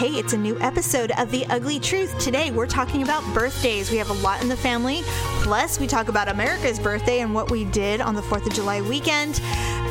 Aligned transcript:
Hey, 0.00 0.12
it's 0.12 0.32
a 0.32 0.38
new 0.38 0.58
episode 0.60 1.12
of 1.18 1.30
The 1.30 1.44
Ugly 1.48 1.78
Truth. 1.78 2.18
Today 2.18 2.50
we're 2.50 2.66
talking 2.66 3.02
about 3.02 3.22
birthdays. 3.34 3.90
We 3.90 3.98
have 3.98 4.08
a 4.08 4.14
lot 4.14 4.40
in 4.40 4.48
the 4.48 4.56
family. 4.56 5.02
Plus, 5.42 5.78
we 5.78 5.86
talk 5.86 6.08
about 6.08 6.26
America's 6.26 6.78
birthday 6.78 7.20
and 7.20 7.34
what 7.34 7.50
we 7.50 7.66
did 7.66 8.00
on 8.00 8.14
the 8.14 8.22
4th 8.22 8.46
of 8.46 8.54
July 8.54 8.80
weekend. 8.80 9.42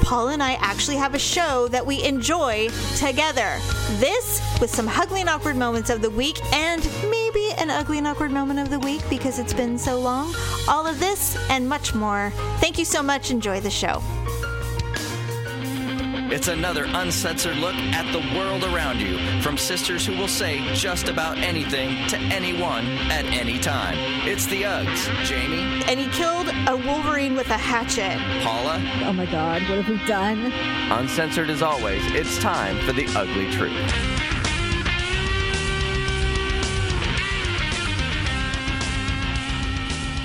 Paul 0.01 0.29
and 0.29 0.41
I 0.41 0.53
actually 0.61 0.95
have 0.95 1.13
a 1.13 1.19
show 1.19 1.67
that 1.67 1.85
we 1.85 2.03
enjoy 2.03 2.69
together. 2.97 3.59
This 3.99 4.41
with 4.59 4.71
some 4.71 4.87
ugly 4.87 5.21
and 5.21 5.29
awkward 5.29 5.57
moments 5.57 5.91
of 5.91 6.01
the 6.01 6.09
week 6.09 6.43
and 6.55 6.83
maybe 7.11 7.51
an 7.59 7.69
ugly 7.69 7.99
and 7.99 8.07
awkward 8.07 8.31
moment 8.31 8.59
of 8.59 8.71
the 8.71 8.79
week 8.79 9.07
because 9.11 9.37
it's 9.37 9.53
been 9.53 9.77
so 9.77 9.99
long. 9.99 10.33
All 10.67 10.87
of 10.87 10.99
this 10.99 11.37
and 11.51 11.69
much 11.69 11.93
more. 11.93 12.31
Thank 12.57 12.79
you 12.79 12.85
so 12.85 13.03
much. 13.03 13.29
Enjoy 13.29 13.59
the 13.59 13.69
show. 13.69 14.01
It's 16.31 16.47
another 16.47 16.85
uncensored 16.87 17.57
look 17.57 17.73
at 17.75 18.11
the 18.13 18.19
world 18.37 18.63
around 18.63 18.99
you 19.01 19.17
from 19.41 19.57
sisters 19.57 20.05
who 20.05 20.15
will 20.15 20.27
say 20.27 20.59
just 20.75 21.07
about 21.09 21.39
anything 21.39 22.07
to 22.09 22.17
anyone 22.17 22.85
at 23.09 23.25
any 23.25 23.57
time. 23.57 23.95
It's 24.27 24.45
the 24.45 24.61
Uggs. 24.61 25.25
Jamie, 25.25 25.83
And 25.87 25.99
he 25.99 26.07
killed 26.09 26.47
a 26.67 26.77
Wolverine 26.77 27.35
with 27.35 27.49
a 27.49 27.57
hatchet. 27.57 28.19
Paula, 28.43 28.79
Oh 29.05 29.13
my 29.13 29.25
god, 29.25 29.63
what 29.63 29.83
have 29.83 29.89
we 29.89 29.97
done? 30.05 30.51
uncensored 30.91 31.49
as 31.49 31.61
always, 31.61 32.01
it's 32.13 32.37
time 32.39 32.77
for 32.85 32.93
the 32.93 33.07
ugly 33.15 33.49
truth. 33.51 33.73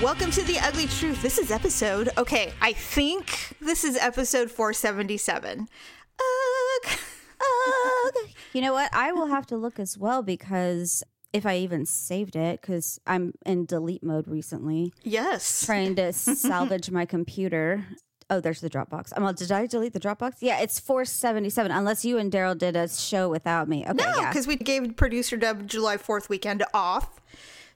Welcome 0.05 0.31
to 0.33 0.43
The 0.43 0.59
Ugly 0.59 0.87
Truth. 0.89 1.23
This 1.23 1.39
is 1.39 1.51
episode, 1.51 2.11
okay, 2.19 2.53
I 2.61 2.75
think 2.75 3.57
this 3.59 3.85
is 3.85 3.97
episode 3.97 4.51
477. 4.51 5.67
Ugh. 6.21 6.99
Ugh. 7.41 8.15
You 8.53 8.61
know 8.61 8.75
what? 8.75 8.93
I 8.93 9.13
will 9.13 9.29
have 9.29 9.47
to 9.47 9.57
look 9.57 9.79
as 9.79 9.97
well 9.97 10.23
because 10.23 11.03
if 11.33 11.47
I 11.47 11.57
even 11.57 11.87
saved 11.87 12.37
it, 12.37 12.61
because 12.61 13.01
I'm 13.07 13.33
in 13.47 13.65
delete 13.65 14.03
mode 14.05 14.29
recently, 14.29 14.93
Yes. 15.05 15.65
trying 15.65 15.97
to 15.97 16.13
salvage 16.13 16.91
my 16.91 17.07
computer. 17.07 17.87
Oh, 18.29 18.41
there's 18.41 18.61
the 18.61 18.69
Dropbox. 18.71 19.13
I'm 19.17 19.25
like, 19.25 19.37
did 19.37 19.51
I 19.53 19.67
delete 19.67 19.95
the 19.95 20.01
Dropbox? 20.01 20.35
Yeah, 20.41 20.61
it's 20.61 20.79
477. 20.79 21.73
Unless 21.73 22.05
you 22.05 22.19
and 22.19 22.31
Daryl 22.31 22.57
did 22.57 22.77
a 22.77 22.89
show 22.89 23.31
without 23.31 23.69
me. 23.69 23.85
Okay, 23.85 23.95
No, 23.95 24.13
yeah. 24.21 24.29
because 24.29 24.47
we 24.47 24.57
gave 24.57 24.97
producer 24.97 25.37
Dub 25.39 25.67
July 25.67 25.97
4th 25.97 26.29
weekend 26.29 26.63
off. 26.75 27.21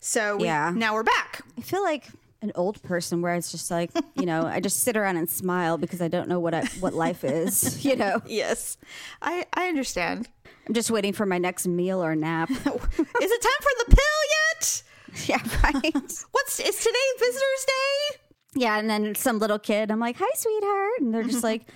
So 0.01 0.37
we, 0.37 0.45
Yeah. 0.45 0.73
now 0.75 0.95
we're 0.95 1.03
back. 1.03 1.43
I 1.57 1.61
feel 1.63 1.83
like 1.83 2.07
an 2.41 2.53
old 2.55 2.81
person 2.83 3.21
where 3.21 3.35
it's 3.35 3.51
just 3.51 3.71
like, 3.71 3.91
you 4.15 4.25
know, 4.27 4.47
I 4.47 4.61
just 4.61 4.85
sit 4.85 4.97
around 4.97 5.17
and 5.17 5.29
smile 5.29 5.77
because 5.77 6.01
I 6.01 6.07
don't 6.09 6.29
know 6.29 6.39
what 6.39 6.55
I, 6.55 6.65
what 6.81 6.95
life 6.95 7.25
is. 7.25 7.85
You 7.89 7.97
know, 7.97 8.23
Yes. 8.27 8.77
I, 9.23 9.45
I 9.55 9.69
understand. 9.69 10.29
I'm 10.67 10.75
just 10.75 10.91
waiting 10.91 11.13
for 11.13 11.27
my 11.27 11.39
next 11.39 11.67
meal 11.67 12.03
or 12.05 12.15
nap. 12.15 12.51
Is 12.51 12.59
it 12.67 12.69
time 12.69 13.61
for 13.61 13.73
the 13.79 13.97
pill 13.97 14.21
yet? 14.55 14.83
yeah, 15.27 15.43
right. 15.65 15.95
What's 16.33 16.61
is 16.61 16.77
today 16.77 16.99
Visitors 17.19 17.67
Day? 17.67 18.19
Yeah, 18.55 18.79
and 18.79 18.89
then 18.89 19.15
some 19.15 19.39
little 19.39 19.59
kid, 19.59 19.91
I'm 19.91 20.01
like, 20.01 20.17
"Hi, 20.19 20.31
sweetheart," 20.35 21.01
and 21.01 21.15
they're 21.15 21.23
just 21.23 21.45
like, 21.51 21.67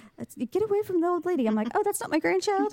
"Get 0.51 0.63
away 0.63 0.83
from 0.83 1.01
the 1.01 1.07
old 1.07 1.27
lady." 1.27 1.47
I'm 1.47 1.55
like, 1.55 1.69
"Oh, 1.75 1.83
that's 1.85 2.01
not 2.01 2.11
my 2.11 2.19
grandchild." 2.19 2.73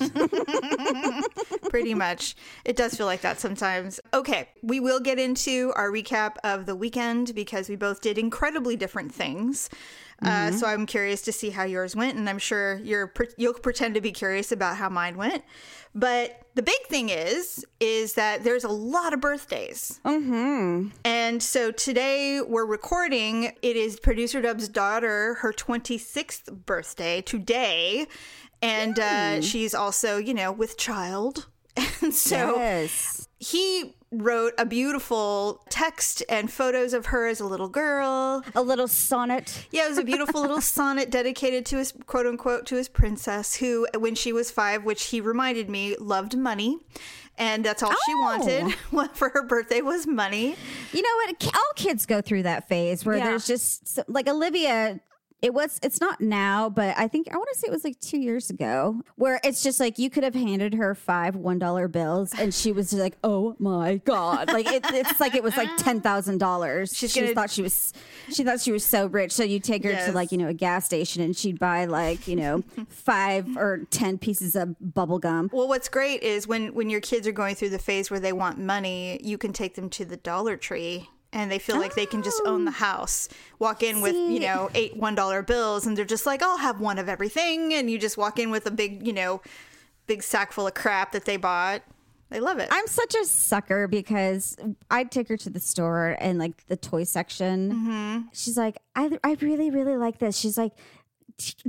Pretty 1.70 1.94
much. 1.94 2.36
It 2.64 2.76
does 2.76 2.96
feel 2.96 3.06
like 3.06 3.22
that 3.22 3.40
sometimes. 3.40 4.00
Okay, 4.14 4.48
we 4.64 4.80
will 4.80 5.00
get 5.00 5.20
into 5.20 5.74
our 5.76 5.92
recap 5.92 6.36
of 6.44 6.66
the 6.66 6.76
weekend 6.76 7.36
because 7.36 7.68
we 7.70 7.76
both 7.76 8.02
did 8.02 8.18
incredibly 8.18 8.76
different 8.76 9.14
things. 9.14 9.70
Uh, 10.22 10.52
so 10.52 10.68
I'm 10.68 10.86
curious 10.86 11.22
to 11.24 11.32
see 11.32 11.50
how 11.50 11.64
yours 11.64 11.96
went, 11.96 12.18
and 12.18 12.30
I'm 12.30 12.40
sure 12.40 12.80
you're 12.84 13.14
you'll 13.38 13.54
pretend 13.54 13.96
to 13.96 14.02
be 14.02 14.12
curious 14.12 14.52
about 14.52 14.78
how 14.78 14.90
mine 14.90 15.18
went. 15.18 15.44
But 15.96 16.44
the 16.56 16.62
big 16.62 16.82
thing 16.88 17.10
is, 17.10 17.66
is 17.80 18.14
that 18.14 18.44
there's 18.44 18.64
a 18.64 18.70
lot 18.70 19.14
of 19.14 19.22
birthdays, 19.22 20.00
mm-hmm. 20.06 20.90
and 21.06 21.42
so 21.42 21.72
today 21.72 22.42
we're 22.42 22.66
recording. 22.66 23.54
It 23.62 23.76
is 23.76 24.00
producer 24.00 24.42
Dub's 24.42 24.68
daughter, 24.68 25.36
her 25.36 25.54
26th 25.54 26.66
birthday 26.66 27.22
today, 27.22 28.08
and 28.62 29.00
uh, 29.00 29.42
she's 29.42 29.74
also, 29.74 30.18
you 30.18 30.34
know, 30.34 30.52
with 30.52 30.78
child, 30.78 31.48
and 32.02 32.14
so 32.14 32.58
yes. 32.58 33.28
he 33.40 33.96
wrote 34.12 34.54
a 34.58 34.66
beautiful 34.66 35.64
text 35.70 36.24
and 36.30 36.52
photos 36.52 36.94
of 36.94 37.08
her 37.08 37.28
as 37.28 37.40
a 37.40 37.46
little 37.46 37.70
girl. 37.70 38.44
A 38.56 38.62
little 38.62 38.88
sonnet. 38.88 39.68
Yeah, 39.72 39.86
it 39.86 39.90
was 39.90 39.98
a 40.00 40.04
beautiful 40.04 40.42
little 40.42 40.62
sonnet 40.78 41.10
dedicated 41.12 41.66
to 41.68 41.78
his 41.78 41.94
quote 42.08 42.26
unquote 42.26 42.66
to 42.68 42.76
his 42.76 42.90
princess, 42.90 43.56
who, 43.56 43.88
when 43.98 44.16
she 44.16 44.34
was 44.34 44.50
five, 44.52 44.84
which 44.84 45.06
he 45.06 45.22
reminded 45.22 45.70
me, 45.70 45.96
loved 46.00 46.36
money. 46.38 46.80
And 47.38 47.64
that's 47.64 47.82
all 47.84 47.92
she 47.92 48.12
Oh. 48.16 48.22
wanted 48.92 49.16
for 49.16 49.30
her 49.30 49.44
birthday 49.44 49.82
was 49.82 50.06
money. 50.06 50.56
You 50.92 51.02
know 51.02 51.10
what? 51.26 51.56
All 51.56 51.74
kids 51.76 52.06
go 52.06 52.20
through 52.22 52.44
that 52.44 52.68
phase 52.68 53.06
where 53.06 53.16
Yeah. 53.18 53.26
there's 53.28 53.48
just 53.48 54.00
like 54.10 54.28
Olivia. 54.28 55.00
It 55.42 55.54
was. 55.54 55.80
It's 55.82 56.02
not 56.02 56.20
now, 56.20 56.70
but 56.70 56.98
I 56.98 57.08
think 57.08 57.28
I 57.32 57.38
want 57.38 57.48
to 57.54 57.58
say 57.60 57.68
it 57.68 57.72
was 57.72 57.86
like 57.86 57.98
two 58.02 58.20
years 58.20 58.50
ago, 58.50 59.02
where 59.16 59.40
it's 59.44 59.64
just 59.64 59.80
like 59.80 59.98
you 59.98 60.10
could 60.10 60.24
have 60.26 60.34
handed 60.36 60.74
her 60.74 60.94
five 60.94 61.36
one 61.38 61.60
dollar 61.60 61.88
bills, 61.88 62.34
and 62.38 62.54
she 62.54 62.72
was 62.74 62.92
like, 62.92 63.18
"Oh 63.24 63.56
my 63.58 63.98
god!" 64.04 64.52
Like 64.52 64.68
it, 64.70 64.84
it's 64.90 65.20
like 65.20 65.36
it 65.36 65.44
was 65.44 65.56
like 65.56 65.70
ten 65.78 66.02
thousand 66.02 66.40
dollars. 66.40 66.96
She 66.98 67.08
gonna- 67.08 67.34
thought 67.34 67.50
she 67.52 67.62
was. 67.62 67.94
She 68.34 68.44
thought 68.44 68.60
she 68.60 68.72
was 68.74 68.84
so 68.84 69.08
rich. 69.08 69.32
So 69.32 69.44
you 69.44 69.60
take 69.62 69.84
her 69.86 69.92
Yes. 69.92 70.08
to 70.08 70.12
like 70.12 70.32
you 70.34 70.38
know 70.38 70.50
a 70.50 70.54
gas 70.54 70.86
station, 70.86 71.24
and 71.24 71.36
she'd 71.36 71.58
buy 71.58 71.86
like 71.86 72.28
you 72.28 72.36
know 72.36 72.62
five 72.90 73.56
or 73.56 73.86
ten 73.92 74.18
pieces 74.18 74.56
of 74.58 74.76
bubble 74.82 75.20
gum. 75.20 75.50
Well, 75.54 75.70
what's 75.70 75.88
great 75.88 76.22
is 76.22 76.48
when 76.48 76.74
when 76.74 76.90
your 76.90 77.02
kids 77.02 77.26
are 77.28 77.32
going 77.32 77.56
through 77.56 77.70
the 77.70 77.80
phase 77.80 78.12
where 78.12 78.20
they 78.20 78.34
want 78.34 78.60
money, 78.60 79.20
you 79.24 79.38
can 79.38 79.54
take 79.54 79.76
them 79.76 79.90
to 79.92 80.04
the 80.04 80.18
Dollar 80.18 80.58
Tree 80.58 81.10
and 81.32 81.52
they 81.52 81.60
feel 81.60 81.78
like 81.78 81.96
they 81.96 82.06
can 82.06 82.24
just 82.24 82.42
own 82.46 82.66
the 82.66 82.72
house. 82.72 83.30
Walk 83.60 83.84
in 83.84 84.02
with, 84.02 84.16
you 84.16 84.40
know, 84.40 84.70
eight 84.74 85.00
$1 85.00 85.48
bills 85.48 85.86
and 85.86 85.98
they're 85.98 86.06
just 86.06 86.26
like, 86.26 86.42
"I'll 86.42 86.58
have 86.58 86.80
one 86.80 86.98
of 86.98 87.08
everything." 87.08 87.74
And 87.74 87.90
you 87.90 88.00
just 88.00 88.18
walk 88.18 88.40
in 88.40 88.50
with 88.50 88.66
a 88.66 88.72
big, 88.72 89.06
you 89.06 89.14
know, 89.14 89.42
big 90.08 90.24
sack 90.24 90.52
full 90.52 90.68
of 90.68 90.74
crap 90.74 91.12
that 91.12 91.26
they 91.26 91.38
bought. 91.38 91.84
They 92.30 92.40
love 92.40 92.60
it. 92.60 92.68
I'm 92.72 92.86
such 92.86 93.16
a 93.16 93.26
sucker 93.26 93.88
because 93.88 94.56
I'd 94.92 95.10
take 95.12 95.28
her 95.30 95.38
to 95.38 95.50
the 95.50 95.60
store 95.60 96.16
and 96.20 96.38
like 96.38 96.66
the 96.68 96.78
toy 96.78 97.04
section. 97.04 97.72
Mm-hmm. 97.72 98.28
She's 98.34 98.56
like, 98.56 98.78
I, 98.96 99.18
I 99.24 99.36
really, 99.42 99.72
really 99.72 99.98
like 99.98 100.20
this. 100.20 100.38
She's 100.38 100.58
like, 100.58 100.74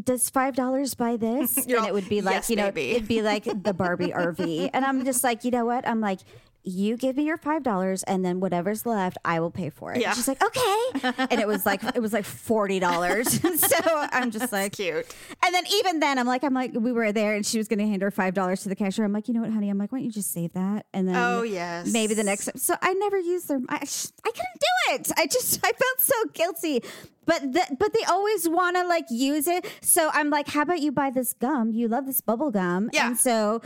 does 0.02 0.28
five 0.28 0.54
dollars 0.56 0.94
buy 0.94 1.16
this? 1.16 1.56
And 1.70 1.86
it 1.86 1.94
would 1.94 2.08
be 2.08 2.20
like, 2.20 2.34
"Yes, 2.34 2.50
you 2.50 2.56
know, 2.56 2.70
baby." 2.70 2.96
it'd 2.96 3.08
be 3.08 3.22
like 3.22 3.44
the 3.44 3.72
Barbie 3.72 4.08
RV. 4.10 4.70
And 4.74 4.84
I'm 4.84 5.04
just 5.04 5.22
like, 5.22 5.44
you 5.44 5.50
know 5.50 5.64
what? 5.64 5.86
I'm 5.86 6.00
like, 6.00 6.20
you 6.62 6.96
give 6.96 7.16
me 7.16 7.24
your 7.24 7.36
five 7.38 7.62
dollars 7.62 8.02
and 8.02 8.24
then 8.24 8.38
whatever's 8.40 8.84
left, 8.84 9.16
I 9.24 9.40
will 9.40 9.50
pay 9.50 9.70
for 9.70 9.92
it. 9.94 10.00
Yeah. 10.00 10.08
And 10.08 10.16
she's 10.16 10.28
like, 10.28 10.42
okay. 10.44 11.16
and 11.30 11.40
it 11.40 11.46
was 11.48 11.64
like 11.64 11.82
it 11.94 12.00
was 12.00 12.12
like 12.12 12.24
forty 12.24 12.78
dollars. 12.78 13.40
so 13.60 13.76
I'm 14.12 14.30
just 14.30 14.52
like 14.52 14.72
cute. 14.72 15.06
and 15.44 15.54
then 15.54 15.64
even 15.72 16.00
then, 16.00 16.18
I'm 16.18 16.26
like, 16.26 16.44
I'm 16.44 16.54
like, 16.54 16.72
we 16.74 16.92
were 16.92 17.12
there, 17.12 17.34
and 17.34 17.44
she 17.46 17.58
was 17.58 17.68
to 17.68 17.76
hand 17.78 18.02
her 18.02 18.10
five 18.10 18.34
dollars 18.34 18.62
to 18.64 18.68
the 18.68 18.76
cashier. 18.76 19.04
I'm 19.04 19.12
like, 19.12 19.26
you 19.28 19.34
know 19.34 19.40
what, 19.40 19.50
honey? 19.52 19.70
I'm 19.70 19.78
like, 19.78 19.90
why 19.92 19.98
don't 19.98 20.04
you 20.06 20.12
just 20.12 20.32
save 20.32 20.52
that? 20.52 20.86
And 20.92 21.08
then, 21.08 21.16
Oh, 21.16 21.42
yes. 21.42 21.90
maybe 21.92 22.14
the 22.14 22.24
next. 22.24 22.58
So 22.58 22.74
I 22.82 22.92
never 22.94 23.18
used 23.18 23.48
their. 23.48 23.60
I, 23.68 23.76
I 23.76 24.30
couldn't 24.30 24.60
do 24.60 24.94
it. 24.94 25.10
I 25.16 25.26
just, 25.26 25.58
I 25.64 25.72
felt 25.72 26.00
so 26.00 26.14
guilty. 26.34 26.82
But 27.26 27.52
the, 27.52 27.76
but 27.78 27.92
they 27.92 28.02
always 28.04 28.48
want 28.48 28.76
to 28.76 28.84
like 28.86 29.04
use 29.08 29.46
it. 29.46 29.64
So 29.82 30.10
I'm 30.12 30.30
like, 30.30 30.48
how 30.48 30.62
about 30.62 30.80
you 30.80 30.90
buy 30.92 31.10
this 31.10 31.32
gum? 31.32 31.70
You 31.72 31.86
love 31.88 32.06
this 32.06 32.20
bubble 32.20 32.50
gum, 32.50 32.90
Yeah. 32.92 33.06
And 33.08 33.18
so. 33.18 33.62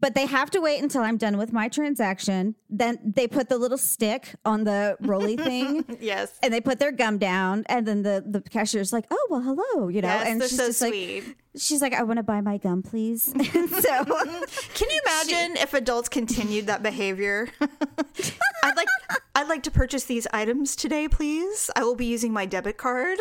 But 0.00 0.14
they 0.14 0.26
have 0.26 0.50
to 0.50 0.60
wait 0.60 0.82
until 0.82 1.02
I'm 1.02 1.16
done 1.16 1.38
with 1.38 1.50
my 1.52 1.68
transaction. 1.68 2.54
Then 2.68 2.98
they 3.16 3.26
put 3.26 3.48
the 3.48 3.56
little 3.56 3.78
stick 3.78 4.34
on 4.44 4.64
the 4.64 4.96
rolly 5.00 5.36
thing 5.48 5.84
Yes. 6.00 6.38
and 6.42 6.52
they 6.52 6.60
put 6.60 6.78
their 6.78 6.92
gum 6.92 7.16
down 7.18 7.64
and 7.68 7.86
then 7.86 8.02
the 8.02 8.22
the 8.26 8.40
cashier's 8.42 8.92
like 8.92 9.06
oh 9.10 9.26
well 9.30 9.40
hello 9.40 9.88
you 9.88 10.02
know 10.02 10.08
Yes, 10.08 10.26
and 10.28 10.40
they're 10.40 10.48
she's 10.48 10.58
so 10.58 10.66
just 10.66 10.82
like 10.82 10.90
sweet. 10.92 11.36
She's 11.58 11.82
like 11.82 11.92
i 11.92 12.02
want 12.02 12.16
to 12.16 12.22
buy 12.22 12.40
my 12.40 12.56
gum 12.56 12.82
please 12.82 13.24
so 13.32 14.04
Can 14.74 14.90
you 14.90 15.00
imagine 15.06 15.56
if 15.56 15.74
adults 15.74 16.08
continued 16.08 16.66
that 16.66 16.82
behavior? 16.82 17.48
I'd 17.60 18.76
like 18.76 18.88
I'd 19.34 19.48
like 19.48 19.62
to 19.64 19.70
purchase 19.70 20.04
these 20.04 20.26
items 20.32 20.74
today, 20.76 21.08
please. 21.08 21.70
I 21.76 21.84
will 21.84 21.94
be 21.94 22.06
using 22.06 22.32
my 22.32 22.44
debit 22.44 22.76
card. 22.76 23.18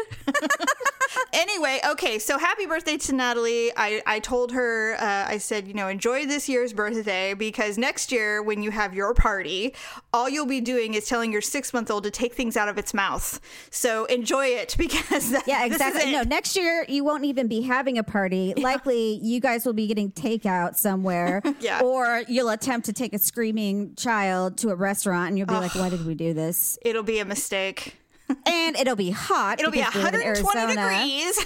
anyway, 1.33 1.79
okay, 1.87 2.17
so 2.17 2.39
happy 2.39 2.65
birthday 2.65 2.97
to 2.97 3.13
Natalie. 3.13 3.71
I, 3.77 4.01
I 4.07 4.19
told 4.19 4.51
her, 4.51 4.95
uh, 4.99 5.25
I 5.27 5.37
said, 5.37 5.67
you 5.67 5.75
know, 5.75 5.87
enjoy 5.87 6.25
this 6.25 6.49
year's 6.49 6.73
birthday 6.73 7.35
because 7.35 7.77
next 7.77 8.11
year 8.11 8.41
when 8.41 8.63
you 8.63 8.71
have 8.71 8.95
your 8.95 9.13
party, 9.13 9.75
all 10.11 10.27
you'll 10.27 10.47
be 10.47 10.61
doing 10.61 10.95
is 10.95 11.07
telling 11.07 11.31
your 11.31 11.41
six 11.41 11.71
month 11.71 11.91
old 11.91 12.03
to 12.03 12.11
take 12.11 12.33
things 12.33 12.57
out 12.57 12.67
of 12.67 12.79
its 12.79 12.93
mouth. 12.95 13.39
So 13.69 14.05
enjoy 14.05 14.47
it 14.47 14.75
because 14.77 15.29
that, 15.31 15.43
yeah 15.47 15.65
exactly 15.65 16.11
no 16.11 16.23
next 16.23 16.55
year 16.55 16.85
you 16.87 17.03
won't 17.03 17.25
even 17.25 17.47
be 17.47 17.61
having 17.61 17.97
a 17.97 18.03
party 18.03 18.26
likely 18.57 19.19
you 19.23 19.39
guys 19.39 19.65
will 19.65 19.73
be 19.73 19.87
getting 19.87 20.11
takeout 20.11 20.75
somewhere 20.75 21.41
Yeah. 21.59 21.81
or 21.81 22.23
you'll 22.27 22.49
attempt 22.49 22.85
to 22.87 22.93
take 22.93 23.13
a 23.13 23.19
screaming 23.19 23.95
child 23.95 24.57
to 24.59 24.69
a 24.69 24.75
restaurant 24.75 25.29
and 25.29 25.37
you'll 25.37 25.47
be 25.47 25.53
like 25.53 25.75
why 25.75 25.89
did 25.89 26.05
we 26.05 26.15
do 26.15 26.33
this 26.33 26.77
It'll 26.83 27.03
be 27.03 27.19
a 27.19 27.25
mistake. 27.25 27.97
and 28.45 28.75
it'll 28.75 28.95
be 28.97 29.11
hot 29.11 29.59
It'll 29.59 29.71
be 29.71 29.77
because 29.77 29.95
we 29.95 30.01
120 30.03 30.75
degrees. 30.75 31.45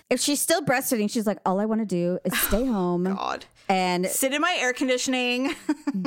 if 0.10 0.20
she's 0.20 0.40
still 0.40 0.60
breastfeeding, 0.62 1.08
she's 1.10 1.26
like, 1.26 1.38
all 1.46 1.60
I 1.60 1.66
want 1.66 1.80
to 1.80 1.86
do 1.86 2.18
is 2.24 2.36
stay 2.40 2.64
home 2.66 3.04
God. 3.04 3.44
and 3.68 4.06
Sit 4.06 4.32
in 4.34 4.40
my 4.40 4.56
air 4.58 4.72
conditioning. 4.72 5.54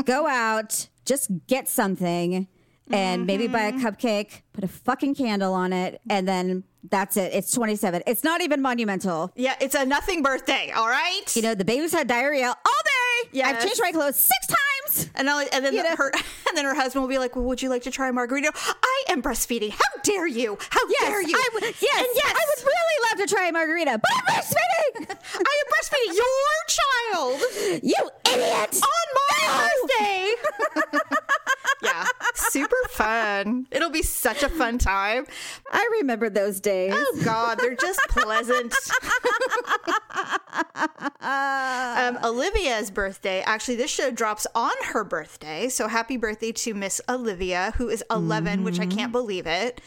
go 0.03 0.27
out, 0.27 0.87
just 1.05 1.31
get 1.47 1.69
something, 1.69 2.47
and 2.91 3.25
maybe 3.25 3.47
buy 3.47 3.63
a 3.63 3.71
Mm-hmm. 3.73 3.85
cupcake, 3.85 4.41
put 4.53 4.63
a 4.63 4.67
fucking 4.67 5.15
candle 5.15 5.53
on 5.53 5.73
it, 5.73 5.99
and 6.09 6.27
then 6.27 6.63
that's 6.89 7.17
it. 7.17 7.33
It's 7.33 7.51
27. 7.51 8.03
It's 8.05 8.23
not 8.23 8.41
even 8.41 8.61
monumental. 8.61 9.31
yeah, 9.35 9.55
it's 9.59 9.73
a 9.75 9.85
nothing 9.85 10.21
birthday, 10.21 10.71
all 10.75 10.87
right? 10.87 11.23
You 11.35 11.41
know, 11.41 11.55
the 11.55 11.65
baby's 11.65 11.91
had 11.93 12.07
diarrhea 12.07 12.47
all 12.49 12.53
day. 12.53 13.29
Yes. 13.31 13.55
I've 13.55 13.63
changed 13.63 13.81
my 13.81 13.91
clothes 13.91 14.17
six 14.17 14.47
times. 14.47 15.09
and, 15.15 15.25
not, 15.25 15.47
and 15.51 15.65
then 15.65 15.73
You 15.73 15.81
know. 15.83 15.95
her 15.95 16.11
and 16.47 16.55
then 16.55 16.63
her 16.65 16.75
husband 16.75 17.01
will 17.01 17.09
be 17.09 17.17
like, 17.17 17.35
"Well, 17.35 17.45
would 17.45 17.61
you 17.61 17.69
like 17.69 17.81
to 17.83 17.91
try 17.91 18.07
a 18.09 18.13
margarita?" 18.13 18.51
I 18.55 19.03
am 19.09 19.21
breastfeeding. 19.23 19.71
How 19.71 20.01
dare 20.03 20.27
you? 20.27 20.57
How 20.69 20.81
dare 20.99 21.21
you? 21.23 21.35
I 21.35 21.49
would, 21.55 21.63
yes, 21.63 21.97
And 21.97 22.07
yes, 22.13 22.27
I 22.35 22.45
would 22.47 22.65
really 22.65 23.09
love 23.09 23.27
to 23.27 23.35
try 23.35 23.47
a 23.47 23.51
margarita, 23.51 23.99
but 23.99 24.11
I'm 24.13 24.35
breastfeeding. 24.35 25.17
I 25.33 25.53
am 25.61 25.67
breastfeeding 25.73 26.15
your 26.15 26.55
child 26.67 27.81
you 27.83 28.09
idiot. 28.31 28.81
on 28.83 29.07
my 29.15 29.69
birthday. 29.89 30.99
yeah, 31.81 32.05
super 32.35 32.75
fun. 32.89 33.67
It'll 33.71 33.89
be 33.89 34.01
such 34.01 34.43
a 34.43 34.49
fun 34.49 34.77
time. 34.77 35.25
I 35.71 35.87
remember 35.99 36.29
those 36.29 36.59
days. 36.59 36.93
Oh 36.95 37.21
God, 37.23 37.59
they're 37.59 37.75
just 37.75 37.99
pleasant. 38.09 38.73
um, 41.21 42.17
Olivia's 42.23 42.91
birthday. 42.91 43.41
Actually, 43.41 43.75
this 43.75 43.91
show 43.91 44.11
drops 44.11 44.47
on 44.55 44.73
her 44.85 45.03
birthday. 45.03 45.69
So 45.69 45.87
happy 45.87 46.17
birthday 46.17 46.51
to 46.53 46.73
Miss 46.73 47.01
Olivia, 47.09 47.73
who 47.77 47.89
is 47.89 48.03
11, 48.09 48.63
which 48.63 48.79
I 48.79 48.85
can't 48.85 49.11
believe 49.11 49.47
it. 49.47 49.81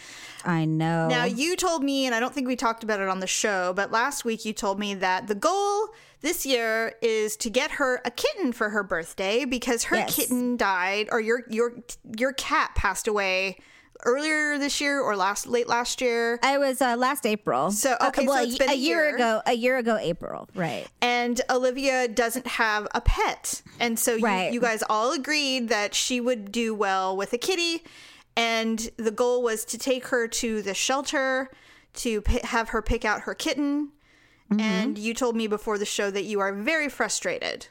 I 0.44 0.64
know. 0.64 1.08
Now, 1.08 1.24
you 1.24 1.56
told 1.56 1.82
me, 1.82 2.06
and 2.06 2.14
I 2.14 2.20
don't 2.20 2.32
think 2.32 2.46
we 2.46 2.56
talked 2.56 2.84
about 2.84 3.00
it 3.00 3.08
on 3.08 3.20
the 3.20 3.26
show, 3.26 3.72
but 3.74 3.90
last 3.90 4.24
week 4.24 4.44
you 4.44 4.52
told 4.52 4.78
me 4.78 4.94
that 4.94 5.26
the 5.26 5.34
goal 5.34 5.88
this 6.20 6.44
year 6.46 6.94
is 7.02 7.36
to 7.38 7.50
get 7.50 7.72
her 7.72 8.00
a 8.04 8.10
kitten 8.10 8.52
for 8.52 8.70
her 8.70 8.82
birthday 8.82 9.44
because 9.44 9.84
her 9.84 9.96
Yes. 9.96 10.14
kitten 10.16 10.56
died, 10.56 11.08
or 11.12 11.20
your 11.20 11.42
your 11.48 11.72
your 12.18 12.32
cat 12.32 12.74
passed 12.74 13.06
away 13.08 13.58
earlier 14.04 14.58
this 14.58 14.80
year 14.80 15.00
or 15.00 15.16
last 15.16 15.46
late 15.48 15.66
last 15.68 16.00
year. 16.00 16.38
I 16.42 16.56
was 16.58 16.80
uh, 16.80 16.94
last 16.96 17.26
April. 17.26 17.70
So, 17.72 17.96
okay, 18.00 18.24
so 18.24 18.28
well, 18.32 18.44
it's 18.44 18.56
been 18.56 18.68
a 18.68 18.72
a 18.72 18.76
year 18.76 19.06
year. 19.06 19.14
ago. 19.16 19.42
A 19.46 19.54
year 19.54 19.76
ago, 19.76 19.96
April. 20.00 20.48
Right. 20.54 20.86
and 21.02 21.40
Olivia 21.50 22.06
doesn't 22.08 22.46
have 22.46 22.86
a 22.94 23.00
pet. 23.00 23.60
And 23.80 23.98
so 23.98 24.14
you, 24.14 24.28
you 24.52 24.60
guys 24.60 24.82
all 24.88 25.12
agreed 25.12 25.68
that 25.70 25.94
she 25.96 26.20
would 26.20 26.52
do 26.52 26.74
well 26.74 27.16
with 27.16 27.32
a 27.32 27.38
kitty. 27.38 27.82
And 28.36 28.88
the 28.98 29.10
goal 29.10 29.42
was 29.42 29.64
to 29.64 29.78
take 29.78 30.06
her 30.08 30.28
to 30.28 30.62
the 30.62 30.74
shelter 30.74 31.50
to 31.94 32.20
p- 32.20 32.38
have 32.44 32.68
her 32.68 32.80
pick 32.82 33.04
out 33.04 33.22
her 33.22 33.34
kitten. 33.34 33.90
Mm-hmm. 34.50 34.60
And 34.60 34.98
you 34.98 35.14
told 35.14 35.36
me 35.36 35.46
before 35.46 35.78
the 35.78 35.84
show 35.86 36.10
that 36.10 36.24
you 36.24 36.40
are 36.40 36.52
very 36.52 36.88
frustrated. 36.88 37.66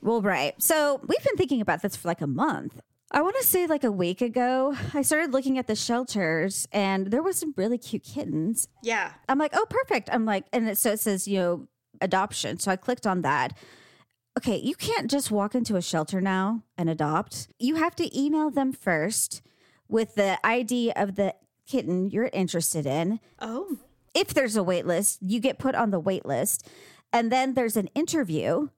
Well, 0.00 0.22
right. 0.22 0.60
So 0.62 1.00
we've 1.06 1.22
been 1.24 1.36
thinking 1.36 1.60
about 1.60 1.82
this 1.82 1.96
for 1.96 2.08
like 2.08 2.20
a 2.20 2.26
month. 2.26 2.80
I 3.10 3.22
want 3.22 3.36
to 3.36 3.44
say 3.44 3.66
like 3.66 3.84
a 3.84 3.92
week 3.92 4.20
ago, 4.20 4.74
I 4.92 5.02
started 5.02 5.32
looking 5.32 5.56
at 5.58 5.66
the 5.66 5.76
shelters 5.76 6.66
and 6.72 7.08
there 7.08 7.22
was 7.22 7.38
some 7.38 7.54
really 7.56 7.78
cute 7.78 8.02
kittens. 8.02 8.66
Yeah. 8.82 9.12
I'm 9.28 9.38
like, 9.38 9.52
oh, 9.54 9.66
perfect. 9.68 10.08
I'm 10.12 10.24
like, 10.24 10.46
and 10.52 10.68
it, 10.68 10.78
so 10.78 10.92
it 10.92 11.00
says, 11.00 11.28
you 11.28 11.38
know, 11.38 11.68
adoption. 12.00 12.58
So 12.58 12.72
I 12.72 12.76
clicked 12.76 13.06
on 13.06 13.22
that. 13.22 13.56
Okay, 14.36 14.56
you 14.56 14.74
can't 14.74 15.08
just 15.08 15.30
walk 15.30 15.54
into 15.54 15.76
a 15.76 15.82
shelter 15.82 16.20
now 16.20 16.64
and 16.76 16.90
adopt. 16.90 17.46
You 17.60 17.76
have 17.76 17.94
to 17.96 18.18
email 18.18 18.50
them 18.50 18.72
first 18.72 19.42
with 19.86 20.16
the 20.16 20.44
ID 20.44 20.90
of 20.96 21.14
the 21.14 21.36
kitten 21.68 22.10
you're 22.10 22.30
interested 22.32 22.84
in. 22.84 23.20
Oh. 23.38 23.78
If 24.14 24.32
there's 24.32 24.56
a 24.56 24.62
wait 24.62 24.86
list, 24.86 25.18
you 25.20 25.40
get 25.40 25.58
put 25.58 25.74
on 25.74 25.90
the 25.90 26.00
wait 26.00 26.24
list. 26.24 26.68
And 27.12 27.30
then 27.30 27.54
there's 27.54 27.76
an 27.76 27.88
interview 27.94 28.68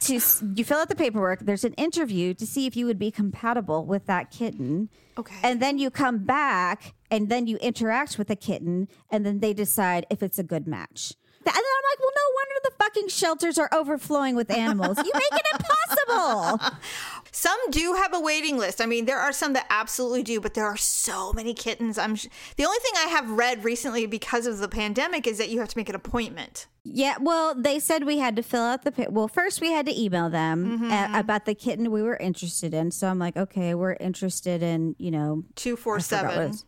to 0.00 0.14
you 0.14 0.64
fill 0.64 0.78
out 0.78 0.88
the 0.88 0.94
paperwork. 0.94 1.40
There's 1.40 1.64
an 1.64 1.74
interview 1.74 2.34
to 2.34 2.46
see 2.46 2.66
if 2.66 2.76
you 2.76 2.86
would 2.86 2.98
be 2.98 3.10
compatible 3.10 3.84
with 3.84 4.06
that 4.06 4.30
kitten. 4.30 4.88
Okay. 5.18 5.36
And 5.42 5.60
then 5.60 5.78
you 5.78 5.90
come 5.90 6.18
back 6.18 6.94
and 7.10 7.28
then 7.28 7.46
you 7.46 7.56
interact 7.58 8.18
with 8.18 8.28
the 8.28 8.36
kitten 8.36 8.88
and 9.10 9.24
then 9.26 9.40
they 9.40 9.52
decide 9.52 10.06
if 10.10 10.22
it's 10.22 10.38
a 10.38 10.42
good 10.42 10.66
match. 10.66 11.12
And 11.46 11.54
then 11.54 11.54
I'm 11.54 11.84
like, 11.90 11.98
well, 11.98 12.10
no 12.14 12.34
wonder 12.34 12.54
the 12.64 12.84
fucking 12.84 13.08
shelters 13.08 13.58
are 13.58 13.68
overflowing 13.72 14.36
with 14.36 14.50
animals. 14.50 14.98
You 14.98 15.10
make 15.14 15.32
it 15.32 15.46
impossible. 15.54 16.76
Some 17.32 17.58
do 17.70 17.94
have 17.94 18.12
a 18.12 18.20
waiting 18.20 18.58
list. 18.58 18.80
I 18.80 18.86
mean, 18.86 19.04
there 19.04 19.18
are 19.18 19.32
some 19.32 19.52
that 19.52 19.66
absolutely 19.70 20.22
do, 20.22 20.40
but 20.40 20.54
there 20.54 20.66
are 20.66 20.76
so 20.76 21.32
many 21.32 21.54
kittens. 21.54 21.96
I'm 21.96 22.16
sh- 22.16 22.26
the 22.56 22.64
only 22.64 22.78
thing 22.80 22.92
I 22.96 23.08
have 23.08 23.30
read 23.30 23.64
recently 23.64 24.06
because 24.06 24.46
of 24.46 24.58
the 24.58 24.68
pandemic 24.68 25.26
is 25.26 25.38
that 25.38 25.48
you 25.48 25.60
have 25.60 25.68
to 25.68 25.78
make 25.78 25.88
an 25.88 25.94
appointment. 25.94 26.66
Yeah, 26.82 27.16
well, 27.20 27.54
they 27.54 27.78
said 27.78 28.04
we 28.04 28.18
had 28.18 28.34
to 28.36 28.42
fill 28.42 28.62
out 28.62 28.82
the. 28.82 29.06
Well, 29.10 29.28
first 29.28 29.60
we 29.60 29.70
had 29.70 29.86
to 29.86 29.98
email 29.98 30.28
them 30.28 30.66
mm-hmm, 30.66 30.84
a- 30.84 30.88
mm-hmm. 30.88 31.14
about 31.14 31.44
the 31.44 31.54
kitten 31.54 31.90
we 31.92 32.02
were 32.02 32.16
interested 32.16 32.74
in. 32.74 32.90
So 32.90 33.06
I'm 33.06 33.18
like, 33.18 33.36
okay, 33.36 33.74
we're 33.74 33.94
interested 33.94 34.62
in, 34.62 34.96
you 34.98 35.10
know, 35.12 35.44
Two 35.54 35.76
four 35.76 35.98
I 35.98 36.00
forgot 36.00 36.24
what 36.24 36.32
it 36.32 36.54
seven. 36.54 36.58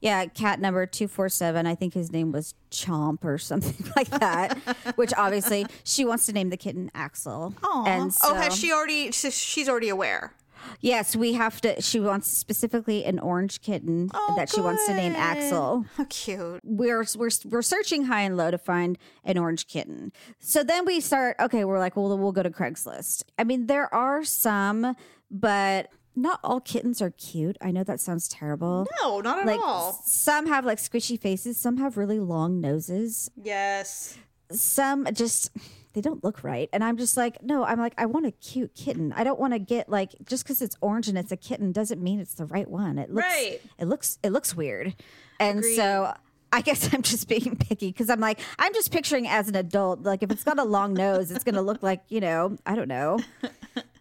Yeah, 0.00 0.26
cat 0.26 0.60
number 0.60 0.84
247. 0.86 1.66
I 1.66 1.74
think 1.74 1.94
his 1.94 2.12
name 2.12 2.32
was 2.32 2.54
Chomp 2.70 3.24
or 3.24 3.38
something 3.38 3.90
like 3.96 4.10
that, 4.10 4.58
which 4.96 5.12
obviously 5.16 5.66
she 5.82 6.04
wants 6.04 6.26
to 6.26 6.32
name 6.32 6.50
the 6.50 6.56
kitten 6.56 6.90
Axel. 6.94 7.54
And 7.86 8.06
oh, 8.06 8.08
so, 8.10 8.28
oh, 8.30 8.34
has 8.34 8.56
she 8.56 8.72
already? 8.72 9.10
She's 9.12 9.68
already 9.68 9.88
aware. 9.88 10.34
Yes, 10.80 11.16
we 11.16 11.34
have 11.34 11.60
to. 11.62 11.80
She 11.80 12.00
wants 12.00 12.28
specifically 12.28 13.04
an 13.04 13.18
orange 13.18 13.60
kitten 13.60 14.10
oh, 14.14 14.34
that 14.36 14.50
she 14.50 14.60
wants 14.60 14.86
to 14.86 14.94
name. 14.94 15.14
Axel. 15.14 15.84
How 15.96 16.04
cute. 16.04 16.60
we're 16.64 17.04
we're 17.16 17.30
we're 17.44 17.62
searching 17.62 18.04
high 18.04 18.22
and 18.22 18.36
low 18.36 18.50
to 18.50 18.58
find 18.58 18.98
an 19.24 19.38
orange 19.38 19.66
kitten. 19.66 20.12
So 20.38 20.62
then 20.62 20.84
we 20.84 21.00
start. 21.00 21.36
Okay, 21.40 21.64
we're 21.64 21.78
like, 21.78 21.96
well, 21.96 22.16
we'll 22.16 22.32
go 22.32 22.42
to 22.42 22.50
Craigslist. 22.50 23.24
I 23.38 23.44
mean, 23.44 23.66
there 23.66 23.92
are 23.94 24.24
some, 24.24 24.94
but 25.30 25.90
not 26.16 26.40
all 26.44 26.60
kittens 26.60 27.02
are 27.02 27.10
cute. 27.10 27.56
I 27.60 27.70
know 27.70 27.84
that 27.84 28.00
sounds 28.00 28.28
terrible. 28.28 28.86
No, 29.02 29.20
not 29.20 29.40
at 29.40 29.46
Like 29.46 29.60
all. 29.60 30.00
some 30.04 30.46
have 30.46 30.64
like 30.64 30.78
squishy 30.78 31.18
faces, 31.20 31.56
some 31.56 31.76
have 31.78 31.96
really 31.96 32.20
long 32.20 32.60
noses, 32.60 33.30
Yes. 33.42 34.16
some 34.50 35.06
just 35.12 35.50
they 35.94 36.00
don't 36.00 36.24
look 36.24 36.42
right. 36.42 36.68
And 36.72 36.82
I'm 36.82 36.96
just 36.96 37.16
like, 37.16 37.40
no, 37.42 37.64
I'm 37.64 37.78
like, 37.78 37.94
I 37.96 38.06
want 38.06 38.26
a 38.26 38.32
cute 38.32 38.74
kitten. 38.74 39.12
I 39.12 39.22
don't 39.22 39.38
want 39.38 39.52
to 39.52 39.60
get 39.60 39.88
like 39.88 40.12
just 40.24 40.42
because 40.44 40.60
it's 40.60 40.76
orange 40.80 41.06
and 41.08 41.16
it's 41.16 41.30
a 41.30 41.36
kitten 41.36 41.70
doesn't 41.72 42.02
mean 42.02 42.18
it's 42.20 42.34
the 42.34 42.46
right 42.46 42.68
one. 42.68 42.98
It 42.98 43.10
looks 43.10 43.26
Right. 43.26 43.60
it 43.78 43.86
looks 43.86 44.18
it 44.22 44.30
looks 44.30 44.56
weird. 44.56 44.94
And 45.38 45.58
Agreed. 45.60 45.76
so 45.76 46.12
I 46.52 46.60
guess 46.62 46.88
I'm 46.94 47.02
just 47.02 47.28
being 47.28 47.56
picky 47.56 47.88
because 47.92 48.10
I'm 48.10 48.20
like, 48.20 48.40
I'm 48.58 48.74
just 48.74 48.90
picturing 48.92 49.26
as 49.28 49.48
an 49.48 49.54
adult, 49.56 50.02
like 50.02 50.22
if 50.24 50.30
it's 50.32 50.44
got 50.44 50.58
a 50.58 50.64
long 50.64 50.94
nose, 50.94 51.30
it's 51.30 51.44
gonna 51.44 51.62
look 51.62 51.82
like, 51.82 52.02
you 52.08 52.20
know, 52.20 52.56
I 52.66 52.74
don't 52.74 52.88
know. 52.88 53.18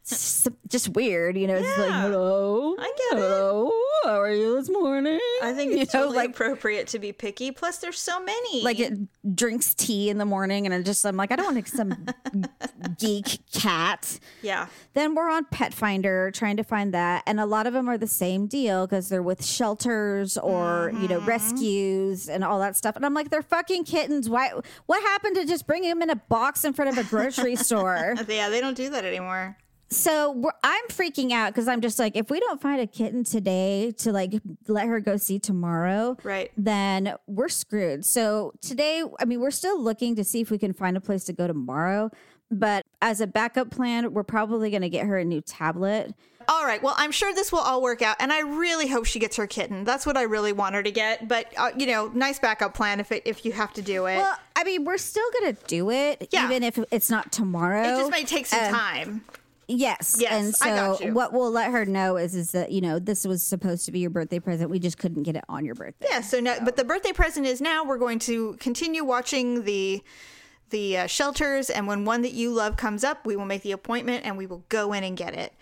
It's 0.03 0.50
just, 0.67 0.89
weird, 0.89 1.38
you 1.38 1.47
know. 1.47 1.55
It's 1.55 1.77
like, 1.77 1.89
hello, 1.89 2.75
I 2.78 2.83
get 2.83 3.19
it. 3.19 3.21
hello, 3.21 3.71
how 4.04 4.19
are 4.19 4.33
you 4.33 4.56
this 4.56 4.69
morning? 4.69 5.19
I 5.42 5.54
think 5.54 5.71
You 5.75 5.80
it's 5.80 5.94
know, 5.94 6.01
totally 6.01 6.18
like 6.18 6.30
appropriate 6.31 6.87
to 6.87 6.99
be 6.99 7.13
picky. 7.13 7.51
Plus, 7.51 7.78
there's 7.78 7.99
so 7.99 8.19
many. 8.19 8.63
like 8.63 8.80
it 8.81 8.94
drinks 9.33 9.73
tea 9.73 10.09
in 10.09 10.18
the 10.18 10.25
morning 10.25 10.66
and 10.66 10.75
I 10.75 10.81
just 10.81 11.06
I'm 11.06 11.16
like 11.16 11.31
I 11.31 11.37
don't 11.37 11.56
want 11.56 11.68
some 11.69 12.06
geek 12.99 13.39
cat. 13.54 14.19
yeah. 14.42 14.68
Then 14.94 15.16
we're 15.16 15.30
on 15.30 15.45
Pet 15.45 15.73
Finder 15.73 16.31
trying 16.31 16.57
to 16.57 16.63
find 16.63 16.94
that 16.94 17.23
and 17.25 17.39
a 17.39 17.45
lot 17.45 17.66
of 17.66 17.73
them 17.73 17.89
are 17.89 17.97
the 17.97 18.06
same 18.07 18.47
deal 18.47 18.85
because 18.85 19.07
they're 19.07 19.23
with 19.23 19.45
shelters 19.45 20.37
or 20.37 20.92
you 20.95 21.07
know 21.07 21.19
mm-hmm. 21.19 21.30
rescues 21.30 22.28
and 22.28 22.44
all 22.44 22.59
that 22.59 22.75
stuff 22.75 22.97
and 22.97 23.06
I'm 23.06 23.13
like 23.13 23.30
they're 23.30 23.42
fucking 23.42 23.85
kittens. 23.85 24.30
Why 24.30 24.51
what 24.85 25.01
happened 25.01 25.37
to 25.37 25.45
just 25.45 25.66
bringing 25.66 25.89
them 25.89 26.01
in 26.01 26.09
a 26.09 26.18
box 26.18 26.66
in 26.66 26.73
front 26.73 26.97
of 26.97 27.06
a 27.06 27.07
grocery 27.09 27.56
store? 27.69 28.16
Yeah, 28.28 28.49
they 28.49 28.59
don't 28.59 28.75
do 28.75 28.89
that 28.89 29.06
anymore. 29.06 29.57
So 29.94 30.52
I'm 30.64 30.85
freaking 30.90 31.31
out 31.31 31.54
because 31.54 31.68
I'm 31.68 31.81
just 31.81 32.00
like, 32.00 32.16
if 32.18 32.30
we 32.30 32.40
don't 32.40 32.62
find 32.62 32.81
a 32.81 32.88
kitten 32.88 33.23
today 33.23 33.92
to 34.00 34.12
like 34.12 34.33
let 34.68 34.88
her 34.88 35.00
go 35.00 35.18
see 35.18 35.40
tomorrow, 35.40 36.18
Right. 36.23 36.52
then 36.57 37.16
we're 37.28 37.50
screwed. 37.50 38.06
So 38.06 38.54
today, 38.62 39.04
I 39.19 39.26
mean, 39.26 39.40
we're 39.40 39.52
still 39.52 39.80
looking 39.81 40.16
to 40.16 40.23
see 40.23 40.42
if 40.42 40.50
we 40.52 40.57
can 40.57 40.73
find 40.73 40.97
a 40.97 41.02
place 41.02 41.23
to 41.26 41.33
go 41.33 41.47
tomorrow. 41.47 42.09
But 42.52 42.85
as 43.02 43.19
a 43.21 43.26
backup 43.28 43.71
plan, 43.71 44.14
we're 44.14 44.23
probably 44.23 44.69
going 44.69 44.81
to 44.83 44.90
get 44.90 45.07
her 45.07 45.18
a 45.18 45.26
new 45.26 45.42
tablet. 45.42 46.14
All 46.47 46.66
right. 46.66 46.83
Well, 46.83 46.94
I'm 46.97 47.12
sure 47.12 47.33
this 47.33 47.52
will 47.52 47.59
all 47.59 47.81
work 47.81 48.02
out, 48.02 48.18
and 48.19 48.31
I 48.31 48.42
really 48.42 48.88
hope 48.88 49.06
she 49.06 49.18
gets 49.18 49.38
her 49.38 49.47
kitten. 49.47 49.85
That's 49.85 50.06
what 50.06 50.18
I 50.18 50.23
really 50.23 50.52
want 50.54 50.76
her 50.76 50.83
to 50.83 50.92
get. 50.92 51.28
But 51.28 51.47
uh, 51.57 51.71
you 51.78 51.88
know, 51.88 52.07
nice 52.14 52.38
backup 52.40 52.73
plan 52.76 53.00
if 53.00 53.12
it 53.12 53.23
if 53.26 53.45
you 53.45 53.54
have 53.54 53.73
to 53.73 53.81
do 53.81 54.06
it. 54.07 54.18
Well, 54.18 54.38
I 54.56 54.64
mean, 54.66 54.83
we're 54.83 54.97
still 54.97 55.26
going 55.40 55.56
to 55.56 55.64
do 55.66 55.90
it, 55.90 56.28
Yeah. 56.31 56.45
even 56.45 56.64
if 56.64 56.78
it's 56.92 57.09
not 57.09 57.31
tomorrow. 57.31 57.81
it 57.81 57.97
just 57.97 58.12
may 58.12 58.23
take 58.26 58.45
some 58.45 58.59
uh, 58.64 58.69
time. 58.69 59.23
Yes. 59.67 60.17
Yes, 60.19 60.31
And 60.31 60.55
so 60.55 60.65
I 60.69 60.75
got 60.75 61.01
you. 61.01 61.13
what 61.13 61.33
we'll 61.33 61.51
let 61.51 61.71
her 61.71 61.85
know 61.85 62.17
is 62.17 62.35
is 62.35 62.51
that, 62.51 62.71
you 62.71 62.81
know, 62.81 62.99
this 62.99 63.25
was 63.25 63.43
supposed 63.43 63.85
to 63.85 63.91
be 63.91 63.99
your 63.99 64.09
birthday 64.09 64.39
present. 64.39 64.69
We 64.69 64.79
just 64.79 64.97
couldn't 64.97 65.23
get 65.23 65.35
it 65.35 65.43
on 65.49 65.65
your 65.65 65.75
birthday. 65.75 66.07
Yeah. 66.09 66.21
So 66.21 66.39
now, 66.39 66.57
but 66.63 66.75
the 66.75 66.83
birthday 66.83 67.13
present 67.13 67.45
is 67.45 67.61
now. 67.61 67.83
We're 67.83 67.97
going 67.97 68.19
to 68.19 68.55
continue 68.59 69.03
watching 69.03 69.63
the 69.63 70.03
the 70.69 70.97
uh, 70.97 71.07
shelters, 71.07 71.69
and 71.69 71.85
when 71.85 72.03
one 72.03 72.23
that 72.23 72.31
you 72.33 72.51
love 72.51 72.77
comes 72.77 73.03
up, 73.03 73.25
we 73.27 73.35
will 73.35 73.45
make 73.45 73.61
the 73.61 73.71
appointment 73.73 74.25
and 74.25 74.37
we 74.37 74.47
will 74.47 74.63
go 74.69 74.91
in 74.91 75.03
and 75.03 75.15
get 75.15 75.35
it. 75.35 75.53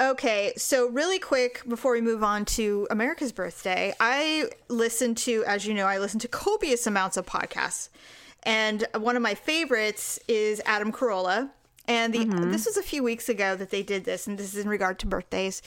Okay, 0.00 0.52
so 0.56 0.88
really 0.88 1.18
quick 1.18 1.62
before 1.68 1.92
we 1.92 2.00
move 2.00 2.22
on 2.24 2.44
to 2.46 2.86
America's 2.90 3.32
birthday, 3.32 3.92
I 4.00 4.48
listen 4.68 5.14
to, 5.16 5.44
as 5.46 5.66
you 5.66 5.74
know, 5.74 5.86
I 5.86 5.98
listen 5.98 6.18
to 6.20 6.28
copious 6.28 6.86
amounts 6.86 7.16
of 7.16 7.26
podcasts. 7.26 7.88
And 8.44 8.84
one 8.96 9.16
of 9.16 9.22
my 9.22 9.34
favorites 9.34 10.18
is 10.28 10.60
Adam 10.64 10.90
Carolla. 10.92 11.50
And 11.88 12.12
the 12.12 12.20
mm-hmm. 12.20 12.52
this 12.52 12.66
was 12.66 12.76
a 12.76 12.82
few 12.82 13.02
weeks 13.02 13.28
ago 13.28 13.56
that 13.56 13.70
they 13.70 13.82
did 13.82 14.04
this, 14.04 14.26
and 14.26 14.38
this 14.38 14.54
is 14.54 14.62
in 14.62 14.68
regard 14.68 14.98
to 15.00 15.06
birthdays. 15.06 15.62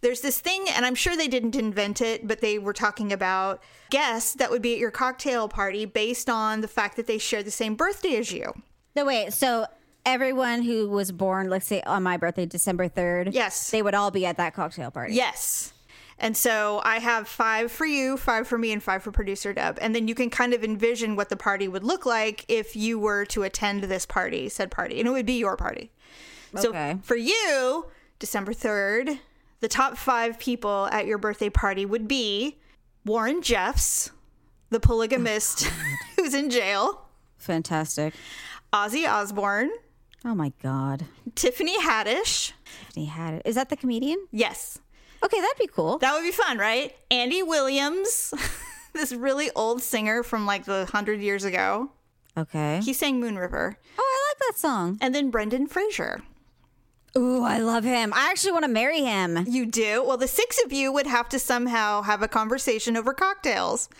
There's 0.00 0.20
this 0.20 0.40
thing, 0.40 0.66
and 0.68 0.84
I'm 0.84 0.96
sure 0.96 1.16
they 1.16 1.28
didn't 1.28 1.54
invent 1.54 2.00
it, 2.00 2.26
but 2.26 2.40
they 2.40 2.58
were 2.58 2.72
talking 2.72 3.12
about 3.12 3.62
guests 3.90 4.34
that 4.34 4.50
would 4.50 4.60
be 4.60 4.72
at 4.72 4.80
your 4.80 4.90
cocktail 4.90 5.48
party 5.48 5.84
based 5.84 6.28
on 6.28 6.60
the 6.60 6.66
fact 6.68 6.96
that 6.96 7.06
they 7.06 7.18
share 7.18 7.44
the 7.44 7.52
same 7.52 7.76
birthday 7.76 8.16
as 8.16 8.32
you. 8.32 8.52
No, 8.96 9.04
wait. 9.04 9.32
So 9.32 9.66
everyone 10.04 10.62
who 10.62 10.88
was 10.88 11.12
born, 11.12 11.48
let's 11.48 11.66
say 11.66 11.82
on 11.82 12.02
my 12.02 12.16
birthday, 12.16 12.46
December 12.46 12.88
3rd, 12.88 13.32
Yes. 13.32 13.70
they 13.70 13.80
would 13.80 13.94
all 13.94 14.10
be 14.10 14.26
at 14.26 14.38
that 14.38 14.54
cocktail 14.54 14.90
party. 14.90 15.14
Yes. 15.14 15.72
And 16.18 16.36
so 16.36 16.80
I 16.84 16.98
have 16.98 17.26
five 17.26 17.72
for 17.72 17.86
you, 17.86 18.16
five 18.16 18.46
for 18.46 18.58
me, 18.58 18.72
and 18.72 18.82
five 18.82 19.02
for 19.02 19.10
producer 19.10 19.52
Deb. 19.52 19.78
And 19.80 19.94
then 19.94 20.08
you 20.08 20.14
can 20.14 20.30
kind 20.30 20.54
of 20.54 20.62
envision 20.62 21.16
what 21.16 21.28
the 21.28 21.36
party 21.36 21.68
would 21.68 21.84
look 21.84 22.06
like 22.06 22.44
if 22.48 22.76
you 22.76 22.98
were 22.98 23.24
to 23.26 23.42
attend 23.42 23.84
this 23.84 24.06
party, 24.06 24.48
said 24.48 24.70
party, 24.70 24.98
and 25.00 25.08
it 25.08 25.12
would 25.12 25.26
be 25.26 25.38
your 25.38 25.56
party. 25.56 25.90
Okay. 26.54 26.92
So 26.92 27.00
for 27.02 27.16
you, 27.16 27.86
December 28.18 28.52
3rd, 28.52 29.18
the 29.60 29.68
top 29.68 29.96
five 29.96 30.38
people 30.38 30.88
at 30.92 31.06
your 31.06 31.18
birthday 31.18 31.50
party 31.50 31.86
would 31.86 32.06
be 32.06 32.58
Warren 33.04 33.42
Jeffs, 33.42 34.10
the 34.70 34.80
polygamist 34.80 35.66
oh, 35.66 35.96
who's 36.16 36.34
in 36.34 36.50
jail, 36.50 37.06
Fantastic. 37.38 38.14
Ozzy 38.72 39.10
Osbourne, 39.10 39.70
Oh 40.24 40.34
my 40.34 40.52
God. 40.62 41.06
Tiffany 41.34 41.78
Haddish. 41.80 42.52
Tiffany 42.86 43.06
had 43.06 43.34
it. 43.34 43.42
Is 43.44 43.56
that 43.56 43.70
the 43.70 43.76
comedian? 43.76 44.28
Yes, 44.30 44.78
Okay, 45.24 45.40
that'd 45.40 45.58
be 45.58 45.66
cool. 45.68 45.98
That 45.98 46.14
would 46.14 46.22
be 46.22 46.32
fun, 46.32 46.58
right? 46.58 46.94
Andy 47.10 47.42
Williams, 47.42 48.34
this 48.92 49.12
really 49.12 49.50
old 49.54 49.82
singer 49.82 50.22
from 50.22 50.46
like 50.46 50.64
the 50.64 50.86
hundred 50.86 51.20
years 51.20 51.44
ago. 51.44 51.90
okay. 52.36 52.80
He 52.82 52.92
sang 52.92 53.20
Moon 53.20 53.36
River. 53.38 53.76
oh, 53.98 54.02
I 54.02 54.30
like 54.30 54.38
that 54.48 54.58
song. 54.58 54.98
And 55.00 55.14
then 55.14 55.30
Brendan 55.30 55.66
Fraser. 55.66 56.22
Ooh, 57.16 57.42
I 57.44 57.58
love 57.58 57.84
him. 57.84 58.12
I 58.14 58.30
actually 58.30 58.52
want 58.52 58.64
to 58.64 58.70
marry 58.70 59.02
him. 59.02 59.44
You 59.46 59.66
do? 59.66 60.02
Well, 60.02 60.16
the 60.16 60.26
six 60.26 60.58
of 60.64 60.72
you 60.72 60.90
would 60.90 61.06
have 61.06 61.28
to 61.30 61.38
somehow 61.38 62.00
have 62.02 62.22
a 62.22 62.28
conversation 62.28 62.96
over 62.96 63.12
cocktails 63.12 63.90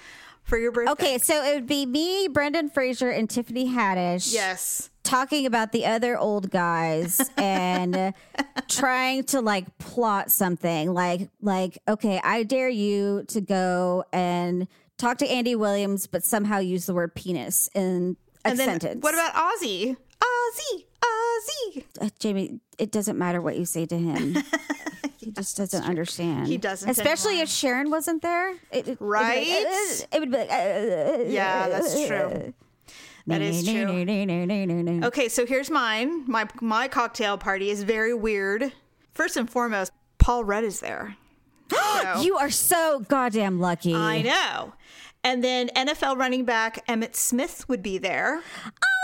for 0.44 0.58
your 0.58 0.72
birthday. 0.72 0.92
Okay, 0.92 1.18
so 1.18 1.42
it 1.44 1.54
would 1.54 1.66
be 1.66 1.86
me, 1.86 2.28
Brendan 2.28 2.68
Fraser, 2.70 3.10
and 3.10 3.28
Tiffany 3.28 3.66
Haddish. 3.68 4.32
Yes. 4.32 4.90
talking 5.02 5.46
about 5.46 5.72
the 5.72 5.84
other 5.86 6.16
old 6.18 6.50
guys 6.50 7.20
and 7.36 8.14
trying 8.68 9.24
to 9.24 9.40
like 9.40 9.76
plot 9.78 10.30
something 10.30 10.92
like 10.94 11.28
like 11.40 11.78
okay 11.88 12.20
i 12.22 12.42
dare 12.44 12.68
you 12.68 13.24
to 13.26 13.40
go 13.40 14.04
and 14.12 14.68
talk 14.98 15.18
to 15.18 15.26
andy 15.28 15.56
williams 15.56 16.06
but 16.06 16.22
somehow 16.24 16.58
use 16.58 16.86
the 16.86 16.94
word 16.94 17.14
penis 17.16 17.68
in 17.74 18.16
a 18.44 18.50
And 18.50 18.58
then 18.58 18.68
sentence 18.80 19.02
what 19.02 19.12
about 19.14 19.34
Ozzy? 19.34 19.96
Ozzy, 20.22 20.84
Ozzy. 21.04 21.84
uh, 22.00 22.08
jamie 22.18 22.60
it 22.78 22.90
doesn't 22.92 23.18
matter 23.18 23.40
what 23.40 23.56
you 23.58 23.64
say 23.64 23.84
to 23.86 23.98
him 23.98 24.36
he 25.18 25.30
just 25.32 25.56
doesn't 25.56 25.82
understand 25.84 26.46
He 26.46 26.56
doesn't 26.58 26.88
especially 26.88 27.32
anymore. 27.32 27.44
if 27.44 27.48
sharon 27.50 27.90
wasn't 27.90 28.22
there 28.22 28.50
it, 28.70 28.88
it- 28.88 28.98
Right? 29.00 29.44
it 29.46 30.20
would 30.20 30.30
be 30.30 30.36
like, 30.38 30.50
uh, 30.50 31.22
Yeah, 31.26 31.68
that's 31.68 31.94
true. 32.06 32.54
That 33.28 33.40
is 33.40 33.62
true. 33.64 35.04
Okay, 35.04 35.28
so 35.28 35.46
here's 35.46 35.70
mine. 35.70 36.24
My 36.28 36.48
my 36.60 36.88
cocktail 36.88 37.38
party 37.38 37.70
is 37.70 37.84
very 37.84 38.12
weird. 38.14 38.72
First 39.12 39.36
and 39.36 39.48
foremost, 39.48 39.92
Paul 40.18 40.42
Rudd 40.44 40.64
is 40.64 40.80
there. 40.80 41.16
So- 41.72 42.20
you 42.20 42.36
are 42.36 42.50
so 42.50 43.00
goddamn 43.08 43.60
lucky 43.60 43.94
I 43.94 44.22
know. 44.22 44.72
And 45.24 45.42
then 45.44 45.68
NFL 45.76 46.16
running 46.16 46.44
back 46.44 46.84
Emmitt 46.88 47.14
Smith 47.14 47.64
would 47.68 47.80
be 47.82 47.96
there. 47.96 48.40
Oh, 48.66 48.70
Jimmy, 48.72 48.80
you're 48.82 48.82
so 48.82 49.01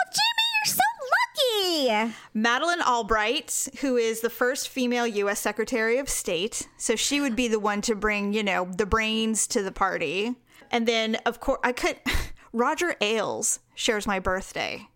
lucky. 1.55 2.15
Madeleine 2.35 2.83
Albright, 2.83 3.69
who 3.81 3.97
is 3.97 4.21
the 4.21 4.31
first 4.31 4.69
female 4.69 5.07
U.S. 5.07 5.41
Secretary 5.41 5.99
of 5.99 6.09
State. 6.09 6.69
So 6.77 6.97
she 6.97 7.21
would 7.21 7.37
be 7.37 7.49
the 7.49 7.59
one 7.61 7.81
to 7.83 7.95
bring, 7.95 8.33
you 8.33 8.43
know, 8.43 8.65
the 8.77 8.87
brains 8.87 9.47
to 9.49 9.63
the 9.63 9.73
party. 9.73 10.35
And 10.71 10.87
then, 10.87 11.17
of 11.27 11.41
course, 11.41 11.61
I 11.65 11.73
could. 11.73 11.99
Roger 12.53 12.95
Ailes 13.01 13.61
shares 13.75 14.07
my 14.07 14.19
birthday. 14.19 14.89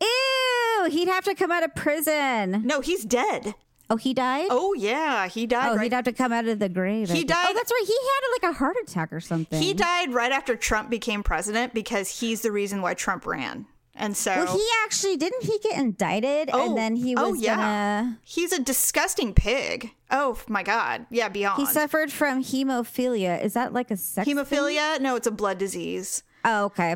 Ew, 0.00 0.88
he'd 0.90 1.08
have 1.08 1.24
to 1.24 1.34
come 1.34 1.50
out 1.52 1.62
of 1.62 1.74
prison. 1.74 2.62
No, 2.64 2.80
he's 2.80 3.04
dead. 3.04 3.54
Oh, 3.90 3.96
he 3.96 4.12
died? 4.12 4.48
Oh, 4.50 4.74
yeah. 4.74 5.28
He 5.28 5.46
died 5.46 5.70
Oh, 5.72 5.76
right 5.76 5.84
he'd 5.84 5.92
have 5.94 6.04
to 6.04 6.12
come 6.12 6.30
out 6.32 6.46
of 6.46 6.58
the 6.58 6.68
grave. 6.68 7.08
He 7.08 7.24
died- 7.24 7.46
Oh, 7.48 7.54
that's 7.54 7.70
right. 7.72 7.84
He 7.86 7.94
had 7.94 8.48
like 8.48 8.54
a 8.54 8.58
heart 8.58 8.76
attack 8.82 9.12
or 9.12 9.20
something. 9.20 9.62
He 9.62 9.72
died 9.72 10.12
right 10.12 10.30
after 10.30 10.56
Trump 10.56 10.90
became 10.90 11.22
president 11.22 11.72
because 11.72 12.20
he's 12.20 12.42
the 12.42 12.52
reason 12.52 12.82
why 12.82 12.92
Trump 12.94 13.24
ran. 13.24 13.66
And 14.00 14.16
so 14.16 14.30
Well, 14.44 14.56
he 14.56 14.64
actually 14.84 15.16
didn't 15.16 15.42
he 15.42 15.58
get 15.62 15.76
indicted 15.78 16.50
Oh, 16.52 16.66
and 16.68 16.76
then 16.78 16.94
he 16.96 17.14
was 17.14 17.24
oh, 17.24 17.34
yeah. 17.34 17.56
gonna. 17.56 18.18
he's 18.24 18.52
a 18.52 18.62
disgusting 18.62 19.34
pig. 19.34 19.90
Oh 20.10 20.38
my 20.48 20.62
god. 20.62 21.06
Yeah, 21.10 21.28
beyond. 21.28 21.58
He 21.60 21.66
suffered 21.66 22.12
from 22.12 22.42
hemophilia. 22.42 23.42
Is 23.42 23.54
that 23.54 23.72
like 23.72 23.90
a 23.90 23.96
sex? 23.96 24.24
thing? 24.26 24.36
Hemophilia? 24.36 25.00
No, 25.00 25.16
it's 25.16 25.26
a 25.26 25.30
blood 25.32 25.58
disease. 25.58 26.22
Oh, 26.44 26.66
okay. 26.66 26.94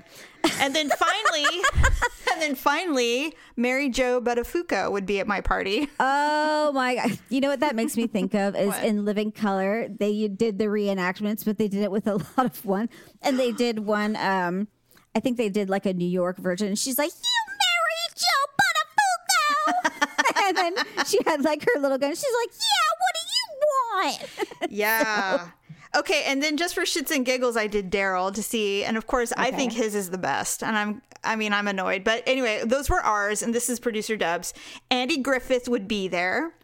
And 0.60 0.74
then 0.74 0.88
finally, 0.90 1.44
and 2.32 2.40
then 2.40 2.54
finally, 2.54 3.34
Mary 3.56 3.88
Jo 3.90 4.20
Buttafuoco 4.20 4.90
would 4.92 5.04
be 5.04 5.18
at 5.18 5.26
my 5.26 5.40
party. 5.40 5.88
Oh 5.98 6.70
my 6.72 6.94
god! 6.94 7.18
You 7.28 7.40
know 7.40 7.48
what 7.48 7.60
that 7.60 7.74
makes 7.74 7.96
me 7.96 8.06
think 8.06 8.34
of 8.34 8.54
is 8.54 8.68
What? 8.68 8.84
in 8.84 9.04
Living 9.04 9.32
Color. 9.32 9.88
They 9.88 10.28
did 10.28 10.58
the 10.58 10.66
reenactments, 10.66 11.44
but 11.44 11.58
they 11.58 11.66
did 11.66 11.82
it 11.82 11.90
with 11.90 12.06
a 12.06 12.14
lot 12.38 12.46
of 12.46 12.64
one, 12.64 12.88
and 13.20 13.38
they 13.38 13.50
did 13.50 13.80
one. 13.80 14.14
Um, 14.16 14.68
I 15.14 15.20
think 15.20 15.36
they 15.36 15.48
did 15.48 15.68
like 15.70 15.86
a 15.86 15.92
New 15.92 16.08
York 16.08 16.38
version. 16.38 16.68
And 16.68 16.78
she's 16.78 16.98
like, 16.98 17.10
"You 17.10 17.54
married 17.66 18.16
Joe 18.16 19.86
Buttafuoco," 19.92 20.44
and 20.48 20.56
then 20.56 21.04
she 21.06 21.18
had 21.24 21.42
like 21.42 21.62
her 21.62 21.80
little 21.80 21.98
gun. 21.98 22.10
She's 22.14 22.24
like, 22.40 22.50
"Yeah, 22.52 22.88
what 23.00 23.14
do 23.14 23.20
you 23.28 24.68
want?" 24.68 24.70
Yeah. 24.72 25.48
Okay, 25.94 26.22
and 26.26 26.42
then 26.42 26.56
just 26.56 26.74
for 26.74 26.82
shits 26.82 27.10
and 27.14 27.26
giggles, 27.26 27.54
I 27.54 27.66
did 27.66 27.90
Daryl 27.90 28.32
to 28.34 28.42
see, 28.42 28.82
and 28.82 28.96
of 28.96 29.06
course, 29.06 29.30
I 29.36 29.50
think 29.50 29.74
his 29.74 29.94
is 29.94 30.08
the 30.08 30.16
best. 30.16 30.62
And 30.62 30.74
I'm, 30.78 31.02
I 31.22 31.36
mean, 31.36 31.52
I'm 31.52 31.68
annoyed, 31.68 32.02
but 32.02 32.22
anyway, 32.26 32.62
those 32.64 32.88
were 32.88 33.02
ours, 33.02 33.42
and 33.42 33.54
this 33.54 33.68
is 33.68 33.78
producer 33.78 34.16
Dubs. 34.16 34.54
Andy 34.90 35.18
Griffith 35.18 35.68
would 35.68 35.86
be 35.86 36.08
there. 36.08 36.54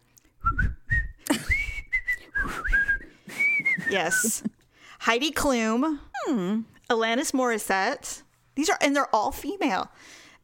yes. 3.89 4.41
Heidi 4.99 5.31
Klum. 5.31 5.99
Hmm. 6.25 6.61
Alanis 6.89 7.31
Morissette. 7.31 8.23
These 8.59 8.69
are, 8.69 8.77
and 8.81 8.93
they're 8.93 9.15
all 9.15 9.31
female. 9.31 9.89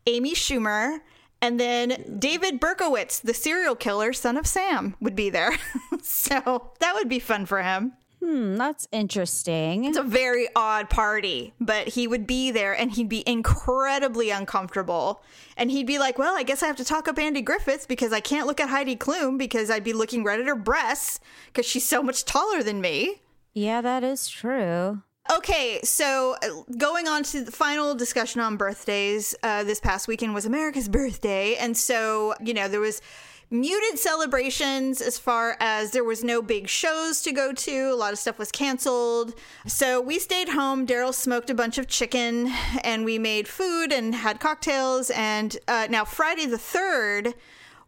Amy 0.08 0.36
Schumer. 0.36 1.00
And 1.42 1.60
then 1.60 2.16
David 2.18 2.62
Berkowitz, 2.62 3.22
the 3.22 3.34
serial 3.34 3.76
killer, 3.76 4.14
son 4.14 4.38
of 4.38 4.48
Sam, 4.48 4.96
would 5.02 5.18
be 5.18 5.30
there. 5.30 5.52
so 6.02 6.72
that 6.80 6.96
would 6.96 7.10
be 7.10 7.20
fun 7.20 7.46
for 7.46 7.62
him. 7.62 7.92
Hmm, 8.24 8.56
that's 8.56 8.88
interesting. 8.94 9.84
It's 9.84 9.98
a 9.98 10.02
very 10.02 10.48
odd 10.56 10.90
party, 10.90 11.54
but 11.60 11.90
he 11.90 12.08
would 12.08 12.26
be 12.26 12.52
there 12.52 12.72
and 12.72 12.90
he'd 12.94 13.10
be 13.10 13.28
incredibly 13.28 14.30
uncomfortable. 14.30 15.22
And 15.58 15.70
he'd 15.70 15.86
be 15.86 16.00
like, 16.00 16.18
Well, 16.18 16.38
I 16.38 16.44
guess 16.44 16.64
I 16.64 16.68
have 16.68 16.78
to 16.78 16.86
talk 16.86 17.10
up 17.10 17.20
Andy 17.20 17.42
Griffiths 17.42 17.86
because 17.86 18.14
I 18.14 18.22
can't 18.22 18.48
look 18.48 18.62
at 18.62 18.70
Heidi 18.70 18.96
Klum 18.96 19.38
because 19.38 19.70
I'd 19.70 19.84
be 19.84 19.92
looking 19.92 20.24
right 20.24 20.40
at 20.40 20.48
her 20.48 20.56
breasts 20.56 21.20
because 21.48 21.66
she's 21.66 21.86
so 21.86 22.02
much 22.02 22.24
taller 22.24 22.64
than 22.64 22.80
me. 22.80 23.22
Yeah, 23.54 23.82
that 23.82 24.06
is 24.06 24.30
true. 24.30 25.02
Okay, 25.34 25.79
so 25.84 26.36
uh, 26.44 26.62
going 26.77 27.08
on 27.08 27.24
to 27.24 27.44
the 27.44 27.51
final 27.51 27.96
discussion 27.96 28.41
on 28.41 28.58
birthdays, 28.58 29.34
uh, 29.41 29.63
this 29.63 29.79
past 29.79 30.08
weekend 30.08 30.36
was 30.36 30.46
America's 30.46 30.88
birthday. 30.88 31.55
And 31.55 31.75
so, 31.75 32.36
you 32.44 32.53
know, 32.53 32.67
there 32.67 32.79
was 32.79 33.01
muted 33.50 33.98
celebrations 33.98 35.01
as 35.01 35.17
far 35.17 35.58
as 35.60 35.91
there 35.91 36.03
was 36.03 36.24
no 36.24 36.44
big 36.44 36.67
shows 36.67 37.24
to 37.24 37.32
go 37.32 37.53
to. 37.53 37.91
A 37.91 37.96
lot 37.96 38.13
of 38.13 38.20
stuff 38.20 38.38
was 38.38 38.51
canceled. 38.51 39.34
So 39.65 40.00
we 40.00 40.20
stayed 40.20 40.50
home. 40.50 40.86
Daryl 40.86 41.13
smoked 41.13 41.50
a 41.50 41.55
bunch 41.55 41.79
of 41.79 41.88
chicken 41.88 42.51
and 42.84 43.03
we 43.03 43.17
made 43.17 43.48
food 43.48 43.91
and 43.91 44.13
had 44.13 44.39
cocktails. 44.39 45.10
And 45.10 45.58
uh, 45.67 45.88
now, 45.89 46.05
Friday 46.05 46.46
the 46.46 46.58
3rd, 46.58 47.34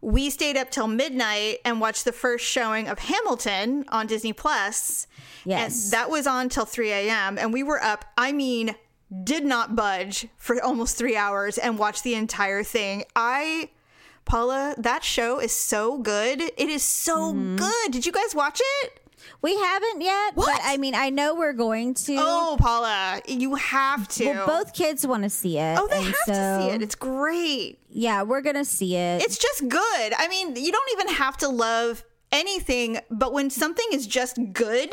we 0.00 0.30
stayed 0.30 0.56
up 0.56 0.70
till 0.70 0.86
midnight 0.88 1.58
and 1.64 1.80
watched 1.80 2.04
the 2.04 2.12
first 2.12 2.44
showing 2.44 2.88
of 2.88 2.98
Hamilton 3.00 3.84
on 3.88 4.06
Disney 4.06 4.32
Plus. 4.32 5.06
Yes. 5.44 5.84
And 5.84 5.92
that 5.92 6.10
was 6.10 6.26
on 6.26 6.48
till 6.48 6.64
3 6.64 6.90
a.m. 6.90 7.38
And 7.38 7.52
we 7.52 7.62
were 7.62 7.82
up, 7.82 8.04
I 8.16 8.32
mean, 8.32 8.74
did 9.24 9.44
not 9.44 9.74
budge 9.74 10.26
for 10.36 10.62
almost 10.62 10.96
three 10.96 11.16
hours 11.16 11.58
and 11.58 11.78
watched 11.78 12.04
the 12.04 12.14
entire 12.14 12.62
thing. 12.62 13.04
I, 13.16 13.70
Paula, 14.24 14.74
that 14.78 15.02
show 15.02 15.40
is 15.40 15.52
so 15.52 15.98
good. 15.98 16.40
It 16.42 16.68
is 16.68 16.82
so 16.82 17.32
Mm-hmm. 17.32 17.56
good. 17.56 17.90
Did 17.92 18.04
you 18.06 18.12
guys 18.12 18.34
watch 18.34 18.60
it? 18.82 19.00
We 19.40 19.56
haven't 19.56 20.00
yet, 20.00 20.34
What? 20.34 20.46
but 20.46 20.60
I 20.64 20.76
mean, 20.78 20.94
I 20.96 21.10
know 21.10 21.34
we're 21.34 21.52
going 21.52 21.94
to. 21.94 22.16
Oh, 22.18 22.56
Paula, 22.58 23.20
you 23.28 23.54
have 23.54 24.08
to. 24.08 24.26
well, 24.26 24.46
both 24.46 24.72
kids 24.74 25.06
want 25.06 25.22
to 25.22 25.30
see 25.30 25.58
it. 25.58 25.78
Oh, 25.78 25.86
they 25.86 26.02
have 26.02 26.14
so, 26.26 26.32
to 26.32 26.58
see 26.62 26.68
it. 26.74 26.82
It's 26.82 26.96
great. 26.96 27.78
Yeah, 27.88 28.22
we're 28.22 28.40
gonna 28.42 28.64
see 28.64 28.96
it. 28.96 29.22
It's 29.22 29.38
just 29.38 29.68
good. 29.68 30.12
I 30.18 30.26
mean, 30.28 30.56
you 30.56 30.72
don't 30.72 30.90
even 30.92 31.14
have 31.14 31.36
to 31.38 31.48
love 31.48 32.04
anything, 32.32 32.98
but 33.10 33.32
when 33.32 33.48
something 33.50 33.86
is 33.92 34.06
just 34.06 34.38
good, 34.52 34.92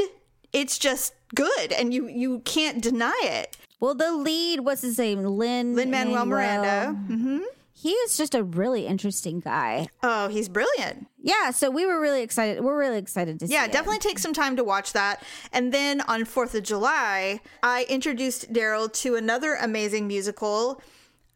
it's 0.53 0.77
just 0.77 1.13
good 1.33 1.71
and 1.73 1.93
you 1.93 2.07
you 2.07 2.39
can't 2.45 2.81
deny 2.81 3.19
it. 3.23 3.57
Well, 3.79 3.95
the 3.95 4.11
lead 4.13 4.61
what's 4.61 4.83
his 4.83 4.97
name? 4.99 5.23
Lynn 5.23 5.75
Lin 5.75 5.89
Manuel 5.91 6.25
Miranda. 6.25 6.91
hmm 6.93 7.39
He 7.85 7.91
is 7.91 8.17
just 8.17 8.33
a 8.33 8.43
really 8.43 8.87
interesting 8.87 9.41
guy. 9.41 9.89
Oh, 10.01 10.27
he's 10.27 10.49
brilliant. 10.49 11.05
Yeah, 11.21 11.51
so 11.51 11.69
we 11.69 11.85
were 11.85 12.01
really 12.01 12.23
excited. 12.23 12.63
We're 12.63 12.79
really 12.79 12.97
excited 12.97 13.39
to 13.39 13.47
see. 13.47 13.53
Yeah, 13.53 13.65
it. 13.65 13.71
definitely 13.71 13.99
take 13.99 14.17
some 14.17 14.33
time 14.33 14.55
to 14.55 14.63
watch 14.63 14.93
that. 14.93 15.21
And 15.53 15.71
then 15.71 16.01
on 16.01 16.23
4th 16.23 16.55
of 16.55 16.63
July, 16.63 17.41
I 17.61 17.85
introduced 17.87 18.51
Daryl 18.51 18.91
to 18.91 19.13
another 19.13 19.53
amazing 19.53 20.07
musical, 20.07 20.81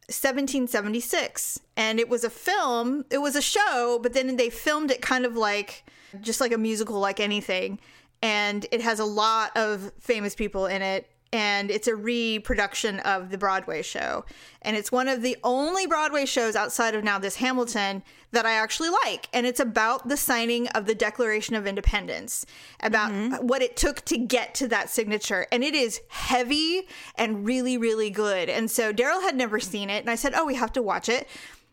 1776. 0.08 1.60
And 1.78 2.00
it 2.00 2.10
was 2.10 2.24
a 2.24 2.32
film, 2.32 3.06
it 3.12 3.20
was 3.20 3.36
a 3.36 3.44
show, 3.44 4.00
but 4.02 4.14
then 4.14 4.36
they 4.36 4.50
filmed 4.50 4.90
it 4.90 5.04
kind 5.04 5.26
of 5.26 5.36
like 5.36 5.84
just 6.20 6.42
like 6.42 6.52
a 6.52 6.58
musical, 6.58 7.00
like 7.00 7.20
anything. 7.20 7.78
And 8.24 8.66
it 8.72 8.82
has 8.82 9.00
a 9.00 9.06
lot 9.06 9.56
of 9.56 9.92
famous 10.00 10.34
people 10.34 10.66
in 10.66 10.82
it. 10.82 11.08
And 11.32 11.70
it's 11.70 11.88
a 11.88 11.96
reproduction 11.96 13.00
of 13.02 13.30
the 13.30 13.38
Broadway 13.38 13.82
show. 13.82 14.26
And 14.62 14.76
it's 14.76 14.92
one 14.92 15.08
of 15.08 15.22
the 15.22 15.38
only 15.44 15.86
Broadway 15.86 16.26
shows 16.26 16.56
outside 16.56 16.96
of 16.96 17.04
now 17.04 17.20
this 17.20 17.36
Hamilton 17.36 18.04
that 18.32 18.46
I 18.46 18.54
actually 18.54 18.90
like. 19.06 19.28
And 19.34 19.46
it's 19.46 19.60
about 19.60 20.08
the 20.08 20.18
signing 20.18 20.68
of 20.70 20.86
the 20.86 20.96
Declaration 20.96 21.56
of 21.56 21.66
Independence, 21.66 22.46
about 22.82 23.12
mm-hmm. 23.12 23.48
what 23.48 23.62
it 23.62 23.76
took 23.76 24.04
to 24.06 24.18
get 24.18 24.54
to 24.56 24.68
that 24.68 24.90
signature. 24.90 25.48
And 25.52 25.64
it 25.64 25.74
is 25.74 26.02
heavy 26.10 26.88
and 27.16 27.46
really, 27.46 27.78
really 27.78 28.10
good. 28.10 28.50
And 28.50 28.70
so 28.70 28.94
Daryl 28.94 29.22
had 29.22 29.36
never 29.36 29.60
seen 29.60 29.90
it. 29.90 30.00
And 30.00 30.10
I 30.10 30.16
said, 30.16 30.34
Oh, 30.36 30.46
we 30.46 30.56
have 30.56 30.74
to 30.74 30.82
watch 30.82 31.10
it. 31.10 31.28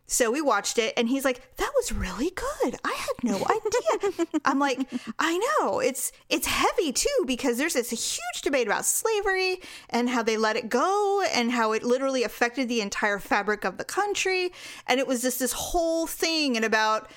So 0.07 0.31
we 0.31 0.41
watched 0.41 0.79
it 0.79 0.95
and 0.97 1.09
he's 1.09 1.25
like, 1.25 1.57
that 1.57 1.73
was 1.77 1.93
really 1.93 2.31
good. 2.31 2.77
I 2.85 2.93
had 2.93 3.25
no 3.25 3.37
idea. 3.37 4.27
I'm 4.45 4.59
like, 4.59 4.87
I 5.19 5.39
know. 5.39 5.81
It's 5.81 6.13
it's 6.29 6.47
heavy 6.47 6.93
too 6.93 7.25
because 7.27 7.59
there's 7.59 7.75
this 7.75 7.91
huge 7.91 8.43
debate 8.43 8.67
about 8.67 8.85
slavery 8.85 9.61
and 9.91 10.09
how 10.09 10.23
they 10.23 10.37
let 10.37 10.57
it 10.57 10.69
go 10.69 11.25
and 11.33 11.51
how 11.51 11.73
it 11.73 11.83
literally 11.83 12.23
affected 12.23 12.69
the 12.69 12.81
entire 12.81 13.19
fabric 13.19 13.65
of 13.65 13.79
the 13.79 13.85
country. 13.85 14.53
And 14.87 15.01
it 15.01 15.07
was 15.07 15.23
just 15.23 15.41
this 15.41 15.53
whole 15.53 16.07
thing 16.07 16.57
and 16.57 16.65
about 16.65 17.11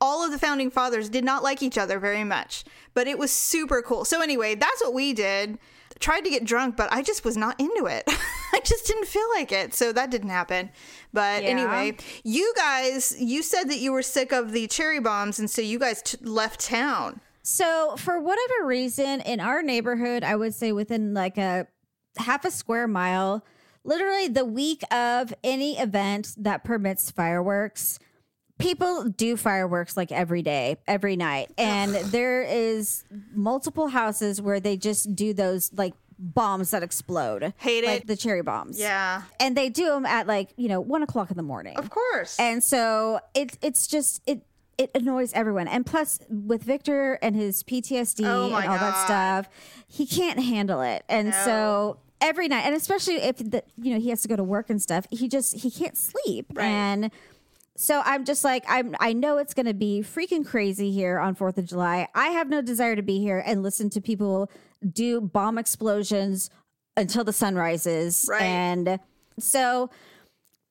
all 0.00 0.24
of 0.24 0.30
the 0.30 0.38
founding 0.38 0.70
fathers 0.70 1.08
did 1.08 1.24
not 1.24 1.42
like 1.42 1.62
each 1.62 1.78
other 1.78 1.98
very 1.98 2.24
much, 2.24 2.64
but 2.94 3.08
it 3.08 3.18
was 3.18 3.30
super 3.30 3.82
cool. 3.82 4.04
So 4.04 4.20
anyway, 4.20 4.54
that's 4.54 4.82
what 4.82 4.94
we 4.94 5.12
did. 5.12 5.58
Tried 6.00 6.20
to 6.22 6.30
get 6.30 6.44
drunk, 6.44 6.76
but 6.76 6.92
I 6.92 7.02
just 7.02 7.24
was 7.24 7.36
not 7.36 7.58
into 7.60 7.86
it. 7.86 8.04
I 8.52 8.60
just 8.64 8.86
didn't 8.86 9.06
feel 9.06 9.28
like 9.34 9.50
it. 9.52 9.74
So 9.74 9.92
that 9.92 10.10
didn't 10.10 10.30
happen. 10.30 10.70
But 11.12 11.42
Yeah. 11.42 11.48
anyway, 11.50 11.96
you 12.24 12.52
guys, 12.56 13.14
you 13.18 13.42
said 13.42 13.64
that 13.70 13.78
you 13.78 13.92
were 13.92 14.02
sick 14.02 14.32
of 14.32 14.52
the 14.52 14.66
cherry 14.68 15.00
bombs, 15.00 15.38
and 15.38 15.50
so 15.50 15.60
you 15.60 15.78
guys 15.78 16.02
t- 16.02 16.16
left 16.22 16.60
town. 16.60 17.20
So, 17.42 17.96
for 17.96 18.20
whatever 18.20 18.66
reason, 18.66 19.20
in 19.22 19.40
our 19.40 19.62
neighborhood, 19.62 20.22
I 20.22 20.36
would 20.36 20.54
say 20.54 20.70
within 20.72 21.14
like 21.14 21.38
a 21.38 21.66
half 22.18 22.44
a 22.44 22.50
square 22.50 22.86
mile, 22.86 23.44
literally 23.84 24.28
the 24.28 24.44
week 24.44 24.82
of 24.92 25.32
any 25.42 25.78
event 25.78 26.34
that 26.36 26.62
permits 26.62 27.10
fireworks, 27.10 27.98
people 28.58 29.04
do 29.04 29.36
fireworks 29.36 29.96
like 29.96 30.12
every 30.12 30.42
day, 30.42 30.76
every 30.86 31.16
night. 31.16 31.50
And 31.56 31.94
there 31.94 32.42
is 32.42 33.04
multiple 33.32 33.88
houses 33.88 34.42
where 34.42 34.60
they 34.60 34.76
just 34.76 35.14
do 35.14 35.32
those 35.32 35.72
like 35.72 35.94
bombs 36.18 36.72
that 36.72 36.82
explode. 36.82 37.54
Hate 37.58 37.84
like 37.84 38.02
it. 38.02 38.06
the 38.06 38.16
cherry 38.16 38.42
bombs. 38.42 38.78
Yeah, 38.78 39.22
And 39.40 39.56
they 39.56 39.68
do 39.68 39.86
them 39.86 40.04
at 40.04 40.26
like, 40.26 40.50
you 40.56 40.68
know, 40.68 40.80
one 40.80 41.02
o'clock 41.02 41.30
in 41.30 41.36
the 41.36 41.42
morning. 41.42 41.76
of 41.76 41.90
course. 41.90 42.38
And 42.38 42.62
so 42.62 43.20
it 43.34 43.56
it's 43.62 43.86
just 43.86 44.20
it 44.26 44.42
it 44.76 44.90
annoys 44.94 45.32
everyone. 45.32 45.68
And 45.68 45.84
plus 45.86 46.20
with 46.28 46.62
Victor 46.62 47.14
and 47.22 47.34
his 47.34 47.62
PTSD 47.62 48.24
Oh 48.24 48.46
and 48.46 48.68
all 48.68 48.78
that 48.78 49.04
stuff, 49.04 49.48
he 49.86 50.06
can't 50.06 50.40
handle 50.40 50.80
it. 50.82 51.04
And 51.08 51.32
so 51.34 51.98
every 52.20 52.48
night 52.48 52.62
and 52.62 52.74
especially 52.74 53.16
if 53.16 53.36
the, 53.36 53.62
you 53.80 53.94
know 53.94 54.00
he 54.00 54.10
has 54.10 54.22
to 54.22 54.28
go 54.28 54.34
to 54.36 54.42
work 54.44 54.70
and 54.70 54.82
stuff, 54.82 55.06
he 55.10 55.28
just 55.28 55.56
he 55.56 55.70
can't 55.70 55.96
sleep. 55.96 56.46
Right. 56.52 56.66
And 56.66 57.10
so 57.80 58.02
I'm 58.04 58.24
just 58.24 58.42
like 58.42 58.64
I'm 58.66 58.96
I 58.98 59.12
know 59.12 59.38
it's 59.38 59.54
going 59.54 59.66
to 59.66 59.74
be 59.74 60.00
freaking 60.02 60.44
crazy 60.44 60.90
here 60.90 61.20
on 61.20 61.36
4th 61.36 61.58
of 61.58 61.64
July. 61.64 62.08
I 62.12 62.30
have 62.30 62.48
no 62.48 62.60
desire 62.60 62.96
to 62.96 63.02
be 63.02 63.20
here 63.20 63.40
and 63.46 63.62
listen 63.62 63.88
to 63.90 64.00
people 64.00 64.50
do 64.92 65.20
bomb 65.20 65.58
explosions 65.58 66.50
until 66.96 67.22
the 67.22 67.32
sun 67.32 67.54
rises. 67.54 68.26
Right. 68.28 68.42
And 68.42 68.98
so 69.38 69.90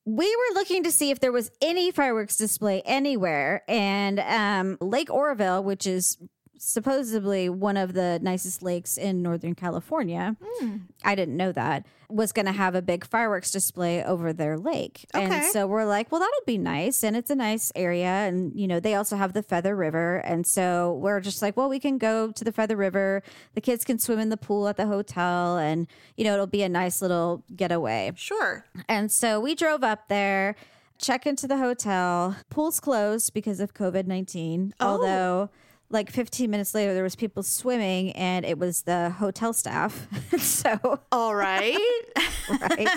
we 0.06 0.26
were 0.26 0.56
looking 0.56 0.84
to 0.84 0.92
see 0.92 1.10
if 1.10 1.22
there 1.22 1.32
was 1.32 1.50
any 1.62 1.92
fireworks 1.92 2.36
display 2.36 2.82
anywhere 2.82 3.64
and 3.70 4.20
um, 4.20 4.78
lake 4.82 5.10
oroville 5.10 5.64
which 5.64 5.88
is 5.88 6.18
supposedly 6.58 7.50
one 7.50 7.78
of 7.78 7.94
the 7.94 8.20
nicest 8.22 8.62
lakes 8.62 8.98
in 8.98 9.22
northern 9.22 9.56
california 9.56 10.36
hmm. 10.42 10.78
i 11.04 11.16
didn't 11.16 11.38
know 11.38 11.52
that 11.52 11.86
was 12.10 12.32
going 12.32 12.46
to 12.46 12.54
have 12.54 12.74
a 12.74 12.82
big 12.82 13.06
fireworks 13.06 13.52
display 13.52 14.02
over 14.04 14.32
their 14.32 14.58
lake 14.58 15.06
and 15.14 15.44
so 15.52 15.68
we're 15.68 15.86
like 15.86 16.10
well 16.12 16.22
that'll 16.22 16.46
be 16.46 16.58
nice 16.58 17.04
and 17.04 17.18
it's 17.18 17.30
a 17.30 17.36
nice 17.36 17.70
area 17.76 18.08
and 18.08 18.56
you 18.56 18.66
know 18.66 18.80
they 18.80 18.96
also 18.96 19.18
have 19.18 19.34
the 19.34 19.44
feather 19.44 19.76
river 19.76 20.18
and 20.20 20.48
so 20.48 20.98
we're 21.02 21.20
just 21.20 21.42
like 21.42 21.58
well 21.58 21.68
we 21.68 21.80
can 21.80 21.98
go 21.98 22.32
to 22.32 22.46
the 22.46 22.52
feather 22.52 22.78
river 22.78 23.22
the 23.56 23.62
kids 23.62 23.84
can 23.84 24.00
swim 24.00 24.20
in 24.20 24.30
the 24.30 24.38
pool 24.38 24.70
at 24.70 24.78
the 24.78 24.88
hotel 24.88 25.58
and 25.58 25.86
you 26.16 26.24
know 26.24 26.34
it'll 26.34 26.48
be 26.48 26.64
a 26.64 26.70
nice 26.70 27.02
little 27.02 27.44
getaway 27.56 28.14
sure. 28.16 28.64
and 28.88 29.12
so 29.12 29.40
we 29.40 29.56
drove 29.56 29.84
up 29.84 30.08
there, 30.08 30.56
check 30.98 31.26
into 31.26 31.48
the 31.48 31.58
hotel. 31.58 32.38
Pool's 32.50 32.80
closed 32.80 33.34
because 33.34 33.60
of 33.60 33.74
COVID 33.74 34.08
19. 34.08 34.74
Oh. 34.80 34.88
Although, 34.88 35.50
like 35.90 36.12
15 36.12 36.50
minutes 36.50 36.74
later, 36.76 36.94
there 36.94 37.04
was 37.04 37.16
people 37.16 37.44
swimming 37.44 38.12
and 38.12 38.46
it 38.46 38.58
was 38.60 38.82
the 38.84 39.10
hotel 39.12 39.54
staff. 39.54 40.08
so, 40.38 41.00
All 41.12 41.34
right. 41.36 41.78
right. 42.62 42.88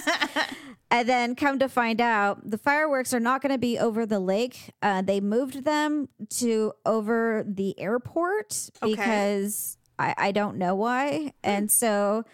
and 0.90 1.09
then 1.09 1.37
come 1.37 1.59
to 1.61 1.68
find 1.68 2.00
out, 2.00 2.48
the 2.50 2.59
fireworks 2.59 3.14
are 3.14 3.20
not 3.20 3.42
going 3.42 3.53
to 3.53 3.59
be 3.59 3.79
over 3.79 4.07
the 4.07 4.18
lake. 4.18 4.72
Uh, 4.83 5.03
they 5.03 5.20
moved 5.20 5.64
them 5.64 6.09
to 6.31 6.72
over 6.85 7.44
the 7.46 7.79
airport 7.79 8.70
Okay. 8.83 8.92
because 8.92 9.76
I, 9.98 10.14
I 10.18 10.33
don't 10.33 10.57
know 10.57 10.74
why. 10.74 11.33
And 11.44 11.70
so 11.70 12.24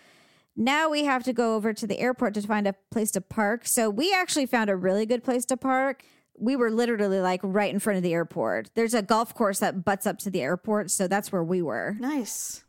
now 0.57 0.89
we 0.89 1.05
have 1.05 1.23
to 1.25 1.35
go 1.35 1.55
over 1.55 1.75
to 1.75 1.87
the 1.87 1.99
airport 1.99 2.33
to 2.35 2.43
find 2.43 2.67
a 2.67 2.75
place 2.91 3.11
to 3.11 3.21
park. 3.21 3.67
So 3.67 3.91
we 3.91 4.15
actually 4.15 4.47
found 4.47 4.71
a 4.71 4.77
really 4.77 5.05
good 5.05 5.23
place 5.23 5.45
to 5.47 5.57
park. 5.59 6.03
We 6.39 6.57
were 6.57 6.71
literally 6.71 7.21
like 7.21 7.41
right 7.43 7.73
in 7.73 7.79
front 7.81 7.97
of 7.97 8.03
the 8.03 8.13
airport. 8.13 8.71
There's 8.75 8.95
a 8.95 9.03
golf 9.03 9.35
course 9.35 9.59
that 9.61 9.85
butts 9.85 10.07
up 10.07 10.19
to 10.21 10.31
the 10.31 10.43
airport, 10.43 10.91
so 10.91 11.09
that's 11.09 11.33
where 11.33 11.45
we 11.45 11.63
were 11.63 11.97
nice. 11.99 12.65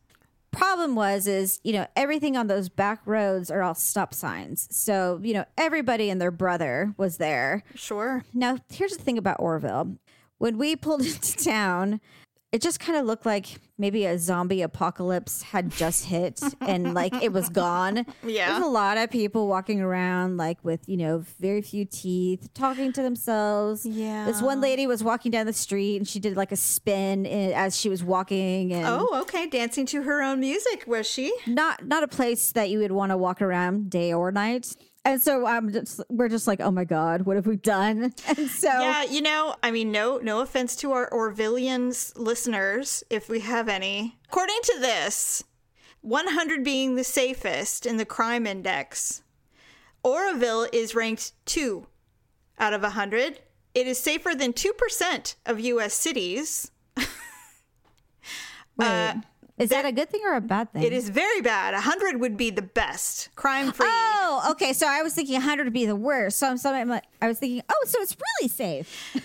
problem 0.51 0.95
was 0.95 1.27
is 1.27 1.59
you 1.63 1.73
know 1.73 1.85
everything 1.95 2.35
on 2.37 2.47
those 2.47 2.69
back 2.69 3.01
roads 3.05 3.51
are 3.51 3.61
all 3.61 3.75
stop 3.75 4.13
signs 4.13 4.67
so 4.71 5.19
you 5.21 5.33
know 5.33 5.45
everybody 5.57 6.09
and 6.09 6.19
their 6.21 6.31
brother 6.31 6.93
was 6.97 7.17
there 7.17 7.63
Sure. 7.75 8.23
now 8.33 8.57
here's 8.69 8.95
the 8.95 9.03
thing 9.03 9.17
about 9.17 9.35
orville 9.39 9.97
when 10.39 10.57
we 10.57 10.75
pulled 10.75 11.01
into 11.05 11.35
town 11.37 11.99
it 12.53 12.61
just 12.61 12.79
kind 12.79 12.97
of 12.97 13.05
looked 13.05 13.25
like 13.25 13.59
maybe 13.77 14.05
a 14.05 14.17
zombie 14.17 14.61
apocalypse 14.61 15.41
had 15.41 15.69
just 15.69 16.05
hit 16.05 16.39
and 16.61 16.93
like 16.93 17.13
it 17.21 17.31
was 17.33 17.49
gone 17.49 18.05
Yeah. 18.25 18.51
there's 18.53 18.63
a 18.65 18.69
lot 18.69 18.97
of 18.97 19.09
people 19.11 19.47
walking 19.47 19.81
around 19.81 20.37
like 20.37 20.57
with 20.63 20.87
you 20.87 20.95
know 20.97 21.23
very 21.39 21.61
few 21.61 21.83
teeth 21.85 22.49
talking 22.53 22.93
to 22.93 23.01
themselves 23.01 23.85
Yeah. 23.85 24.25
this 24.25 24.41
one 24.41 24.61
lady 24.61 24.87
was 24.87 25.03
walking 25.03 25.31
down 25.31 25.45
the 25.45 25.53
street 25.53 25.97
and 25.97 26.07
she 26.07 26.19
did 26.19 26.37
like 26.37 26.51
a 26.51 26.55
spin 26.55 27.25
in, 27.25 27.51
as 27.51 27.75
she 27.79 27.89
was 27.89 28.03
walking 28.03 28.73
and 28.73 28.85
Oh, 28.87 29.19
okay. 29.21 29.47
Dancing 29.47 29.85
to 29.87 30.03
her 30.03 30.21
own 30.23 30.39
music, 30.39 30.85
was 30.87 31.05
she? 31.07 31.33
not 31.45 31.85
not 31.85 32.01
a 32.03 32.07
place 32.07 32.51
that 32.53 32.69
you 32.69 32.79
would 32.79 32.91
want 32.93 33.11
to 33.11 33.17
walk 33.17 33.41
around 33.41 33.89
day 33.89 34.13
or 34.13 34.31
night. 34.31 34.75
And 35.07 35.21
so 35.21 35.45
I'm 35.45 35.71
just 35.71 36.01
we're 36.09 36.27
just 36.27 36.47
like, 36.47 36.59
oh 36.59 36.69
my 36.69 36.83
god, 36.83 37.21
what 37.21 37.37
have 37.37 37.47
we 37.47 37.55
done? 37.55 38.13
And 38.27 38.49
so 38.49 38.67
Yeah, 38.67 39.03
you 39.03 39.21
know, 39.21 39.55
I 39.63 39.71
mean, 39.71 39.89
no, 39.89 40.17
no 40.17 40.41
offense 40.41 40.75
to 40.77 40.91
our 40.91 41.09
Orvillians 41.09 42.11
listeners, 42.17 43.05
if 43.09 43.29
we 43.29 43.39
have 43.39 43.69
any. 43.69 44.17
According 44.27 44.59
to 44.63 44.77
this, 44.81 45.45
100 46.01 46.61
being 46.61 46.95
the 46.95 47.05
safest 47.05 47.85
in 47.85 47.95
the 47.95 48.05
crime 48.05 48.45
index, 48.45 49.23
Oroville 50.03 50.67
is 50.73 50.93
ranked 50.93 51.31
two 51.45 51.87
out 52.59 52.73
of 52.73 52.81
100. 52.81 53.39
It 53.73 53.87
is 53.87 53.97
safer 53.97 54.35
than 54.35 54.51
2% 54.51 55.35
of 55.45 55.59
U.S. 55.61 55.93
cities. 55.93 56.71
Uh, 58.79 59.13
wait, 59.15 59.23
is 59.57 59.69
that 59.69 59.85
a 59.85 59.91
good 59.91 60.09
thing 60.09 60.21
or 60.25 60.35
a 60.35 60.41
bad 60.41 60.71
thing? 60.71 60.83
It 60.83 60.93
is 60.93 61.09
very 61.09 61.41
bad. 61.41 61.73
100 61.73 62.19
would 62.19 62.37
be 62.37 62.49
the 62.49 62.61
best. 62.61 63.29
Crime 63.35 63.71
free. 63.71 63.87
Oh, 63.89 64.47
okay. 64.51 64.73
So 64.73 64.87
I 64.87 65.01
was 65.01 65.13
thinking 65.13 65.35
100 65.35 65.65
would 65.65 65.73
be 65.73 65.85
the 65.85 65.95
worst. 65.95 66.37
So 66.37 66.49
I'm, 66.49 66.57
so 66.57 66.73
I'm 66.73 66.89
like, 66.89 67.03
I 67.21 67.27
was 67.27 67.39
thinking, 67.39 67.63
oh, 67.69 67.83
so 67.85 68.01
it's 68.01 68.15
really 68.39 68.49
safe. 68.49 69.15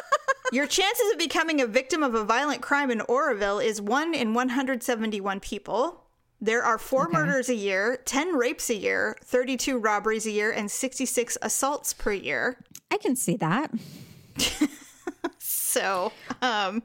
Your 0.52 0.66
chances 0.66 1.12
of 1.12 1.18
becoming 1.18 1.60
a 1.60 1.66
victim 1.66 2.02
of 2.02 2.14
a 2.14 2.24
violent 2.24 2.62
crime 2.62 2.90
in 2.90 3.02
Oroville 3.02 3.58
is 3.58 3.80
1 3.80 4.14
in 4.14 4.32
171 4.32 5.40
people. 5.40 6.04
There 6.40 6.62
are 6.62 6.78
four 6.78 7.08
murders 7.08 7.48
a 7.48 7.54
year, 7.54 7.98
10 8.04 8.34
rapes 8.34 8.70
a 8.70 8.74
year, 8.74 9.16
32 9.24 9.76
robberies 9.76 10.24
a 10.24 10.30
year, 10.30 10.52
and 10.52 10.70
66 10.70 11.36
assaults 11.42 11.92
per 11.92 12.12
year. 12.12 12.64
I 12.90 12.96
can 12.96 13.16
see 13.16 13.36
that. 13.36 13.72
So, 15.68 16.12
um, 16.40 16.82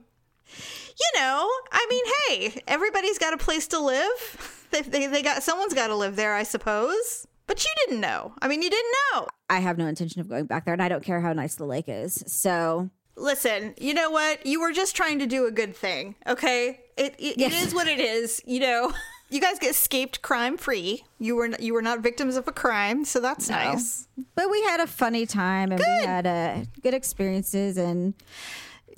you 1.00 1.20
know, 1.20 1.50
I 1.72 1.88
mean, 1.90 2.06
hey, 2.54 2.62
everybody's 2.68 3.18
got 3.18 3.34
a 3.34 3.38
place 3.38 3.68
to 3.70 3.80
live. 3.80 4.68
They, 4.72 4.82
they, 4.82 5.08
they 5.08 5.22
got 5.22 5.44
someone's 5.44 5.74
got 5.74 5.88
to 5.88 5.96
live 5.96 6.16
there, 6.16 6.34
I 6.34 6.44
suppose. 6.44 7.28
But 7.46 7.64
you 7.64 7.70
didn't 7.86 8.02
know. 8.02 8.34
I 8.42 8.48
mean, 8.48 8.62
you 8.62 8.70
didn't 8.70 8.92
know. 9.14 9.28
I 9.50 9.60
have 9.60 9.78
no 9.78 9.86
intention 9.86 10.22
of 10.22 10.30
going 10.30 10.46
back 10.46 10.66
there, 10.66 10.74
and 10.74 10.82
I 10.82 10.88
don't 10.90 11.04
care 11.04 11.20
how 11.22 11.34
nice 11.34 11.56
the 11.56 11.66
lake 11.66 11.86
is. 11.88 12.24
So 12.28 12.90
Listen, 13.16 13.76
you 13.78 13.94
know 13.94 14.10
what? 14.10 14.46
You 14.46 14.60
were 14.62 14.72
just 14.72 14.96
trying 14.96 15.20
to 15.20 15.28
do 15.28 15.46
a 15.46 15.52
good 15.52 15.76
thing, 15.76 16.16
okay? 16.26 16.80
It 16.98 17.16
it, 17.20 17.38
Yes. 17.38 17.54
it 17.54 17.68
is 17.68 17.74
what 17.76 17.88
it 17.88 18.00
is. 18.00 18.42
You 18.46 18.62
know, 18.62 18.94
you 19.30 19.40
guys 19.40 19.60
get 19.60 19.70
escaped 19.72 20.22
crime 20.24 20.58
free. 20.58 21.04
You 21.20 21.36
were 21.36 21.50
you 21.60 21.74
were 21.74 21.82
not 21.84 22.00
victims 22.00 22.36
of 22.38 22.48
a 22.48 22.52
crime, 22.52 23.06
so 23.06 23.20
that's 23.20 23.50
nice. 23.50 24.08
But 24.36 24.50
we 24.50 24.64
had 24.64 24.80
a 24.80 24.88
funny 24.88 25.28
time 25.28 25.72
and 25.72 25.80
we 25.80 26.06
had 26.06 26.26
uh, 26.26 26.62
good 26.82 26.96
experiences 26.96 27.78
and 27.78 28.16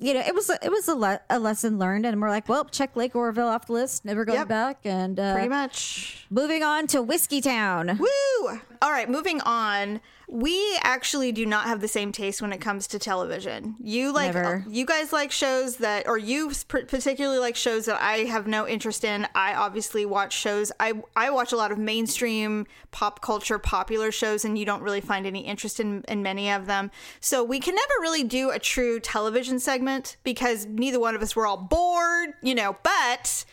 you 0.00 0.12
know 0.14 0.20
it 0.20 0.34
was 0.34 0.50
a, 0.50 0.58
it 0.64 0.70
was 0.70 0.88
a, 0.88 0.94
le- 0.94 1.20
a 1.30 1.38
lesson 1.38 1.78
learned 1.78 2.04
and 2.06 2.20
we're 2.20 2.28
like 2.30 2.48
well 2.48 2.64
check 2.64 2.94
Lake 2.96 3.14
Orville 3.16 3.48
off 3.48 3.66
the 3.66 3.72
list 3.72 4.04
never 4.04 4.24
going 4.24 4.38
Yep. 4.38 4.48
back 4.48 4.78
and 4.84 5.18
uh, 5.18 5.32
Pretty 5.34 5.48
much. 5.48 6.26
moving 6.30 6.62
on 6.62 6.86
to 6.88 7.00
Whiskey 7.02 7.40
Town. 7.40 7.98
Woo! 7.98 8.58
All 8.82 8.90
right, 8.90 9.08
moving 9.08 9.40
on. 9.42 10.00
We 10.28 10.78
actually 10.82 11.30
do 11.30 11.46
not 11.46 11.66
have 11.66 11.80
the 11.80 11.88
same 11.88 12.10
taste 12.10 12.42
when 12.42 12.52
it 12.52 12.60
comes 12.60 12.88
to 12.88 12.98
television. 12.98 13.76
You 13.78 14.12
like 14.12 14.34
Never. 14.34 14.64
you 14.68 14.84
guys 14.84 15.12
like 15.12 15.30
shows 15.30 15.76
that 15.76 16.08
or 16.08 16.18
you 16.18 16.50
particularly 16.66 17.38
like 17.38 17.54
shows 17.54 17.86
that 17.86 18.02
I 18.02 18.24
have 18.24 18.48
no 18.48 18.66
interest 18.66 19.04
in. 19.04 19.28
I 19.36 19.54
obviously 19.54 20.04
watch 20.04 20.32
shows. 20.36 20.72
I 20.80 20.94
I 21.14 21.30
watch 21.30 21.52
a 21.52 21.56
lot 21.56 21.70
of 21.70 21.78
mainstream 21.78 22.66
pop 22.90 23.22
culture 23.22 23.58
popular 23.58 24.10
shows 24.10 24.44
and 24.44 24.58
you 24.58 24.64
don't 24.64 24.82
really 24.82 25.00
find 25.00 25.26
any 25.26 25.40
interest 25.40 25.78
in 25.78 26.02
in 26.08 26.22
many 26.22 26.50
of 26.50 26.66
them. 26.66 26.90
So 27.20 27.44
we 27.44 27.60
can 27.60 27.76
never 27.76 27.94
really 28.00 28.24
do 28.24 28.50
a 28.50 28.58
true 28.58 28.98
television 28.98 29.60
segment 29.60 30.16
because 30.24 30.66
neither 30.66 30.98
one 30.98 31.14
of 31.14 31.22
us 31.22 31.36
were 31.36 31.46
all 31.46 31.56
bored, 31.56 32.30
you 32.42 32.54
know, 32.54 32.76
but 32.82 33.44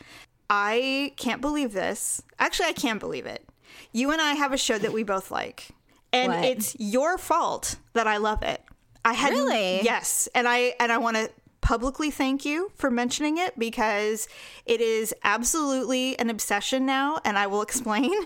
I 0.50 1.14
can't 1.18 1.42
believe 1.42 1.74
this. 1.74 2.22
Actually, 2.40 2.70
I 2.70 2.74
can't 2.74 3.00
believe 3.00 3.26
it. 3.28 3.48
You 3.92 4.12
and 4.12 4.22
I 4.22 4.34
have 4.34 4.54
a 4.54 4.58
show 4.58 4.78
that 4.80 4.94
we 4.94 5.04
both 5.04 5.30
like. 5.30 5.73
And 6.14 6.32
What? 6.32 6.46
it's 6.46 6.76
your 6.80 7.18
fault 7.18 7.76
that 7.94 8.08
I 8.08 8.18
love 8.18 8.42
it. 8.44 8.62
I 9.04 9.14
had 9.14 9.32
Really? 9.34 9.82
Yes. 9.84 10.30
And 10.34 10.48
I 10.48 10.76
and 10.80 10.92
I 10.92 10.98
want 11.00 11.18
to 11.18 11.30
publicly 11.62 12.12
thank 12.12 12.46
you 12.46 12.72
for 12.76 12.90
mentioning 12.92 13.38
it 13.38 13.58
because 13.58 14.28
it 14.66 14.80
is 14.80 15.14
absolutely 15.24 16.18
an 16.20 16.30
obsession 16.30 16.86
now 16.86 17.20
and 17.26 17.38
I 17.38 17.48
will 17.48 17.62
explain. 17.62 18.14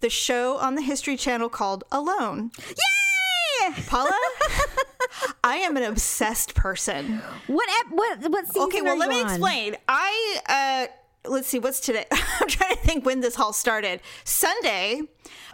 The 0.00 0.10
show 0.10 0.58
on 0.58 0.74
the 0.74 0.82
History 0.82 1.16
Channel 1.16 1.48
called 1.48 1.84
Alone. 1.90 2.50
Yay! 2.68 3.74
Paula, 3.86 4.12
I 5.44 5.56
am 5.56 5.78
an 5.78 5.84
obsessed 5.84 6.54
person. 6.54 7.22
What 7.46 7.66
what 7.90 8.18
what 8.30 8.44
Okay, 8.54 8.82
well, 8.82 8.98
let 8.98 9.08
me 9.08 9.22
on? 9.22 9.26
explain. 9.26 9.76
I 9.88 10.40
uh 10.88 10.92
let's 11.26 11.48
see 11.48 11.58
what's 11.58 11.80
today. 11.80 12.06
I'm 12.12 12.48
trying 12.48 12.74
to 12.74 12.80
think 12.80 13.04
when 13.06 13.20
this 13.20 13.38
all 13.38 13.52
started. 13.52 14.00
Sunday, 14.24 15.02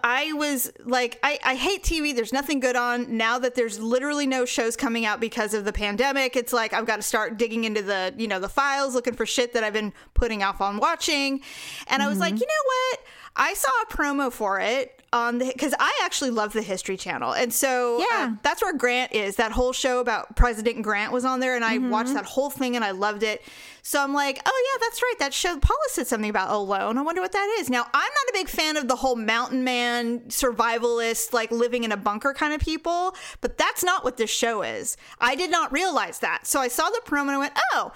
I 0.02 0.32
was 0.32 0.72
like 0.84 1.18
I 1.22 1.38
I 1.44 1.54
hate 1.54 1.82
TV. 1.82 2.14
There's 2.14 2.32
nothing 2.32 2.60
good 2.60 2.76
on 2.76 3.16
now 3.16 3.38
that 3.38 3.54
there's 3.54 3.78
literally 3.78 4.26
no 4.26 4.44
shows 4.44 4.76
coming 4.76 5.04
out 5.04 5.20
because 5.20 5.54
of 5.54 5.64
the 5.64 5.72
pandemic. 5.72 6.36
It's 6.36 6.52
like 6.52 6.72
I've 6.72 6.86
got 6.86 6.96
to 6.96 7.02
start 7.02 7.36
digging 7.36 7.64
into 7.64 7.82
the, 7.82 8.14
you 8.16 8.28
know, 8.28 8.40
the 8.40 8.48
files 8.48 8.94
looking 8.94 9.14
for 9.14 9.26
shit 9.26 9.52
that 9.54 9.64
I've 9.64 9.72
been 9.72 9.92
putting 10.14 10.42
off 10.42 10.60
on 10.60 10.78
watching. 10.78 11.40
And 11.86 12.02
I 12.02 12.08
was 12.08 12.18
like, 12.18 12.34
mm-hmm. 12.34 12.40
"You 12.40 12.46
know 12.46 12.64
what? 12.64 13.00
I 13.36 13.54
saw 13.54 13.70
a 13.82 13.86
promo 13.86 14.32
for 14.32 14.60
it 14.60 14.99
on 15.12 15.38
the 15.38 15.46
because 15.46 15.74
I 15.80 15.92
actually 16.04 16.30
love 16.30 16.52
the 16.52 16.62
History 16.62 16.96
Channel, 16.96 17.32
and 17.32 17.52
so 17.52 17.96
uh, 18.00 18.04
Yeah. 18.10 18.34
that's 18.42 18.62
where 18.62 18.72
Grant 18.72 19.12
is. 19.12 19.36
That 19.36 19.50
whole 19.52 19.72
show 19.72 19.98
about 19.98 20.36
President 20.36 20.82
Grant 20.82 21.12
was 21.12 21.24
on 21.24 21.40
there, 21.40 21.56
and 21.56 21.64
I 21.64 21.78
Mm-hmm. 21.78 21.90
watched 21.90 22.14
that 22.14 22.24
whole 22.26 22.50
thing 22.50 22.76
and 22.76 22.84
I 22.84 22.92
loved 22.92 23.22
it. 23.24 23.42
So 23.82 24.00
I'm 24.02 24.12
like, 24.14 24.40
oh 24.46 24.70
yeah, 24.72 24.86
that's 24.86 25.02
right. 25.02 25.14
That 25.18 25.34
show 25.34 25.58
Paula 25.58 25.80
said 25.88 26.06
something 26.06 26.30
about 26.30 26.50
Alone. 26.50 26.96
I 26.98 27.02
wonder 27.02 27.20
what 27.22 27.32
that 27.32 27.56
is. 27.60 27.68
Now 27.70 27.82
I'm 27.92 27.92
not 27.92 28.28
a 28.30 28.32
big 28.34 28.48
fan 28.48 28.76
of 28.76 28.86
the 28.88 28.96
whole 28.96 29.16
mountain 29.16 29.64
man 29.64 30.20
survivalist, 30.28 31.32
like 31.32 31.50
living 31.50 31.84
in 31.84 31.92
a 31.92 31.96
bunker 31.96 32.32
kind 32.34 32.52
of 32.54 32.60
people, 32.60 33.14
but 33.40 33.58
that's 33.58 33.82
not 33.82 34.04
what 34.04 34.16
this 34.16 34.30
show 34.30 34.62
is. 34.62 34.96
I 35.20 35.34
did 35.34 35.50
not 35.50 35.72
realize 35.72 36.18
that. 36.20 36.46
So 36.46 36.60
I 36.60 36.68
saw 36.68 36.88
the 36.90 37.00
promo 37.04 37.22
and 37.22 37.30
I 37.32 37.38
went, 37.38 37.54
oh. 37.72 37.92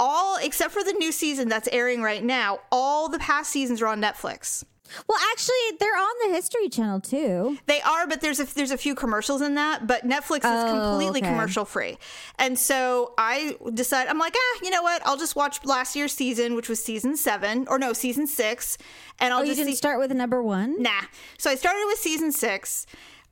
All 0.00 0.36
except 0.40 0.72
for 0.72 0.84
the 0.84 0.92
new 0.92 1.10
season 1.10 1.48
that's 1.48 1.66
airing 1.72 2.02
right 2.02 2.22
now, 2.22 2.60
all 2.70 3.08
the 3.08 3.18
past 3.18 3.50
seasons 3.50 3.82
are 3.82 3.88
on 3.88 4.00
Netflix. 4.00 4.64
Well, 5.08 5.18
actually, 5.32 5.54
they're 5.78 5.96
on 5.96 6.14
the 6.28 6.34
History 6.34 6.68
Channel 6.68 7.00
too. 7.00 7.58
They 7.66 7.80
are, 7.82 8.06
but 8.06 8.20
there's 8.20 8.40
a 8.40 8.44
there's 8.54 8.70
a 8.70 8.78
few 8.78 8.94
commercials 8.94 9.42
in 9.42 9.54
that. 9.56 9.86
But 9.86 10.06
Netflix 10.06 10.38
is 10.38 10.44
Oh, 10.44 10.90
completely 10.90 11.20
okay. 11.20 11.30
commercial 11.30 11.64
free, 11.64 11.98
and 12.38 12.58
so 12.58 13.14
I 13.18 13.56
decided 13.74 14.10
I'm 14.10 14.18
like, 14.18 14.34
ah, 14.36 14.58
you 14.62 14.70
know 14.70 14.82
what? 14.82 15.00
I'll 15.06 15.16
just 15.16 15.36
watch 15.36 15.64
last 15.64 15.94
year's 15.96 16.12
season, 16.12 16.54
which 16.54 16.68
was 16.68 16.82
season 16.82 17.16
seven, 17.16 17.66
or 17.68 17.78
no, 17.78 17.92
season 17.92 18.26
six, 18.26 18.78
and 19.18 19.32
I'll 19.32 19.40
Oh, 19.40 19.42
you 19.42 19.48
just 19.48 19.58
didn't 19.58 19.72
see. 19.72 19.76
start 19.76 19.98
with 19.98 20.10
number 20.12 20.42
one. 20.42 20.82
Nah. 20.82 20.90
So 21.38 21.50
I 21.50 21.54
started 21.54 21.84
with 21.86 21.98
season 21.98 22.32
six 22.32 22.86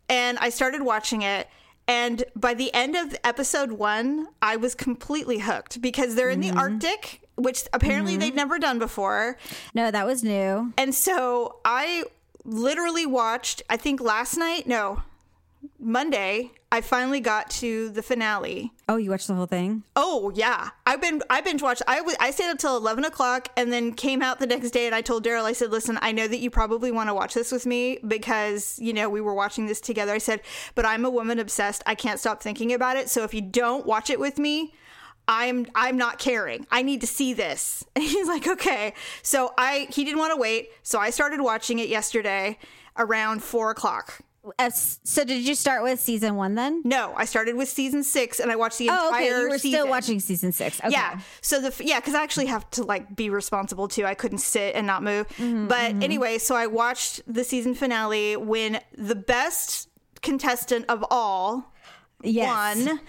and 0.09 0.39
I 0.39 0.51
started 0.51 0.83
watching 0.83 1.23
it. 1.23 1.49
And 1.89 2.25
by 2.35 2.55
the 2.55 2.75
end 2.75 2.97
of 2.97 3.17
episode 3.23 3.73
one, 3.73 4.27
I 4.43 4.57
was 4.57 4.75
completely 4.75 5.39
hooked 5.39 5.81
because 5.81 6.15
they're 6.17 6.31
in 6.31 6.41
Mm-hmm. 6.41 6.55
the 6.55 6.61
Arctic, 6.61 7.26
which 7.37 7.65
apparently 7.73 8.17
they'd 8.17 8.29
mm-hmm. 8.29 8.37
never 8.37 8.59
done 8.59 8.79
before. 8.79 9.39
No, 9.75 9.91
that 9.91 10.07
was 10.07 10.25
new. 10.25 10.73
And 10.77 10.95
so 10.95 11.61
I 11.65 12.05
literally 12.45 13.07
watched, 13.07 13.63
I 13.69 13.77
think 13.77 14.01
last 14.01 14.37
night, 14.37 14.67
no, 14.67 15.03
Monday, 15.79 16.53
I 16.71 16.81
finally 16.81 17.21
got 17.21 17.51
to 17.51 17.89
the 17.91 18.03
finale. 18.03 18.73
Oh, 18.89 18.97
you 18.97 19.11
watched 19.11 19.29
the 19.29 19.35
whole 19.35 19.47
thing? 19.47 19.85
Oh 19.95 20.33
yeah, 20.35 20.71
I've 20.85 21.01
been 21.01 21.23
I 21.31 21.41
binge 21.41 21.63
watched. 21.63 21.83
I 21.87 22.01
was 22.01 22.17
I 22.21 22.31
stayed 22.31 22.51
up 22.51 22.59
till 22.59 22.77
eleven 22.77 23.05
o'clock 23.05 23.49
and 23.57 23.73
then 23.73 23.93
came 23.93 24.21
out 24.21 24.39
the 24.39 24.47
next 24.47 24.71
day 24.71 24.87
and 24.87 24.95
I 24.95 25.01
told 25.01 25.25
Daryl 25.25 25.45
I 25.45 25.53
said, 25.53 25.71
listen, 25.71 25.99
I 26.03 26.13
know 26.13 26.27
that 26.27 26.39
you 26.39 26.51
probably 26.51 26.91
want 26.91 27.09
to 27.09 27.15
watch 27.15 27.35
this 27.35 27.53
with 27.53 27.67
me 27.67 27.99
because 28.07 28.79
you 28.81 28.93
know 28.93 29.09
we 29.09 29.21
were 29.21 29.35
watching 29.35 29.67
this 29.67 29.81
together. 29.81 30.13
I 30.13 30.19
said, 30.19 30.41
but 30.75 30.85
I'm 30.85 31.05
a 31.05 31.11
woman 31.11 31.39
obsessed. 31.39 31.83
I 31.87 31.95
can't 31.95 32.21
stop 32.21 32.43
thinking 32.43 32.73
about 32.73 32.97
it. 32.97 33.09
So 33.09 33.23
if 33.23 33.33
you 33.33 33.41
don't 33.41 33.87
watch 33.87 34.11
it 34.11 34.21
with 34.21 34.39
me. 34.39 34.75
I'm 35.29 35.67
I'm 35.75 35.97
not 35.97 36.19
caring. 36.19 36.67
I 36.71 36.83
need 36.83 37.01
to 37.01 37.07
see 37.07 37.33
this. 37.35 37.85
And 37.97 38.05
he's 38.05 38.29
like, 38.29 38.47
okay. 38.47 38.95
So 39.23 39.53
I 39.59 39.87
he 39.91 40.05
didn't 40.05 40.19
want 40.19 40.33
to 40.33 40.37
wait. 40.41 40.71
So 40.83 40.99
I 40.99 41.11
started 41.11 41.41
watching 41.41 41.79
it 41.79 41.89
yesterday 41.89 42.59
around 42.97 43.43
four 43.43 43.71
o'clock. 43.71 44.21
Uh, 44.61 44.71
so 44.71 45.25
did 45.25 45.45
you 45.45 45.57
start 45.57 45.83
with 45.83 45.99
season 45.99 46.37
one 46.37 46.55
then? 46.55 46.81
No, 46.85 47.13
I 47.17 47.25
started 47.25 47.57
with 47.57 47.69
season 47.69 48.05
six 48.05 48.39
and 48.39 48.49
I 48.49 48.55
watched 48.55 48.79
the 48.79 48.89
Oh, 48.91 49.09
entire 49.09 49.17
okay. 49.17 49.27
You 49.27 49.49
were 49.49 49.59
season. 49.59 49.81
still 49.81 49.89
watching 49.89 50.21
season 50.21 50.53
six. 50.53 50.79
Okay. 50.79 50.91
Yeah. 50.91 51.19
So 51.41 51.61
the 51.61 51.75
yeah, 51.85 51.99
because 51.99 52.15
I 52.15 52.23
actually 52.23 52.47
have 52.47 52.71
to 52.73 52.85
like 52.85 53.17
be 53.17 53.29
responsible 53.29 53.89
too. 53.89 54.05
I 54.05 54.15
couldn't 54.15 54.39
sit 54.39 54.77
and 54.77 54.87
not 54.87 55.03
move. 55.03 55.27
Mm-hmm, 55.31 55.67
but 55.67 55.95
anyway, 56.01 56.39
so 56.39 56.55
I 56.55 56.69
watched 56.69 57.23
the 57.27 57.43
season 57.43 57.75
finale 57.75 58.37
when 58.37 58.79
the 58.97 59.17
best 59.17 59.89
contestant 60.23 60.85
of 60.89 61.05
all 61.11 61.73
Yes. 62.23 62.77
won. 62.87 63.01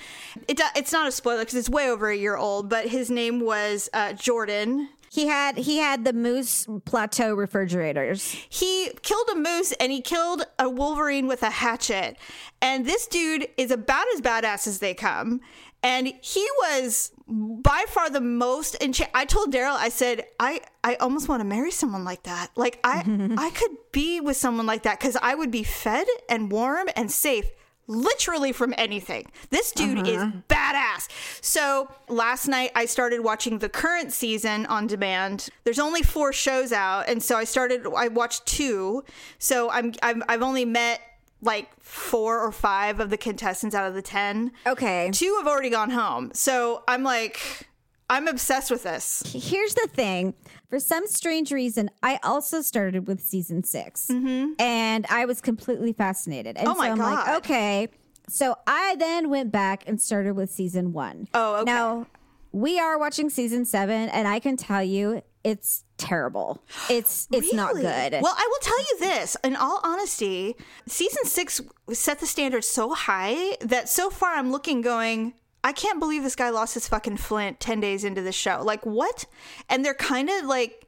It, 0.48 0.60
it's 0.76 0.92
not 0.92 1.08
a 1.08 1.12
spoiler 1.12 1.40
because 1.40 1.56
it's 1.56 1.70
way 1.70 1.90
over 1.90 2.10
a 2.10 2.16
year 2.16 2.36
old, 2.36 2.70
but 2.70 2.88
his 2.88 3.10
name 3.10 3.40
was 3.40 3.90
uh, 3.94 4.14
Jordan. 4.14 4.90
He 5.10 5.28
had 5.28 5.58
he 5.58 5.78
had 5.78 6.04
the 6.04 6.14
Moose 6.14 6.68
Plateau 6.86 7.34
refrigerators. 7.34 8.36
He 8.50 8.92
killed 9.02 9.30
a 9.32 9.36
moose 9.36 9.72
and 9.80 9.92
he 9.92 10.02
killed 10.02 10.44
a 10.60 10.70
wolverine 10.70 11.28
with 11.28 11.44
a 11.44 11.50
hatchet. 11.50 12.18
And 12.62 12.86
this 12.86 13.08
dude 13.08 13.48
is 13.58 13.72
about 13.72 14.06
as 14.14 14.22
badass 14.22 14.68
as 14.68 14.80
they 14.80 14.94
come. 14.94 15.40
And 15.82 16.12
he 16.22 16.46
was 16.60 17.12
by 17.30 17.86
far 17.88 18.10
the 18.10 18.20
most 18.22 18.78
encha- 18.80 19.10
I 19.14 19.26
told 19.26 19.54
Daryl, 19.54 19.76
I 19.76 19.90
said, 19.90 20.26
I, 20.40 20.62
I 20.84 20.96
almost 20.96 21.30
want 21.30 21.40
to 21.40 21.46
marry 21.46 21.72
someone 21.72 22.04
like 22.04 22.24
that. 22.24 22.50
Like 22.56 22.80
I 22.84 23.04
I 23.38 23.50
could 23.52 23.78
be 23.92 24.20
with 24.20 24.38
someone 24.38 24.66
like 24.66 24.84
that 24.84 25.00
because 25.00 25.16
I 25.22 25.36
would 25.36 25.52
be 25.52 25.64
fed 25.64 26.08
and 26.30 26.52
warm 26.52 26.90
and 26.96 27.10
safe 27.12 27.50
literally 27.88 28.52
from 28.52 28.74
anything. 28.78 29.32
This 29.50 29.72
dude 29.72 30.08
is 30.08 30.18
uh-huh. 30.18 30.32
badass. 30.50 31.08
So 31.42 31.90
last 32.10 32.48
night 32.48 32.72
I 32.76 32.86
started 32.86 33.22
watching 33.22 33.60
the 33.60 33.70
current 33.70 34.12
season 34.14 34.66
on 34.66 34.88
demand. 34.88 35.50
There's 35.64 35.80
only 35.80 36.04
four 36.04 36.34
shows 36.34 36.72
out, 36.72 37.08
and 37.08 37.22
so 37.24 37.38
I 37.38 37.46
started. 37.46 37.88
I 37.96 38.10
watched 38.10 38.46
two. 38.46 39.04
So 39.40 39.70
I'm, 39.70 39.94
I'm 40.04 40.24
I've 40.28 40.42
only 40.42 40.66
met 40.66 41.02
like 41.42 41.70
four 41.80 42.40
or 42.40 42.52
five 42.52 43.00
of 43.00 43.10
the 43.10 43.18
contestants 43.18 43.76
out 43.76 43.88
of 43.88 43.94
the 43.94 44.02
ten. 44.02 44.52
Okay. 44.66 45.10
Two 45.14 45.36
have 45.38 45.48
already 45.48 45.70
gone 45.70 45.92
home. 45.92 46.32
So 46.34 46.84
I'm 46.88 47.04
like, 47.04 47.67
I'm 48.10 48.28
obsessed 48.28 48.72
with 48.72 48.84
this. 48.84 49.22
Here's 49.34 49.74
the 49.74 49.88
thing. 49.92 50.34
For 50.70 50.80
some 50.80 51.08
strange 51.08 51.52
reason, 51.52 51.90
I 52.02 52.20
also 52.24 52.62
started 52.62 53.08
with 53.08 53.22
season 53.22 53.64
6 53.64 54.10
and 54.10 55.06
I 55.10 55.26
was 55.26 55.42
completely 55.42 55.92
fascinated. 55.94 56.56
And 56.58 56.68
Mm-hmm. 56.68 56.76
Oh 56.76 56.78
my 56.78 56.88
so 56.88 56.92
I'm 56.94 56.98
God. 56.98 57.28
like, 57.28 57.38
okay. 57.38 57.88
So 58.30 58.56
I 58.66 58.96
then 58.98 59.30
went 59.30 59.52
back 59.52 59.84
and 59.88 60.02
started 60.02 60.34
with 60.36 60.50
season 60.52 60.94
one. 60.94 61.28
Oh, 61.34 61.56
okay. 61.58 61.64
Now 61.66 62.08
we 62.52 62.80
are 62.80 62.98
watching 62.98 63.30
season 63.30 63.66
seven, 63.66 64.10
and 64.10 64.28
I 64.28 64.40
can 64.40 64.58
tell 64.58 64.84
you 64.84 65.22
it's 65.44 65.84
terrible. 65.98 66.62
It's 66.90 67.28
it's 67.32 67.54
not 67.54 67.74
good. 67.74 68.14
Well, 68.22 68.36
I 68.38 68.48
will 68.50 68.60
tell 68.62 68.80
you 68.80 68.98
this. 69.00 69.38
In 69.44 69.56
all 69.56 69.80
honesty, 69.84 70.56
season 70.88 71.24
six 71.26 71.62
set 71.94 72.20
the 72.20 72.26
standard 72.26 72.64
so 72.66 72.94
high 72.94 73.56
that 73.62 73.88
so 73.90 74.10
far 74.10 74.34
I'm 74.36 74.52
looking 74.52 74.82
going. 74.82 75.34
I 75.68 75.74
can't 75.74 76.00
believe 76.00 76.24
this 76.24 76.36
guy 76.36 76.50
lost 76.50 76.76
his 76.76 76.88
fucking 76.88 77.18
flint 77.18 77.60
ten 77.60 77.82
days 77.82 78.06
into 78.06 78.22
the 78.22 78.32
show. 78.32 78.62
Like 78.64 78.86
what? 78.86 79.26
And 79.70 79.84
they're 79.84 79.94
kind 79.94 80.30
of 80.30 80.46
like, 80.46 80.88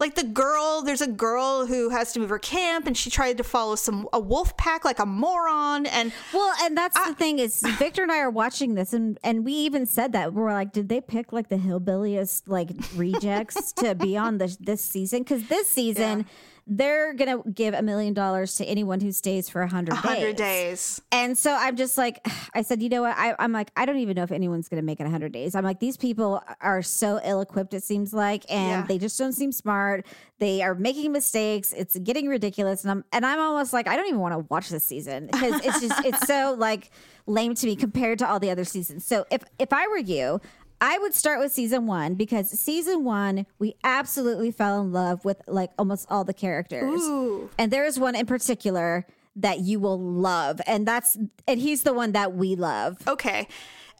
like 0.00 0.16
the 0.16 0.24
girl 0.24 0.82
there's 0.82 1.00
a 1.00 1.06
girl 1.06 1.64
who 1.66 1.90
has 1.90 2.12
to 2.12 2.18
move 2.20 2.28
her 2.28 2.38
camp 2.38 2.86
and 2.86 2.96
she 2.96 3.08
tried 3.08 3.38
to 3.38 3.44
follow 3.44 3.76
some 3.76 4.08
a 4.12 4.20
wolf 4.20 4.56
pack 4.56 4.84
like 4.84 4.98
a 4.98 5.06
moron 5.06 5.86
and 5.86 6.12
Well, 6.34 6.52
and 6.60 6.76
that's 6.76 6.98
the 7.06 7.14
thing 7.14 7.38
is 7.38 7.62
Victor 7.78 8.02
and 8.02 8.12
I 8.12 8.18
are 8.18 8.30
watching 8.30 8.74
this 8.74 8.92
and 8.92 9.18
and 9.22 9.44
we 9.44 9.52
even 9.52 9.86
said 9.86 10.12
that 10.12 10.34
we're 10.34 10.52
like, 10.52 10.72
did 10.72 10.88
they 10.88 11.00
pick 11.00 11.32
like 11.32 11.48
the 11.48 11.56
hillbilliest 11.56 12.48
like 12.48 12.70
rejects 12.94 13.72
to 13.74 13.94
be 13.94 14.16
on 14.16 14.38
this 14.38 14.56
this 14.56 14.82
season? 14.82 15.22
Because 15.22 15.46
this 15.48 15.68
season 15.68 16.26
they're 16.68 17.14
gonna 17.14 17.42
give 17.54 17.74
a 17.74 17.82
million 17.82 18.12
dollars 18.12 18.56
to 18.56 18.64
anyone 18.64 19.00
who 19.00 19.12
stays 19.12 19.48
for 19.48 19.62
a 19.62 19.68
hundred 19.68 19.92
100 19.94 20.34
days. 20.34 20.36
days 20.36 21.00
And 21.12 21.38
so 21.38 21.52
I'm 21.54 21.76
just 21.76 21.96
like, 21.96 22.26
I 22.54 22.62
said, 22.62 22.82
you 22.82 22.88
know 22.88 23.02
what? 23.02 23.14
I, 23.16 23.34
I'm 23.38 23.52
like, 23.52 23.70
I 23.76 23.86
don't 23.86 23.98
even 23.98 24.16
know 24.16 24.24
if 24.24 24.32
anyone's 24.32 24.68
going 24.68 24.80
to 24.80 24.84
make 24.84 24.98
it 24.98 25.04
100 25.04 25.30
days. 25.32 25.54
I'm 25.54 25.62
like, 25.64 25.78
these 25.78 25.96
people 25.96 26.42
are 26.60 26.82
so 26.82 27.20
ill 27.24 27.40
equipped, 27.40 27.72
it 27.74 27.84
seems 27.84 28.12
like, 28.12 28.44
and 28.50 28.82
Yeah. 28.82 28.86
they 28.88 28.98
just 28.98 29.16
don't 29.18 29.32
seem 29.32 29.52
smart. 29.52 30.06
They 30.38 30.60
are 30.62 30.74
making 30.74 31.12
mistakes. 31.12 31.72
It's 31.72 31.96
getting 31.98 32.26
ridiculous. 32.28 32.82
And 32.82 32.90
I'm, 32.90 33.04
and 33.12 33.24
I'm 33.24 33.38
almost 33.38 33.72
like, 33.72 33.86
I 33.86 33.94
don't 33.96 34.06
even 34.08 34.20
want 34.20 34.34
to 34.34 34.38
watch 34.50 34.68
this 34.68 34.84
season 34.84 35.26
because 35.32 35.64
it's 35.64 35.80
just, 35.80 36.04
it's 36.04 36.26
so 36.26 36.56
like 36.58 36.90
lame 37.26 37.54
to 37.54 37.66
me 37.66 37.76
compared 37.76 38.18
to 38.18 38.28
all 38.28 38.40
the 38.40 38.50
other 38.50 38.64
seasons. 38.64 39.06
So 39.06 39.24
if, 39.30 39.42
if 39.58 39.72
I 39.72 39.86
were 39.86 39.98
you, 39.98 40.40
I 40.80 40.98
would 40.98 41.14
start 41.14 41.40
with 41.40 41.52
season 41.52 41.86
one 41.86 42.14
because 42.14 42.50
season 42.50 43.04
one, 43.04 43.46
we 43.58 43.76
absolutely 43.82 44.50
fell 44.50 44.80
in 44.80 44.92
love 44.92 45.24
with 45.24 45.40
like 45.46 45.70
almost 45.78 46.06
all 46.10 46.24
the 46.24 46.34
characters. 46.34 47.00
Ooh. 47.02 47.50
And 47.58 47.72
there 47.72 47.84
is 47.84 47.98
one 47.98 48.14
in 48.14 48.26
particular 48.26 49.06
that 49.36 49.60
you 49.60 49.80
will 49.80 50.00
love. 50.00 50.60
And 50.66 50.86
that's, 50.86 51.18
and 51.46 51.60
he's 51.60 51.82
the 51.82 51.92
one 51.92 52.12
that 52.12 52.34
we 52.34 52.56
love. 52.56 52.98
Okay. 53.06 53.48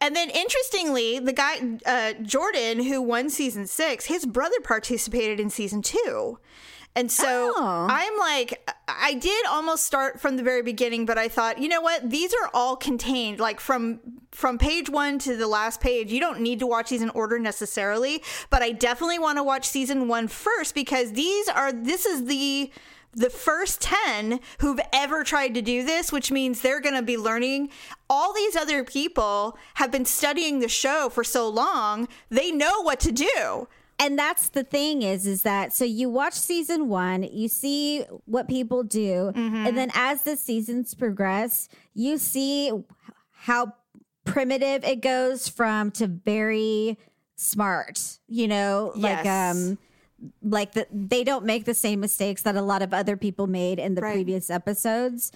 And 0.01 0.15
then 0.15 0.29
interestingly, 0.29 1.19
the 1.19 1.33
guy, 1.33 1.79
uh, 1.87 2.13
Jordan, 2.23 2.85
who 2.85 3.01
won 3.01 3.31
season 3.31 3.67
six, 3.67 4.07
his 4.07 4.27
brother 4.27 4.57
participated 4.63 5.41
in 5.41 5.49
season 5.49 5.81
two. 5.81 6.39
And 6.97 7.13
so 7.13 7.53
Oh. 7.55 7.87
I'm 7.91 8.19
like, 8.19 8.69
I 8.89 9.15
did 9.15 9.47
almost 9.47 9.85
start 9.85 10.19
from 10.19 10.37
the 10.37 10.43
very 10.43 10.63
beginning, 10.63 11.05
but 11.05 11.19
I 11.19 11.29
thought, 11.29 11.59
you 11.59 11.69
know 11.69 11.83
what? 11.83 12.09
These 12.11 12.33
are 12.35 12.51
all 12.55 12.75
contained, 12.75 13.39
like 13.39 13.61
from 13.61 14.01
from 14.33 14.59
page 14.59 14.91
one 14.91 15.19
to 15.21 15.37
the 15.37 15.47
last 15.47 15.81
page. 15.81 16.11
You 16.11 16.21
don't 16.21 16.41
need 16.41 16.59
to 16.59 16.67
watch 16.67 16.89
these 16.91 17.03
in 17.03 17.11
order 17.11 17.39
necessarily, 17.39 18.23
but 18.51 18.63
I 18.63 18.73
definitely 18.73 19.19
want 19.19 19.39
to 19.39 19.43
watch 19.45 19.67
season 19.67 20.09
one 20.09 20.27
first 20.29 20.75
because 20.75 21.13
these 21.13 21.49
are 21.49 21.71
this 21.71 22.07
is 22.07 22.25
the 22.25 22.71
the 23.13 23.31
first 23.31 23.81
10 23.81 24.41
who've 24.61 24.81
ever 24.93 25.25
tried 25.25 25.55
to 25.55 25.63
do 25.63 25.83
this, 25.85 26.13
which 26.13 26.31
means 26.31 26.61
they're 26.61 26.83
going 26.83 26.95
to 26.95 27.01
be 27.03 27.17
learning. 27.17 27.71
All 28.11 28.35
these 28.35 28.55
other 28.57 28.85
people 28.85 29.57
have 29.75 29.91
been 29.91 30.05
studying 30.05 30.59
the 30.59 30.69
show 30.69 31.09
for 31.09 31.25
so 31.25 31.49
long, 31.49 32.09
they 32.29 32.53
know 32.53 32.83
what 32.83 33.01
to 33.01 33.13
do. 33.13 33.69
And 33.99 34.19
that's 34.19 34.51
the 34.51 34.63
thing 34.65 35.03
is 35.03 35.27
is 35.27 35.43
that 35.43 35.73
so 35.73 35.85
you 35.85 36.09
watch 36.11 36.35
season 36.35 36.89
one 36.89 37.23
you 37.23 37.49
see 37.49 38.03
what 38.27 38.47
people 38.49 38.83
do 38.83 39.33
and 39.35 39.77
then 39.77 39.91
as 39.95 40.23
the 40.23 40.37
seasons 40.37 40.95
progress 40.95 41.69
you 41.95 42.19
see 42.19 42.71
how 43.31 43.73
primitive 44.25 44.85
it 44.85 45.01
goes 45.01 45.49
from 45.49 45.91
to 45.91 46.07
very 46.07 46.99
smart 47.37 48.19
you 48.29 48.49
know 48.49 48.93
like 48.97 49.25
Yes. 49.25 49.57
um 49.57 49.79
like 50.43 50.73
the, 50.73 50.87
they 50.91 51.25
don't 51.25 51.45
make 51.45 51.67
the 51.67 51.75
same 51.75 52.01
mistakes 52.01 52.43
that 52.43 52.57
a 52.57 52.63
lot 52.63 52.81
of 52.83 52.95
other 52.95 53.17
people 53.19 53.47
made 53.47 53.79
in 53.79 53.95
the 53.95 54.01
Right. 54.01 54.15
previous 54.15 54.49
episodes 54.51 55.31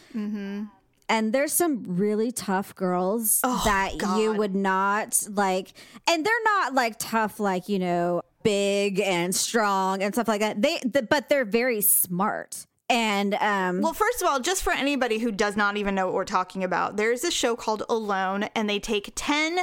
and 1.08 1.32
there's 1.32 1.52
some 1.52 1.82
really 1.86 2.32
tough 2.32 2.74
girls 2.74 3.40
Oh, 3.44 3.60
that 3.64 3.94
you 4.18 4.32
would 4.32 4.54
not 4.54 5.22
like 5.30 5.72
and 6.08 6.24
they're 6.24 6.44
not 6.44 6.74
like 6.74 6.96
tough 6.98 7.38
like 7.40 7.68
you 7.68 7.78
know 7.78 8.22
big 8.42 9.00
and 9.00 9.34
strong 9.34 10.02
and 10.02 10.14
stuff 10.14 10.28
like 10.28 10.40
that 10.40 10.60
they 10.62 10.78
th- 10.78 11.06
but 11.08 11.28
they're 11.28 11.44
very 11.44 11.80
smart 11.80 12.66
and 12.90 13.34
um 13.34 13.80
Well, 13.80 13.92
first 13.94 14.20
of 14.20 14.26
all, 14.28 14.40
just 14.40 14.64
for 14.64 14.72
anybody 14.72 15.18
who 15.18 15.30
does 15.30 15.56
not 15.56 15.76
even 15.76 15.94
know 15.94 16.06
what 16.06 16.14
we're 16.14 16.24
talking 16.24 16.64
about, 16.64 16.96
there's 16.96 17.22
a 17.22 17.30
show 17.30 17.54
called 17.54 17.84
Alone, 17.88 18.44
and 18.56 18.68
they 18.68 18.80
take 18.80 19.12
10. 19.14 19.60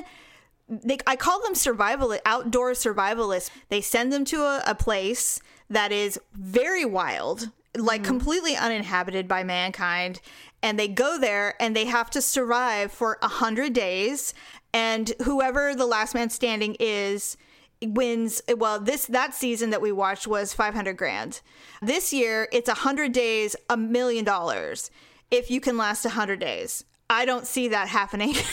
They, 0.70 0.98
I 1.06 1.18
call 1.18 1.44
them 1.44 1.54
survival 1.54 2.18
outdoor 2.26 2.72
survivalists. 2.72 3.50
They 3.68 3.82
send 3.82 4.14
them 4.14 4.24
to 4.26 4.44
a, 4.44 4.64
a 4.66 4.76
place 4.76 5.42
that 5.70 5.92
is 5.92 6.18
very 6.34 6.86
wild, 6.86 7.52
like 7.76 8.02
completely 8.02 8.56
uninhabited 8.56 9.28
by 9.28 9.44
mankind, 9.44 10.22
and 10.64 10.80
they 10.80 10.88
go 10.88 11.20
there 11.20 11.62
and 11.62 11.76
they 11.76 11.86
have 11.86 12.10
to 12.12 12.22
survive 12.22 12.94
for 12.94 13.18
a 13.22 13.28
hundred 13.28 13.74
days. 13.74 14.34
And 14.74 15.12
whoever 15.24 15.76
the 15.76 15.86
last 15.86 16.16
man 16.16 16.30
standing 16.30 16.78
is, 16.80 17.36
wins 17.82 18.42
well 18.58 18.80
this 18.80 19.06
that 19.06 19.34
season 19.34 19.70
that 19.70 19.82
we 19.82 19.92
watched 19.92 20.28
was 20.28 20.54
500 20.54 20.98
grand. 20.98 21.42
This 21.82 22.14
year 22.14 22.48
it's 22.52 22.68
100 22.68 23.12
days 23.12 23.56
a 23.70 23.78
million 23.78 24.26
dollars. 24.26 24.90
If 25.30 25.52
you 25.52 25.60
can 25.60 25.78
last 25.78 26.06
100 26.06 26.40
days 26.40 26.84
i 27.10 27.26
don't 27.26 27.48
see 27.48 27.70
that 27.70 27.88
happening. 27.88 28.34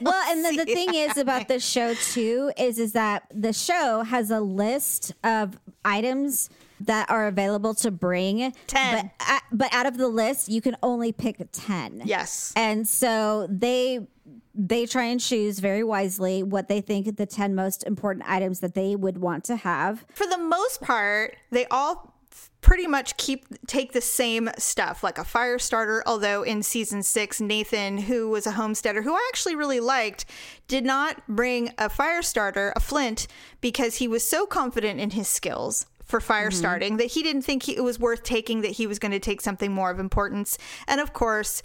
Well 0.00 0.30
and 0.30 0.44
then 0.44 0.56
the 0.56 0.66
thing 0.66 0.94
is 0.94 1.16
about 1.16 1.48
the 1.48 1.58
show 1.58 1.94
too 1.94 2.52
is 2.58 2.78
is 2.78 2.92
that 2.92 3.24
the 3.30 3.52
show 3.52 4.02
has 4.02 4.30
a 4.30 4.40
list 4.40 5.14
of 5.24 5.58
items 5.84 6.50
that 6.80 7.08
are 7.10 7.26
available 7.26 7.72
to 7.74 7.90
bring. 7.90 8.52
10. 8.66 9.10
but 9.18 9.26
uh, 9.26 9.38
but 9.52 9.72
out 9.72 9.86
of 9.86 9.96
the 9.96 10.08
list 10.08 10.48
you 10.48 10.60
can 10.60 10.76
only 10.82 11.12
pick 11.12 11.40
10 11.50 12.02
yes. 12.04 12.52
And 12.56 12.86
so 12.86 13.46
they 13.48 14.06
they 14.54 14.86
try 14.86 15.04
and 15.04 15.20
choose 15.20 15.58
very 15.58 15.84
wisely 15.84 16.42
what 16.42 16.68
they 16.68 16.80
think 16.80 17.16
the 17.16 17.26
10 17.26 17.54
most 17.54 17.84
important 17.84 18.24
items 18.28 18.60
that 18.60 18.74
they 18.74 18.96
would 18.96 19.18
want 19.18 19.44
to 19.44 19.56
have. 19.56 20.04
for 20.14 20.26
the 20.26 20.38
most 20.38 20.80
part 20.80 21.36
they 21.50 21.66
all 21.66 22.16
pretty 22.60 22.86
much 22.86 23.16
keep 23.16 23.46
take 23.66 23.92
the 23.92 24.00
same 24.00 24.50
stuff 24.58 25.02
like 25.02 25.18
a 25.18 25.24
fire 25.24 25.58
starter 25.58 26.02
although 26.06 26.42
in 26.42 26.62
season 26.62 27.02
6 27.02 27.40
Nathan 27.40 27.98
who 27.98 28.28
was 28.28 28.46
a 28.46 28.52
homesteader 28.52 29.02
who 29.02 29.14
I 29.14 29.26
actually 29.28 29.54
really 29.54 29.80
liked 29.80 30.24
did 30.66 30.84
not 30.84 31.22
bring 31.28 31.72
a 31.78 31.88
fire 31.88 32.22
starter 32.22 32.72
a 32.74 32.80
flint 32.80 33.26
because 33.60 33.96
he 33.96 34.08
was 34.08 34.26
so 34.26 34.46
confident 34.46 35.00
in 35.00 35.10
his 35.10 35.28
skills 35.28 35.86
for 36.04 36.20
fire 36.20 36.50
mm-hmm. 36.50 36.58
starting 36.58 36.96
that 36.96 37.12
he 37.12 37.22
didn't 37.22 37.42
think 37.42 37.64
he, 37.64 37.76
it 37.76 37.84
was 37.84 37.98
worth 37.98 38.22
taking 38.22 38.62
that 38.62 38.72
he 38.72 38.86
was 38.86 38.98
going 38.98 39.12
to 39.12 39.20
take 39.20 39.40
something 39.40 39.72
more 39.72 39.90
of 39.90 39.98
importance 39.98 40.58
and 40.88 41.00
of 41.00 41.12
course 41.12 41.62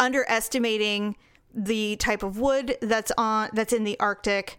underestimating 0.00 1.16
the 1.64 1.96
type 1.96 2.22
of 2.22 2.38
wood 2.38 2.76
that's 2.80 3.12
on 3.18 3.50
that's 3.52 3.72
in 3.72 3.84
the 3.84 3.98
Arctic 4.00 4.56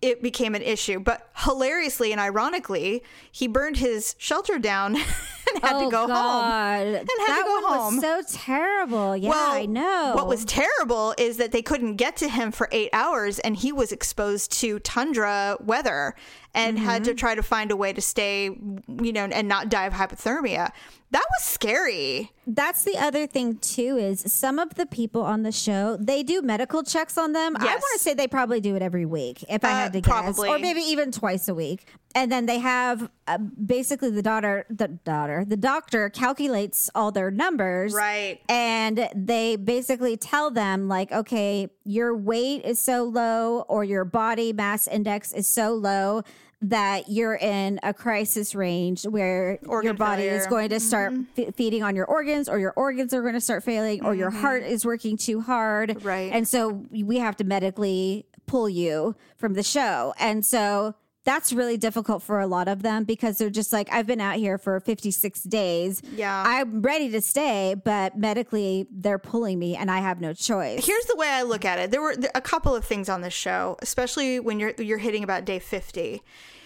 it 0.00 0.20
became 0.20 0.56
an 0.56 0.62
issue. 0.62 0.98
But 0.98 1.30
hilariously 1.36 2.10
and 2.10 2.20
ironically, 2.20 3.04
he 3.30 3.46
burned 3.46 3.76
his 3.76 4.16
shelter 4.18 4.58
down 4.58 4.96
and 4.96 5.62
had 5.62 5.78
to 5.78 5.88
go 5.88 6.08
home. 6.08 6.44
And 6.50 6.96
had 6.96 7.06
to 7.06 7.12
Oh, 7.20 7.24
that 7.28 7.42
go 7.46 7.54
one 7.68 7.78
home. 7.78 7.96
was 7.98 8.02
so 8.28 8.36
terrible. 8.36 9.16
Yeah, 9.16 9.30
I 9.32 9.64
know. 9.66 10.12
What 10.16 10.26
was 10.26 10.44
terrible 10.44 11.14
is 11.18 11.36
that 11.36 11.52
they 11.52 11.62
couldn't 11.62 11.96
get 11.96 12.16
to 12.16 12.28
him 12.28 12.50
for 12.50 12.68
eight 12.72 12.90
hours 12.92 13.38
and 13.38 13.56
he 13.56 13.70
was 13.70 13.92
exposed 13.92 14.50
to 14.60 14.80
tundra 14.80 15.56
weather 15.60 16.16
and 16.54 16.78
had 16.78 17.02
Mm-hmm. 17.02 17.10
to 17.10 17.14
try 17.14 17.34
to 17.34 17.42
find 17.42 17.70
a 17.70 17.76
way 17.76 17.92
to 17.92 18.00
stay, 18.00 18.44
you 18.44 19.12
know, 19.12 19.24
and 19.24 19.48
not 19.48 19.68
die 19.68 19.86
of 19.86 19.92
hypothermia. 19.94 20.70
That 21.10 21.24
was 21.38 21.44
scary. 21.44 22.30
That's 22.46 22.84
the 22.84 22.96
other 22.96 23.26
thing 23.26 23.56
too 23.58 23.96
is 23.98 24.20
some 24.32 24.58
of 24.58 24.74
the 24.76 24.86
people 24.86 25.22
on 25.22 25.42
the 25.42 25.52
show, 25.52 25.96
they 26.00 26.22
do 26.22 26.40
medical 26.42 26.82
checks 26.82 27.18
on 27.18 27.32
them. 27.32 27.54
I 27.58 27.64
want 27.66 27.82
to 27.94 27.98
say 27.98 28.14
they 28.14 28.26
probably 28.28 28.60
do 28.60 28.76
it 28.76 28.82
every 28.82 29.04
week 29.06 29.44
if 29.48 29.64
I 29.64 29.70
Uh, 29.70 29.74
had 29.74 29.92
to 29.92 30.00
guess 30.00 30.10
probably. 30.10 30.48
or 30.48 30.58
maybe 30.58 30.80
even 30.80 31.12
twice 31.12 31.48
a 31.48 31.54
week. 31.54 31.86
And 32.14 32.30
then 32.32 32.46
they 32.46 32.58
have 32.58 33.10
uh, 33.34 33.38
basically 33.38 34.10
the 34.10 34.22
daughter 34.22 34.64
the 34.70 34.88
daughter, 34.88 35.44
the 35.46 35.56
doctor 35.56 36.08
calculates 36.08 36.90
all 36.94 37.10
their 37.12 37.30
numbers. 37.30 37.92
Right. 37.94 38.40
And 38.48 39.08
they 39.14 39.56
basically 39.56 40.16
tell 40.16 40.50
them 40.50 40.88
like, 40.88 41.12
okay, 41.12 41.68
your 41.84 42.16
weight 42.16 42.64
is 42.64 42.78
so 42.82 43.04
low 43.04 43.60
or 43.68 43.84
your 43.84 44.04
body 44.04 44.52
mass 44.52 44.86
index 44.86 45.32
is 45.32 45.46
so 45.46 45.74
low 45.74 46.22
that 46.64 47.08
you're 47.08 47.34
in 47.34 47.80
a 47.82 47.92
crisis 47.92 48.54
range 48.54 49.02
where 49.04 49.58
your 49.62 49.70
Organ 49.70 49.96
body 49.96 50.22
is 50.24 50.46
going 50.46 50.68
to 50.68 50.78
start 50.78 51.12
f- 51.36 51.54
feeding 51.56 51.82
on 51.82 51.96
your 51.96 52.06
organs 52.06 52.48
or 52.48 52.56
your 52.60 52.72
organs 52.76 53.12
are 53.12 53.20
going 53.20 53.34
to 53.34 53.40
start 53.40 53.64
failing 53.64 54.04
or 54.04 54.14
your 54.14 54.30
heart 54.30 54.62
is 54.62 54.84
working 54.84 55.16
too 55.16 55.40
hard 55.40 56.04
Right. 56.04 56.30
and 56.32 56.46
so 56.46 56.84
we 56.92 57.18
have 57.18 57.34
to 57.38 57.44
medically 57.44 58.26
pull 58.46 58.68
you 58.68 59.16
from 59.36 59.54
the 59.54 59.64
show 59.64 60.14
and 60.20 60.46
so 60.46 60.94
that's 61.24 61.52
really 61.52 61.76
difficult 61.76 62.22
for 62.22 62.40
a 62.40 62.46
lot 62.46 62.66
of 62.68 62.82
them 62.82 63.04
because 63.04 63.38
they're 63.38 63.50
just 63.50 63.72
like 63.72 63.88
i've 63.92 64.06
been 64.06 64.20
out 64.20 64.36
here 64.36 64.58
for 64.58 64.78
56 64.80 65.42
days 65.44 66.02
Yeah. 66.14 66.42
i'm 66.46 66.82
ready 66.82 67.08
to 67.10 67.20
stay 67.20 67.74
but 67.82 68.16
medically 68.18 68.86
they're 68.90 69.18
pulling 69.18 69.58
me 69.58 69.76
and 69.76 69.90
i 69.90 69.98
have 69.98 70.20
no 70.20 70.32
choice 70.34 70.84
Here's 70.84 71.04
the 71.06 71.16
way 71.16 71.28
I 71.28 71.42
look 71.42 71.64
at 71.64 71.78
it. 71.78 71.90
There 71.90 72.00
were 72.02 72.16
a 72.34 72.40
couple 72.40 72.74
of 72.74 72.84
things 72.84 73.08
on 73.08 73.20
this 73.20 73.32
show, 73.34 73.76
especially 73.80 74.40
when 74.40 74.58
you're 74.60 74.72
you're 74.78 74.98
hitting 74.98 75.22
about 75.24 75.44
day 75.44 75.58
50. 75.58 76.22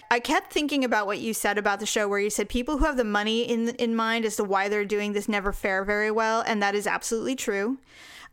I 0.09 0.19
kept 0.19 0.51
thinking 0.53 0.83
about 0.83 1.05
what 1.05 1.19
you 1.19 1.33
said 1.33 1.57
about 1.57 1.79
the 1.79 1.85
show, 1.85 2.07
where 2.07 2.19
you 2.19 2.29
said 2.29 2.47
people 2.49 2.77
who 2.77 2.85
have 2.85 2.97
the 2.97 3.03
money 3.03 3.41
in 3.43 3.69
in 3.75 3.95
mind 3.95 4.25
as 4.25 4.35
to 4.37 4.43
why 4.43 4.69
they're 4.69 4.85
doing 4.85 5.13
this 5.13 5.27
never 5.29 5.51
fare 5.51 5.83
very 5.83 6.11
well, 6.11 6.43
and 6.47 6.61
that 6.63 6.75
is 6.75 6.87
absolutely 6.87 7.35
true. 7.35 7.77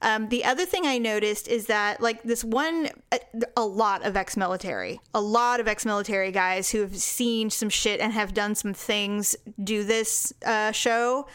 Um, 0.04 0.28
the 0.28 0.44
other 0.44 0.66
thing 0.66 0.86
I 0.86 0.98
noticed 0.98 1.48
is 1.48 1.66
that, 1.66 1.98
like, 1.98 2.22
this 2.24 2.44
one, 2.44 2.90
a, 3.10 3.18
a 3.56 3.64
lot 3.64 4.04
of 4.04 4.16
ex 4.16 4.36
military, 4.36 5.00
a 5.14 5.20
lot 5.20 5.60
of 5.60 5.66
ex 5.66 5.86
military 5.86 6.30
guys 6.30 6.70
who 6.70 6.82
have 6.82 6.94
seen 6.96 7.48
some 7.48 7.70
shit 7.70 8.00
and 8.00 8.12
have 8.12 8.34
done 8.34 8.54
some 8.54 8.74
things 8.74 9.34
do 9.62 9.82
this 9.82 10.34
uh, 10.44 10.72
show. 10.72 11.26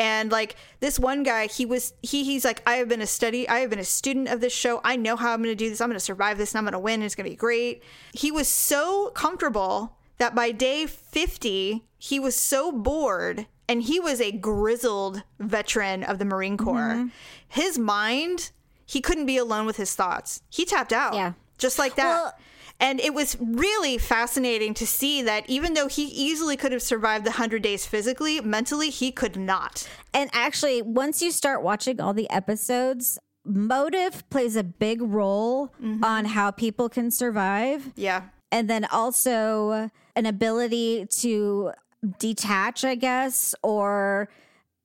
And 0.00 0.30
like 0.30 0.56
this 0.80 0.98
one 0.98 1.22
guy, 1.22 1.46
he 1.46 1.66
was 1.66 1.92
he 2.02 2.24
he's 2.24 2.44
like, 2.44 2.62
I 2.66 2.74
have 2.76 2.88
been 2.88 3.02
a 3.02 3.06
study, 3.06 3.48
I 3.48 3.60
have 3.60 3.70
been 3.70 3.78
a 3.78 3.84
student 3.84 4.28
of 4.28 4.40
this 4.40 4.52
show. 4.52 4.80
I 4.84 4.96
know 4.96 5.16
how 5.16 5.32
I'm 5.32 5.42
going 5.42 5.50
to 5.50 5.56
do 5.56 5.68
this. 5.68 5.80
I'm 5.80 5.88
going 5.88 5.96
to 5.96 6.00
survive 6.00 6.38
this, 6.38 6.52
and 6.52 6.58
I'm 6.58 6.64
going 6.64 6.72
to 6.72 6.78
win. 6.78 7.02
It's 7.02 7.14
going 7.14 7.24
to 7.24 7.30
be 7.30 7.36
great. 7.36 7.82
He 8.12 8.30
was 8.30 8.48
so 8.48 9.10
comfortable 9.10 9.96
that 10.18 10.34
by 10.34 10.50
day 10.50 10.86
50, 10.86 11.84
he 11.98 12.20
was 12.20 12.36
so 12.36 12.72
bored 12.72 13.46
and 13.68 13.82
he 13.82 14.00
was 14.00 14.20
a 14.20 14.32
grizzled 14.32 15.22
veteran 15.38 16.02
of 16.02 16.18
the 16.18 16.24
Marine 16.24 16.56
Corps. 16.56 16.94
Mm-hmm. 16.94 17.08
His 17.48 17.78
mind, 17.78 18.50
he 18.86 19.00
couldn't 19.00 19.26
be 19.26 19.36
alone 19.36 19.66
with 19.66 19.76
his 19.76 19.94
thoughts. 19.94 20.42
He 20.48 20.64
tapped 20.64 20.92
out. 20.92 21.14
Yeah. 21.14 21.32
Just 21.58 21.78
like 21.78 21.94
that. 21.96 22.04
Well- 22.04 22.34
and 22.80 23.00
it 23.00 23.12
was 23.12 23.36
really 23.40 23.98
fascinating 23.98 24.72
to 24.74 24.86
see 24.86 25.20
that 25.22 25.50
even 25.50 25.74
though 25.74 25.88
he 25.88 26.04
easily 26.04 26.56
could 26.56 26.70
have 26.70 26.80
survived 26.80 27.24
the 27.24 27.30
100 27.30 27.60
days 27.60 27.86
physically, 27.86 28.40
mentally, 28.40 28.88
he 28.88 29.10
could 29.10 29.36
not. 29.36 29.88
And 30.14 30.30
actually, 30.32 30.82
once 30.82 31.20
you 31.20 31.32
start 31.32 31.62
watching 31.62 32.00
all 32.00 32.14
the 32.14 32.30
episodes, 32.30 33.18
motive 33.44 34.28
plays 34.30 34.54
a 34.54 34.62
big 34.62 35.02
role 35.02 35.74
on 36.04 36.26
how 36.26 36.52
people 36.52 36.88
can 36.88 37.10
survive. 37.10 37.92
Yeah. 37.96 38.26
And 38.52 38.70
then 38.70 38.84
also 38.84 39.90
an 40.14 40.26
ability 40.26 41.06
to 41.06 41.72
detach, 42.18 42.84
I 42.84 42.94
guess, 42.94 43.54
or 43.62 44.28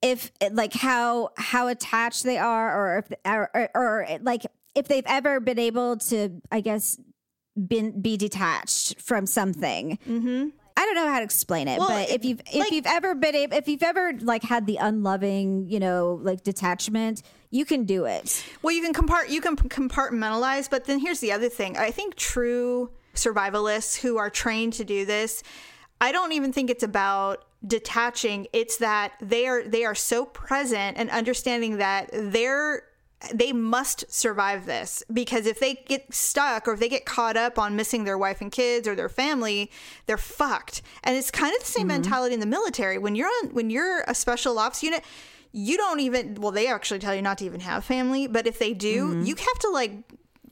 if 0.02 0.32
like 0.52 0.74
how 0.74 1.30
how 1.38 1.68
attached 1.68 2.24
they 2.24 2.38
are 2.38 2.76
or 2.76 2.98
if 3.00 3.12
or, 3.26 3.50
or, 3.54 3.70
or 3.76 4.08
like 4.22 4.46
if 4.76 4.88
they've 4.88 5.06
ever 5.08 5.40
been 5.40 5.60
able 5.60 5.98
to 5.98 6.42
I 6.52 6.62
guess 6.62 7.00
been 7.56 8.02
be 8.02 8.18
detached 8.18 9.00
from 9.00 9.26
something. 9.26 10.00
Mm-hmm. 10.08 10.50
I 10.76 10.86
don't 10.86 10.96
know 10.96 11.08
how 11.08 11.20
to 11.20 11.24
explain 11.24 11.68
it, 11.68 11.78
Well, 11.78 11.88
but 11.90 12.10
if 12.10 12.26
you've 12.26 12.42
if 12.48 12.56
like- 12.56 12.72
you've 12.72 12.88
ever 12.88 13.14
been 13.14 13.36
able, 13.36 13.56
if 13.56 13.68
you've 13.68 13.84
ever 13.84 14.14
like 14.22 14.42
had 14.44 14.66
the 14.66 14.78
unloving, 14.78 15.70
you 15.70 15.80
know, 15.80 16.20
like 16.24 16.44
detachment, 16.44 17.22
you 17.52 17.64
can 17.64 17.86
do 17.86 18.06
it. 18.06 18.44
Well, 18.64 18.74
you 18.74 18.82
can 18.82 18.94
compart 18.94 19.30
you 19.30 19.40
can 19.40 19.56
compartmentalize, 19.56 20.70
but 20.70 20.86
then 20.86 21.00
here's 21.00 21.20
the 21.20 21.32
other 21.32 21.48
thing. 21.50 21.78
I 21.78 21.92
think 21.92 22.16
true 22.16 22.90
survivalists 23.14 24.00
who 24.00 24.18
are 24.18 24.32
trained 24.32 24.74
to 24.74 24.84
do 24.84 25.06
this, 25.06 25.44
I 26.04 26.12
don't 26.12 26.34
even 26.34 26.52
think 26.52 26.70
it's 26.70 26.84
about 26.84 27.46
detaching. 27.66 28.48
It's 28.52 28.76
that 28.78 29.14
they 29.22 29.48
are 29.48 29.64
they 29.64 29.86
are 29.86 29.96
so 29.96 30.26
present 30.26 30.98
and 30.98 31.10
understanding 31.10 31.78
that 31.78 32.10
they're 32.12 32.84
they 33.34 33.54
must 33.54 34.12
survive 34.12 34.66
this 34.66 35.02
because 35.14 35.46
if 35.46 35.62
they 35.62 35.76
get 35.76 36.14
stuck 36.14 36.68
or 36.68 36.74
if 36.74 36.82
they 36.82 36.90
get 36.90 37.06
caught 37.06 37.38
up 37.38 37.58
on 37.58 37.78
missing 37.78 38.04
their 38.04 38.18
wife 38.18 38.42
and 38.42 38.52
kids 38.52 38.86
or 38.86 38.96
their 38.96 39.08
family, 39.08 39.72
they're 40.06 40.18
fucked. 40.18 40.82
And 41.06 41.16
it's 41.16 41.32
kind 41.32 41.56
of 41.56 41.62
the 41.62 41.68
same 41.68 41.84
mm-hmm. 41.84 42.02
mentality 42.02 42.34
in 42.34 42.42
the 42.42 42.46
military. 42.46 42.98
When 42.98 43.16
you're 43.16 43.30
on 43.30 43.54
when 43.54 43.70
you're 43.70 44.04
a 44.06 44.14
special 44.14 44.60
ops 44.60 44.84
unit, 44.84 45.06
you 45.54 45.78
don't 45.78 46.02
even 46.02 46.36
well 46.36 46.52
they 46.52 46.68
actually 46.68 47.00
tell 47.00 47.16
you 47.16 47.22
not 47.22 47.38
to 47.38 47.46
even 47.46 47.62
have 47.62 47.86
family, 47.86 48.28
but 48.28 48.46
if 48.46 48.60
they 48.60 48.74
do, 48.74 49.08
mm-hmm. 49.08 49.22
you 49.22 49.36
have 49.36 49.60
to 49.60 49.70
like 49.70 49.94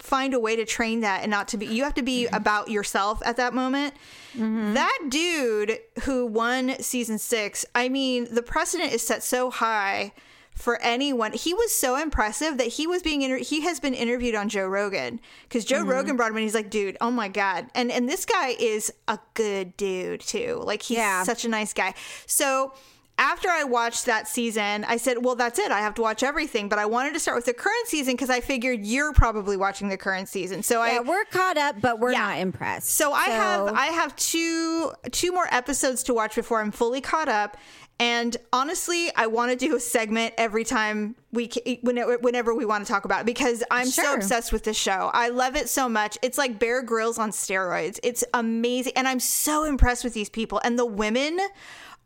find 0.02 0.34
a 0.34 0.40
way 0.40 0.56
to 0.56 0.66
train 0.66 1.02
that 1.02 1.22
and 1.22 1.30
not 1.30 1.48
to 1.50 1.58
be 1.58 1.66
you 1.68 1.84
have 1.84 1.94
to 1.94 2.02
be 2.02 2.26
mm-hmm. 2.26 2.36
about 2.36 2.70
yourself 2.70 3.22
at 3.26 3.38
that 3.38 3.54
moment. 3.54 3.94
Mm-hmm. 4.34 4.74
That 4.74 5.00
dude 5.10 5.80
who 6.04 6.26
won 6.26 6.82
season 6.82 7.18
6, 7.18 7.66
I 7.76 7.90
mean, 7.90 8.34
the 8.34 8.42
precedent 8.42 8.94
is 8.94 9.06
set 9.06 9.24
so 9.24 9.50
high 9.50 10.14
for 10.56 10.82
anyone. 10.82 11.34
He 11.34 11.54
was 11.54 11.74
so 11.74 11.96
impressive 11.96 12.58
that 12.58 12.68
he 12.68 12.88
was 12.88 13.02
being 13.02 13.22
inter- 13.22 13.38
he 13.38 13.62
has 13.62 13.80
been 13.80 13.94
interviewed 13.94 14.36
on 14.36 14.50
Joe 14.50 14.68
Rogan 14.68 15.20
because 15.44 15.66
Joe 15.66 15.80
mm-hmm. 15.80 15.90
Rogan 15.90 16.16
brought 16.18 16.32
him 16.32 16.38
in. 16.38 16.44
He's 16.44 16.56
like, 16.56 16.70
dude, 16.70 16.98
oh 17.02 17.12
my 17.12 17.28
god, 17.28 17.68
and 17.74 17.92
and 17.92 18.08
this 18.08 18.26
guy 18.26 18.50
is 18.60 18.94
a 19.08 19.20
good 19.34 19.76
dude 19.78 20.22
too. 20.22 20.62
Like 20.64 20.84
he's 20.84 20.98
Yeah. 20.98 21.24
such 21.24 21.46
a 21.46 21.50
nice 21.50 21.74
guy. 21.74 21.94
So. 22.26 22.74
After 23.22 23.50
I 23.50 23.64
watched 23.66 24.08
that 24.08 24.28
season, 24.28 24.84
I 24.84 24.98
said, 24.98 25.24
"Well, 25.24 25.36
that's 25.36 25.60
it. 25.60 25.72
I 25.72 25.80
have 25.80 25.94
to 25.94 26.02
watch 26.02 26.24
everything." 26.24 26.68
But 26.70 26.80
I 26.80 26.88
wanted 26.88 27.14
to 27.14 27.20
start 27.20 27.36
with 27.36 27.46
the 27.46 27.54
current 27.54 27.88
season 27.88 28.16
because 28.16 28.32
I 28.32 28.42
figured 28.42 28.84
you're 28.84 29.14
probably 29.14 29.56
watching 29.58 29.90
the 29.90 29.98
current 29.98 30.28
season. 30.28 30.64
So 30.64 30.82
I 30.82 31.00
we're 31.02 31.26
caught 31.26 31.56
up, 31.56 31.80
but 31.80 32.00
we're 32.00 32.14
Yeah. 32.14 32.20
not 32.22 32.40
impressed. 32.40 32.90
so 32.96 33.14
I 33.14 33.26
have 33.26 33.68
I 33.76 33.86
have 33.88 34.16
two 34.16 34.92
two 35.12 35.32
more 35.32 35.48
episodes 35.52 36.02
to 36.04 36.16
watch 36.16 36.34
before 36.36 36.62
I'm 36.62 36.72
fully 36.72 37.00
caught 37.00 37.30
up. 37.30 37.58
And 38.00 38.36
honestly, 38.52 39.12
I 39.16 39.28
want 39.28 39.52
to 39.52 39.56
do 39.56 39.76
a 39.76 39.80
segment 39.80 40.34
every 40.40 40.64
time 40.64 41.14
we 41.32 41.52
whenever, 41.84 42.18
whenever 42.18 42.56
we 42.56 42.66
want 42.66 42.84
to 42.84 42.92
talk 42.92 43.06
about 43.06 43.22
it 43.22 43.26
because 43.28 43.64
I'm 43.70 43.86
so 43.86 44.16
obsessed 44.16 44.52
with 44.52 44.64
this 44.64 44.78
show. 44.78 45.12
I 45.14 45.28
love 45.30 45.56
it 45.56 45.70
so 45.70 45.88
much. 45.88 46.18
It's 46.24 46.40
like 46.40 46.58
Bear 46.58 46.82
Grylls 46.82 47.20
on 47.20 47.30
steroids. 47.30 48.00
It's 48.02 48.24
amazing, 48.34 48.94
and 48.96 49.08
I'm 49.08 49.20
so 49.20 49.66
impressed 49.66 50.04
with 50.04 50.16
these 50.16 50.30
people. 50.30 50.60
And 50.64 50.80
the 50.80 50.86
women 50.88 51.40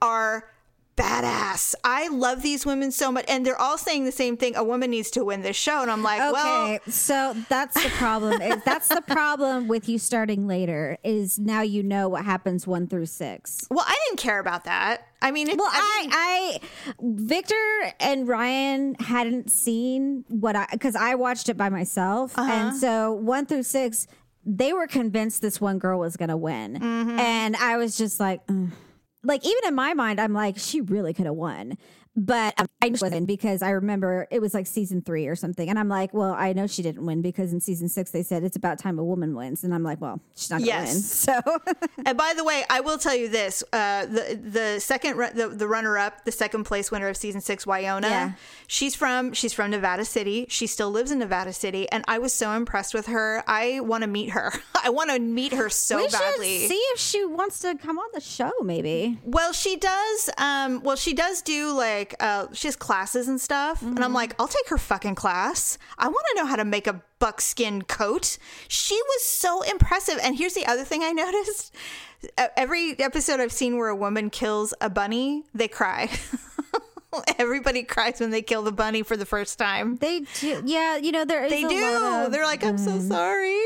are 0.02 0.50
badass. 0.96 1.76
I 1.84 2.08
love 2.08 2.42
these 2.42 2.66
women 2.66 2.92
so 2.92 3.12
much, 3.12 3.26
and 3.28 3.46
they're 3.46 3.60
all 3.60 3.78
saying 3.78 4.06
the 4.06 4.12
same 4.12 4.38
thing. 4.38 4.56
A 4.56 4.64
woman 4.64 4.92
needs 4.92 5.12
to 5.12 5.26
win 5.26 5.42
this 5.42 5.56
show, 5.56 5.82
and 5.82 5.92
I'm 5.92 6.04
like, 6.04 6.20
well, 6.20 6.64
Okay, 6.64 6.80
so 6.90 7.36
that's 7.50 7.82
the 7.82 7.90
problem. 7.90 8.42
is 8.42 8.62
that's 8.66 8.88
the 8.88 9.02
problem 9.02 9.68
with 9.68 9.90
you 9.90 9.98
starting 10.00 10.48
later. 10.48 10.98
Is 11.04 11.38
now 11.40 11.62
you 11.62 11.84
know 11.84 12.08
what 12.10 12.24
happens 12.26 12.66
one 12.66 12.88
through 12.88 13.08
six. 13.08 13.68
well, 13.70 13.86
I 13.88 13.96
didn't 14.08 14.20
care 14.20 14.40
about 14.40 14.64
that. 14.66 15.08
I 15.22 15.32
mean, 15.32 15.48
Well, 15.58 15.70
I 15.72 16.00
mean- 16.02 16.12
I, 16.14 16.60
I, 16.62 16.94
Victor 17.02 17.94
and 18.00 18.28
Ryan 18.28 18.96
hadn't 18.96 19.50
seen 19.50 20.24
what 20.28 20.56
I 20.56 20.68
because 20.72 20.96
I 20.96 21.16
watched 21.16 21.50
it 21.50 21.58
by 21.58 21.70
myself, 21.70 22.38
Uh-huh. 22.38 22.52
and 22.52 22.76
so 22.78 23.12
one 23.14 23.46
through 23.46 23.64
six, 23.64 24.08
they 24.46 24.72
were 24.74 24.88
convinced 24.88 25.42
this 25.42 25.60
one 25.60 25.80
girl 25.80 26.00
was 26.00 26.16
going 26.18 26.30
to 26.30 26.38
win, 26.38 26.76
Mm-hmm. 26.76 27.20
and 27.20 27.56
I 27.56 27.78
was 27.78 27.98
just 27.98 28.20
like, 28.20 28.42
"Ugh." 28.50 28.70
Like 29.26 29.46
even 29.46 29.68
in 29.68 29.76
my 29.76 29.94
mind, 29.94 30.20
I'm 30.20 30.34
like, 30.34 30.58
she 30.58 30.82
really 30.82 31.14
could 31.14 31.26
have 31.26 31.36
won. 31.36 31.78
But 32.18 32.54
um, 32.60 32.68
I 32.82 32.90
just 32.90 33.02
wasn't 33.04 33.28
because 33.28 33.62
I 33.62 33.72
remember 33.72 34.28
it 34.32 34.42
was 34.42 34.54
like 34.54 34.68
season 34.68 35.02
three 35.02 35.28
or 35.28 35.36
something. 35.36 35.70
And 35.70 35.78
I'm 35.78 35.90
like, 35.90 36.14
well, 36.14 36.34
I 36.34 36.54
know 36.54 36.66
she 36.66 36.82
didn't 36.82 37.06
win 37.06 37.22
because 37.22 37.52
in 37.52 37.60
season 37.60 37.90
six 37.90 38.12
they 38.12 38.24
said 38.24 38.44
it's 38.44 38.56
about 38.56 38.80
time 38.80 38.98
a 39.00 39.04
woman 39.04 39.36
wins. 39.36 39.64
And 39.66 39.74
I'm 39.74 39.84
like, 39.84 40.00
well, 40.00 40.22
she's 40.36 40.50
not 40.50 40.60
going 40.60 40.66
to 40.66 40.68
Yes. 40.76 40.94
win. 40.94 41.02
So 41.02 41.42
And 42.06 42.18
by 42.18 42.34
the 42.38 42.44
way, 42.44 42.64
I 42.70 42.80
will 42.82 42.98
tell 42.98 43.16
you 43.16 43.28
this: 43.30 43.64
uh, 43.74 44.06
the 44.06 44.40
the 44.42 44.80
second 44.80 45.18
the, 45.36 45.50
the 45.50 45.68
runner 45.68 45.98
up, 45.98 46.24
the 46.26 46.32
second 46.32 46.64
place 46.66 46.92
winner 46.92 47.08
of 47.10 47.18
season 47.18 47.42
six, 47.42 47.66
Woniya. 47.66 48.02
Yeah. 48.02 48.32
She's 48.68 48.96
from 48.96 49.34
she's 49.34 49.54
from 49.54 49.72
Nevada 49.72 50.06
City. 50.06 50.46
She 50.50 50.68
still 50.68 50.92
lives 50.92 51.12
in 51.12 51.20
Nevada 51.20 51.52
City, 51.54 51.90
and 51.92 52.04
I 52.08 52.20
was 52.20 52.34
so 52.34 52.52
impressed 52.52 52.94
with 52.94 53.08
her. 53.08 53.44
I 53.48 53.80
want 53.82 54.04
to 54.04 54.08
meet 54.08 54.30
her. 54.32 54.54
I 54.84 54.90
want 54.90 55.10
to 55.10 55.20
meet 55.20 55.52
her 55.54 55.70
so 55.70 55.98
we 55.98 56.08
badly. 56.08 56.60
should 56.60 56.70
see 56.70 56.84
if 56.94 57.00
she 57.00 57.26
wants 57.26 57.60
to 57.60 57.76
come 57.76 57.98
on 57.98 58.08
the 58.14 58.22
show, 58.22 58.52
maybe. 58.64 59.20
Well, 59.26 59.52
she 59.52 59.76
does. 59.76 60.30
Um, 60.38 60.82
well, 60.84 60.96
she 60.96 61.14
does 61.14 61.42
do 61.42 61.72
like 61.74 62.05
uh, 62.20 62.48
she 62.54 62.68
has 62.68 62.76
classes 62.76 63.28
and 63.28 63.40
stuff, 63.42 63.82
and 63.82 63.96
Mm-hmm. 63.96 64.04
I'm 64.04 64.14
like, 64.14 64.36
I'll 64.40 64.48
take 64.48 64.68
her 64.70 64.78
fucking 64.78 65.16
class. 65.16 65.78
I 65.98 66.08
want 66.08 66.26
to 66.34 66.42
know 66.42 66.46
how 66.46 66.56
to 66.58 66.66
make 66.66 66.86
a 66.88 67.02
buckskin 67.20 67.82
coat. 67.84 68.38
She 68.68 68.96
was 68.96 69.24
so 69.24 69.62
impressive. 69.64 70.20
And 70.22 70.38
here's 70.38 70.54
the 70.54 70.66
other 70.66 70.84
thing 70.84 71.02
I 71.04 71.12
noticed: 71.24 71.74
every 72.58 73.00
episode 73.00 73.40
I've 73.40 73.52
seen 73.52 73.78
where 73.78 73.90
a 73.90 73.96
woman 73.96 74.30
kills 74.30 74.74
a 74.82 74.90
bunny, 74.90 75.44
they 75.54 75.68
cry. 75.68 76.10
Everybody 77.40 77.84
cries 77.84 78.20
when 78.20 78.30
they 78.30 78.42
kill 78.42 78.64
the 78.64 78.72
bunny 78.72 79.04
for 79.04 79.18
the 79.18 79.26
first 79.26 79.58
time. 79.58 79.98
They 79.98 80.22
do, 80.40 80.62
yeah, 80.66 80.98
you 80.98 81.12
know 81.12 81.26
there 81.26 81.46
is 81.46 81.52
They 81.52 81.62
do. 81.62 81.96
of- 82.26 82.32
They're 82.32 82.46
like, 82.46 82.64
I'm 82.64 82.78
so 82.78 82.92
mm. 82.92 83.08
sorry. 83.08 83.60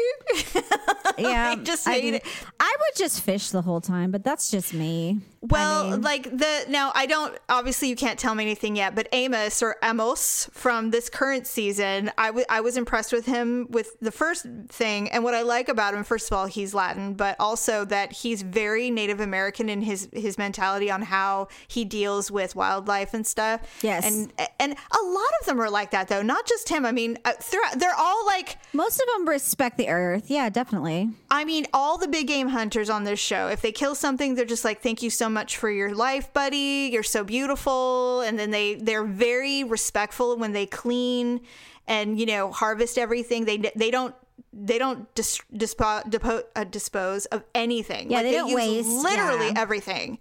yeah, 1.17 1.51
I 1.51 1.55
just 1.55 1.87
I 1.87 1.93
hate 1.93 2.11
do. 2.11 2.15
it. 2.17 2.25
I 2.59 2.75
would 2.79 2.97
just 2.97 3.21
fish 3.21 3.49
the 3.49 3.61
whole 3.61 3.81
time, 3.81 4.11
but 4.11 4.23
that's 4.23 4.51
just 4.51 4.73
me. 4.73 5.19
Well, 5.41 5.87
I 5.87 5.91
mean, 5.91 6.01
like 6.01 6.23
the 6.23 6.65
now 6.67 6.91
I 6.93 7.05
don't 7.05 7.37
obviously 7.47 7.87
you 7.87 7.95
can't 7.95 8.19
tell 8.19 8.35
me 8.35 8.43
anything 8.43 8.75
yet, 8.75 8.93
but 8.93 9.07
Amos 9.13 9.63
or 9.63 9.77
Amos 9.81 10.49
from 10.51 10.91
this 10.91 11.09
current 11.09 11.47
season, 11.47 12.11
I 12.17 12.43
I 12.49 12.59
was 12.61 12.75
impressed 12.75 13.13
with 13.13 13.25
him 13.25 13.67
with 13.69 13.97
the 14.01 14.11
first 14.11 14.45
thing, 14.67 15.09
and 15.09 15.23
what 15.23 15.33
I 15.33 15.43
like 15.43 15.69
about 15.69 15.93
him, 15.93 16.03
first 16.03 16.29
of 16.29 16.37
all, 16.37 16.45
he's 16.45 16.73
Latin, 16.73 17.13
but 17.13 17.37
also 17.39 17.85
that 17.85 18.11
he's 18.11 18.41
very 18.41 18.91
Native 18.91 19.21
American 19.21 19.69
in 19.69 19.81
his 19.81 20.09
his 20.11 20.37
mentality 20.37 20.91
on 20.91 21.03
how 21.03 21.47
he 21.67 21.85
deals 21.85 22.29
with 22.29 22.55
wildlife 22.55 23.13
and 23.13 23.25
stuff. 23.25 23.38
Yes. 23.81 24.05
and 24.05 24.31
and 24.59 24.73
a 24.73 25.03
lot 25.03 25.31
of 25.39 25.45
them 25.45 25.59
are 25.59 25.69
like 25.69 25.91
that 25.91 26.07
though, 26.07 26.21
not 26.21 26.45
just 26.47 26.69
him. 26.69 26.85
I 26.85 26.91
mean, 26.91 27.17
uh, 27.25 27.33
throughout, 27.39 27.79
they're 27.79 27.95
all 27.95 28.25
like 28.25 28.57
most 28.73 28.99
of 28.99 29.07
them 29.07 29.27
respect 29.27 29.77
the 29.77 29.89
earth. 29.89 30.29
Yeah, 30.29 30.49
definitely. 30.49 31.09
I 31.31 31.45
mean, 31.45 31.67
all 31.73 31.97
the 31.97 32.07
big 32.07 32.27
game 32.27 32.49
hunters 32.49 32.89
on 32.89 33.03
this 33.03 33.19
show, 33.19 33.47
if 33.47 33.61
they 33.61 33.71
kill 33.71 33.95
something, 33.95 34.35
they're 34.35 34.45
just 34.45 34.65
like, 34.65 34.81
"Thank 34.81 35.01
you 35.01 35.09
so 35.09 35.29
much 35.29 35.57
for 35.57 35.69
your 35.69 35.93
life, 35.93 36.31
buddy. 36.33 36.89
You're 36.91 37.03
so 37.03 37.23
beautiful." 37.23 38.21
And 38.21 38.37
then 38.37 38.51
they 38.51 38.75
they're 38.75 39.05
very 39.05 39.63
respectful 39.63 40.37
when 40.37 40.53
they 40.53 40.65
clean 40.65 41.41
and 41.87 42.19
you 42.19 42.25
know 42.25 42.51
harvest 42.51 42.97
everything. 42.97 43.45
They 43.45 43.57
they 43.75 43.91
don't 43.91 44.15
they 44.53 44.77
don't 44.77 45.13
dis- 45.15 45.41
dispo- 45.53 46.03
depo- 46.09 46.43
uh, 46.55 46.63
dispose 46.63 47.25
of 47.27 47.43
anything. 47.53 48.11
Yeah, 48.11 48.23
they 48.23 48.31
don't 48.31 48.49
use 48.49 48.55
waste, 48.55 48.89
literally 48.89 49.47
yeah. 49.47 49.53
everything. 49.61 50.19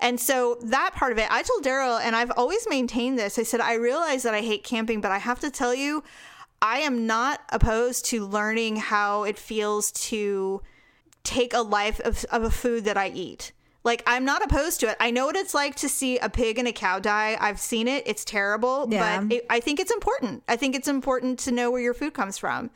And 0.00 0.18
so 0.18 0.56
that 0.62 0.92
part 0.94 1.12
of 1.12 1.18
it, 1.18 1.26
I 1.30 1.42
told 1.42 1.62
Daryl, 1.64 2.00
and 2.00 2.16
I've 2.16 2.32
always 2.36 2.66
maintained 2.68 3.18
this. 3.18 3.38
I 3.38 3.42
said 3.42 3.60
I 3.60 3.74
realize 3.74 4.22
that 4.22 4.34
I 4.34 4.40
hate 4.40 4.64
camping, 4.64 5.00
but 5.00 5.12
I 5.12 5.18
have 5.18 5.40
to 5.40 5.50
tell 5.50 5.74
you, 5.74 6.02
I 6.62 6.78
am 6.80 7.06
not 7.06 7.40
opposed 7.50 8.04
to 8.06 8.26
learning 8.26 8.76
how 8.76 9.24
it 9.24 9.38
feels 9.38 9.92
to 9.92 10.62
take 11.22 11.52
a 11.54 11.60
life 11.60 12.00
of, 12.00 12.24
of 12.30 12.42
a 12.42 12.50
food 12.50 12.84
that 12.84 12.96
I 12.96 13.08
eat. 13.08 13.52
Like 13.82 14.02
I'm 14.06 14.24
not 14.24 14.42
opposed 14.44 14.80
to 14.80 14.90
it. 14.90 14.96
I 15.00 15.10
know 15.10 15.26
what 15.26 15.36
it's 15.36 15.54
like 15.54 15.74
to 15.76 15.88
see 15.88 16.18
a 16.18 16.28
pig 16.28 16.58
and 16.58 16.68
a 16.68 16.72
cow 16.72 16.98
die. 16.98 17.36
I've 17.40 17.60
seen 17.60 17.88
it. 17.88 18.02
It's 18.06 18.24
terrible, 18.24 18.86
Yeah. 18.90 19.22
but 19.22 19.32
it, 19.32 19.46
I 19.48 19.60
think 19.60 19.80
it's 19.80 19.90
important. 19.90 20.42
I 20.48 20.56
think 20.56 20.74
it's 20.74 20.88
important 20.88 21.38
to 21.40 21.52
know 21.52 21.70
where 21.70 21.80
your 21.80 21.94
food 21.94 22.12
comes 22.12 22.36
from. 22.36 22.70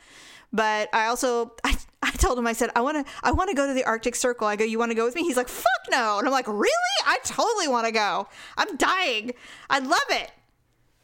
But 0.55 0.89
I 0.93 1.07
also 1.07 1.51
I, 1.63 1.77
I 2.01 2.11
told 2.11 2.39
him 2.39 2.47
I 2.47 2.53
said 2.53 2.71
I 2.75 2.81
want 2.81 3.05
to 3.05 3.13
I 3.23 3.31
want 3.31 3.49
to 3.49 3.55
go 3.55 3.67
to 3.67 3.73
the 3.73 3.83
Arctic 3.83 4.15
Circle. 4.15 4.47
I 4.47 4.55
go, 4.55 4.63
"You 4.63 4.79
want 4.79 4.91
to 4.91 4.95
go 4.95 5.03
with 5.03 5.15
me?" 5.15 5.23
He's 5.23 5.37
like, 5.37 5.49
"Fuck 5.49 5.65
no." 5.91 6.17
And 6.17 6.27
I'm 6.27 6.31
like, 6.31 6.47
"Really? 6.47 6.97
I 7.05 7.19
totally 7.23 7.67
want 7.67 7.85
to 7.85 7.91
go. 7.91 8.27
I'm 8.57 8.77
dying. 8.77 9.33
I 9.69 9.79
love 9.79 9.99
it." 10.09 10.31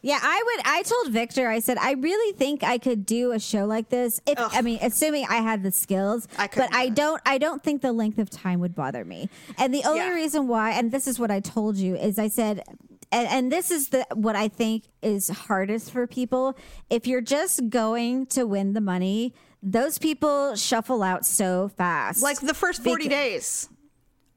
Yeah, 0.03 0.19
I 0.21 0.43
would. 0.45 0.65
I 0.65 0.81
told 0.83 1.09
Victor, 1.11 1.47
I 1.47 1.59
said, 1.59 1.77
I 1.77 1.91
really 1.93 2.33
think 2.35 2.63
I 2.63 2.77
could 2.77 3.05
do 3.05 3.31
a 3.33 3.39
show 3.39 3.65
like 3.65 3.89
this. 3.89 4.19
If 4.25 4.37
I 4.39 4.61
mean, 4.61 4.79
assuming 4.81 5.25
I 5.29 5.35
had 5.37 5.61
the 5.63 5.71
skills, 5.71 6.27
I 6.37 6.47
couldn't 6.47 6.71
but 6.71 6.75
I 6.77 6.89
don't. 6.89 7.21
I 7.25 7.37
don't 7.37 7.63
think 7.63 7.81
the 7.81 7.91
length 7.93 8.17
of 8.17 8.29
time 8.29 8.59
would 8.61 8.73
bother 8.75 9.05
me. 9.05 9.29
And 9.57 9.73
the 9.73 9.83
only 9.83 9.99
Yeah. 9.99 10.13
reason 10.13 10.47
why, 10.47 10.71
and 10.71 10.91
this 10.91 11.07
is 11.07 11.19
what 11.19 11.29
I 11.29 11.39
told 11.39 11.77
you, 11.77 11.95
is 11.95 12.17
I 12.17 12.29
said, 12.29 12.63
and, 13.11 13.27
and 13.27 13.51
this 13.51 13.69
is 13.69 13.89
the 13.89 14.07
what 14.13 14.35
I 14.35 14.47
think 14.47 14.85
is 15.03 15.29
hardest 15.29 15.91
for 15.91 16.07
people. 16.07 16.57
If 16.89 17.05
you're 17.05 17.21
just 17.21 17.69
going 17.69 18.25
to 18.27 18.45
win 18.47 18.73
the 18.73 18.81
money, 18.81 19.33
those 19.61 19.99
people 19.99 20.55
shuffle 20.55 21.03
out 21.03 21.25
so 21.27 21.67
fast. 21.77 22.23
Like 22.23 22.39
the 22.39 22.53
first 22.55 22.83
40 22.83 23.05
Beca- 23.05 23.09
days. 23.09 23.69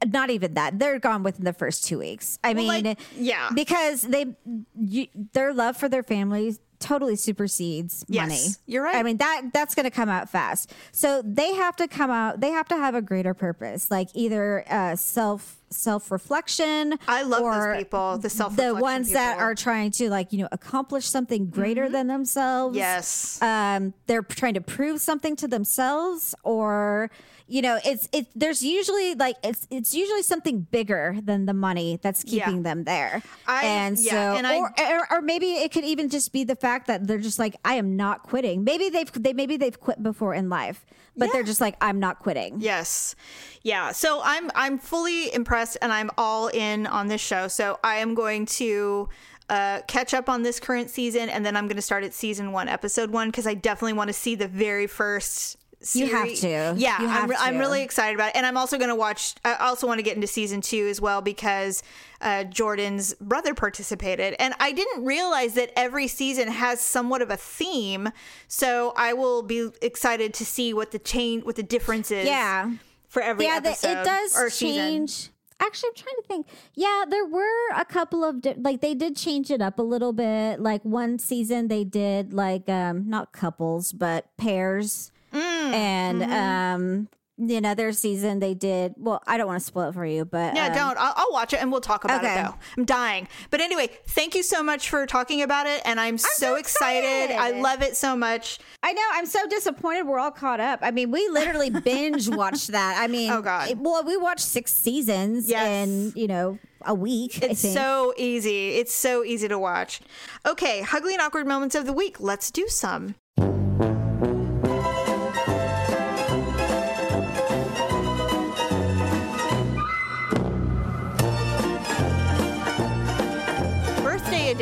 Not 0.07 0.29
even 0.29 0.53
that 0.55 0.77
they're 0.79 0.99
gone 0.99 1.23
within 1.23 1.45
the 1.45 1.53
first 1.53 1.85
two 1.85 1.99
weeks 1.99 2.37
i 2.43 2.53
Well, 2.53 2.67
mean 2.67 2.83
like, 2.85 2.99
yeah. 3.15 3.49
because 3.53 4.01
they 4.01 4.35
you, 4.79 5.07
their 5.33 5.53
love 5.53 5.77
for 5.77 5.87
their 5.89 6.03
families 6.03 6.59
totally 6.79 7.15
supersedes 7.15 8.03
Yes, 8.09 8.21
money 8.27 8.41
you're 8.67 8.83
right. 8.83 8.95
i 8.97 9.01
mean 9.03 9.17
that 9.17 9.43
that's 9.53 9.73
going 9.75 9.85
to 9.85 9.89
come 9.89 10.09
out 10.09 10.29
fast 10.29 10.73
so 10.91 11.21
they 11.23 11.53
have 11.53 11.75
to 11.77 11.87
come 11.87 12.11
out 12.11 12.41
they 12.41 12.51
have 12.51 12.67
to 12.67 12.75
have 12.75 12.93
a 12.95 13.01
greater 13.01 13.33
purpose 13.33 13.89
like 13.89 14.09
either 14.13 14.65
uh, 14.69 14.95
self 14.95 15.55
self-reflection 15.69 16.97
I 17.07 17.23
love 17.23 17.41
or 17.41 17.73
those 17.73 17.77
people, 17.83 18.15
the 18.17 18.21
the 18.23 18.29
self-reflection 18.29 18.81
ones 18.81 19.11
that 19.11 19.31
people. 19.33 19.39
Mm-hmm. 19.39 19.43
are 19.51 19.55
trying 19.55 19.91
to 19.91 20.09
like 20.09 20.31
you 20.33 20.39
know 20.39 20.49
accomplish 20.51 21.05
something 21.05 21.47
greater 21.49 21.89
than 21.89 22.07
themselves 22.07 22.75
Yes. 22.77 23.41
um, 23.41 23.93
they're 24.07 24.21
trying 24.21 24.53
to 24.55 24.61
prove 24.61 25.01
something 25.01 25.35
to 25.37 25.47
themselves 25.47 26.35
or 26.43 27.09
you 27.47 27.61
know 27.61 27.79
it's 27.85 28.09
it 28.11 28.25
there's 28.35 28.63
usually 28.63 29.13
like 29.15 29.35
it's 29.43 29.67
it's 29.69 29.93
usually 29.93 30.23
something 30.23 30.61
bigger 30.61 31.17
than 31.23 31.45
the 31.45 31.53
money 31.53 31.99
that's 32.01 32.23
keeping 32.23 32.57
Yeah. 32.57 32.61
them 32.63 32.83
there 32.85 33.21
I- 33.47 33.65
and 33.65 33.99
yeah, 33.99 34.11
so 34.11 34.17
and 34.37 34.47
I- 34.47 34.57
or, 34.57 34.73
or 34.79 35.07
or 35.17 35.21
maybe 35.21 35.51
it 35.53 35.71
could 35.71 35.83
even 35.83 36.09
just 36.09 36.33
be 36.33 36.43
the 36.43 36.55
fact 36.55 36.87
that 36.87 37.05
they're 37.07 37.19
just 37.19 37.37
like 37.37 37.55
i 37.63 37.75
am 37.75 37.95
not 37.95 38.23
quitting 38.23 38.63
maybe 38.63 38.89
they've 38.89 39.11
they 39.13 39.33
maybe 39.33 39.57
they've 39.57 39.79
quit 39.79 40.01
before 40.01 40.33
in 40.33 40.49
life 40.49 40.85
but 41.15 41.31
they're 41.31 41.43
just 41.43 41.61
like 41.61 41.75
i'm 41.81 41.99
not 41.99 42.19
quitting 42.19 42.59
Yes. 42.59 43.15
Yeah. 43.61 43.91
So 43.93 44.21
I'm 44.23 44.51
I'm 44.55 44.77
fully 44.77 45.33
impressed 45.33 45.77
and 45.81 45.91
I'm 45.91 46.09
all 46.17 46.47
in 46.49 46.85
on 46.87 47.07
this 47.07 47.21
show. 47.21 47.47
So 47.47 47.79
I 47.83 47.95
am 47.97 48.13
going 48.13 48.45
to 48.61 49.09
uh, 49.49 49.81
catch 49.87 50.13
up 50.13 50.27
on 50.29 50.43
this 50.43 50.59
current 50.59 50.89
season 50.89 51.29
and 51.29 51.45
then 51.45 51.55
I'm 51.55 51.65
going 51.67 51.75
to 51.77 51.81
start 51.81 52.03
at 52.03 52.13
season 52.13 52.51
one, 52.51 52.67
episode 52.67 53.09
one, 53.11 53.29
because 53.29 53.47
I 53.47 53.53
definitely 53.55 53.93
want 53.93 54.09
to 54.09 54.13
see 54.13 54.35
the 54.35 54.47
very 54.47 54.85
first. 54.87 55.57
You 55.93 56.07
have 56.07 56.33
to. 56.35 56.73
Yeah, 56.77 57.01
You 57.01 57.07
I'm, 57.07 57.09
have 57.09 57.29
re- 57.29 57.35
I'm 57.39 57.57
really 57.57 57.81
excited 57.83 58.15
about 58.15 58.29
it, 58.29 58.35
and 58.35 58.45
I'm 58.45 58.57
also 58.57 58.77
going 58.77 58.89
to 58.89 58.95
watch. 58.95 59.35
I 59.43 59.55
also 59.55 59.87
want 59.87 59.99
to 59.99 60.03
get 60.03 60.15
into 60.15 60.27
season 60.27 60.61
two 60.61 60.87
as 60.87 60.99
well 60.99 61.21
because 61.21 61.83
uh, 62.21 62.43
Jordan's 62.45 63.13
brother 63.15 63.53
participated, 63.53 64.35
and 64.39 64.53
I 64.59 64.71
didn't 64.71 65.05
realize 65.05 65.53
that 65.55 65.71
every 65.75 66.07
season 66.07 66.47
has 66.47 66.79
somewhat 66.81 67.21
of 67.21 67.29
a 67.29 67.37
theme. 67.37 68.09
So 68.47 68.93
I 68.97 69.13
will 69.13 69.41
be 69.43 69.69
excited 69.81 70.33
to 70.35 70.45
see 70.45 70.73
what 70.73 70.91
the 70.91 70.99
change, 70.99 71.43
what 71.43 71.55
the 71.55 71.63
difference 71.63 72.11
is 72.11 72.25
yeah 72.25 72.71
for 73.07 73.21
every 73.21 73.45
yeah, 73.45 73.55
episode 73.63 73.99
it 73.99 74.05
does 74.05 74.35
or 74.37 74.49
season. 74.49 74.75
change. 74.75 75.29
Actually, 75.57 75.89
I'm 75.91 75.95
trying 75.95 76.15
to 76.17 76.23
think. 76.27 76.47
Yeah, 76.73 77.05
there 77.09 77.25
were 77.25 77.69
a 77.73 77.85
couple 77.85 78.25
of 78.25 78.41
di- 78.41 78.55
like 78.57 78.81
they 78.81 78.93
did 78.93 79.15
change 79.15 79.49
it 79.49 79.61
up 79.61 79.79
a 79.79 79.83
little 79.83 80.11
bit. 80.11 80.59
Like 80.59 80.83
one 80.83 81.17
season 81.17 81.69
they 81.69 81.85
did 81.85 82.33
like 82.33 82.67
um 82.67 83.09
not 83.09 83.31
couples 83.31 83.93
but 83.93 84.35
pairs, 84.35 85.11
Mm, 85.35 85.73
and 85.73 86.21
mm-hmm. 86.21 86.31
um 86.33 87.09
the 87.37 87.57
another 87.57 87.91
season 87.91 88.39
they 88.39 88.53
did. 88.53 88.93
Well, 88.95 89.21
I 89.27 89.35
don't 89.37 89.47
want 89.47 89.59
to 89.59 89.65
spoil 89.65 89.89
it 89.89 89.93
for 89.93 90.05
you, 90.05 90.23
but 90.23 90.55
Yeah, 90.55 90.67
um, 90.67 90.73
don't. 90.73 90.97
I'll, 90.97 91.13
I'll 91.17 91.31
watch 91.33 91.51
it 91.51 91.57
and 91.61 91.69
we'll 91.69 91.81
talk 91.81 92.05
about 92.05 92.23
Okay. 92.23 92.33
it 92.39 92.43
though. 92.45 92.55
I'm 92.77 92.85
dying. 92.85 93.27
But 93.49 93.59
anyway, 93.59 93.89
thank 94.07 94.35
you 94.35 94.41
so 94.43 94.63
much 94.63 94.89
for 94.89 95.05
talking 95.05 95.41
about 95.41 95.67
it, 95.67 95.81
and 95.83 95.99
I'm, 95.99 96.17
so, 96.17 96.29
so 96.37 96.55
excited. 96.55 97.31
excited. 97.31 97.35
I 97.35 97.59
love 97.59 97.81
it 97.81 97.97
so 97.97 98.15
much. 98.15 98.59
I 98.83 98.93
know. 98.93 99.01
I'm 99.11 99.25
so 99.25 99.45
disappointed. 99.49 100.07
We're 100.07 100.17
all 100.17 100.31
caught 100.31 100.61
up. 100.61 100.79
I 100.81 100.91
mean, 100.91 101.11
we 101.11 101.27
literally 101.27 101.69
binge 101.83 102.29
watched 102.29 102.69
that. 102.69 102.95
I 102.97 103.07
mean, 103.07 103.29
Oh, 103.29 103.41
God. 103.41 103.69
it- 103.69 103.79
well, 103.79 104.01
we 104.05 104.15
watched 104.15 104.39
six 104.45 104.73
seasons 104.73 105.49
Yes. 105.49 105.67
in 105.89 106.13
you 106.15 106.27
know 106.27 106.57
a 106.85 106.93
week. 106.93 107.39
I 107.43 107.47
It's 107.47 107.59
so 107.73 108.13
easy. 108.15 108.75
It's 108.77 108.93
so 108.93 109.25
easy 109.25 109.49
to 109.49 109.59
watch. 109.59 109.99
Okay, 110.45 110.85
ugly 110.93 111.11
and 111.15 111.21
awkward 111.21 111.47
moments 111.47 111.75
of 111.75 111.85
the 111.85 111.91
week. 111.91 112.15
Let's 112.21 112.49
do 112.49 112.69
some. 112.69 113.15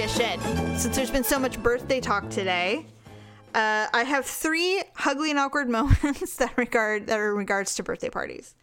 Since 0.05 0.97
there's 0.97 1.11
been 1.11 1.23
so 1.23 1.39
much 1.39 1.63
birthday 1.63 2.01
talk 2.01 2.29
today, 2.29 2.85
uh, 3.55 3.87
I 3.93 4.03
have 4.05 4.25
three 4.25 4.83
ugly 5.05 5.29
and 5.29 5.39
awkward 5.39 5.69
moments 5.69 6.35
that 6.35 6.57
regard 6.57 7.07
that 7.07 7.17
are 7.17 7.31
in 7.31 7.37
regards 7.37 7.75
to 7.75 7.83
birthday 7.83 8.09
parties. 8.09 8.53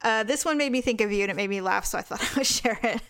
Uh, 0.00 0.22
this 0.22 0.42
one 0.42 0.56
made 0.56 0.72
me 0.72 0.80
think 0.80 1.02
of 1.02 1.12
you 1.12 1.20
and 1.20 1.30
it 1.30 1.36
made 1.36 1.50
me 1.50 1.60
laugh, 1.60 1.84
so 1.84 1.98
I 1.98 2.00
thought 2.00 2.22
I 2.32 2.34
would 2.34 2.46
share 2.46 2.80
it. 2.82 3.02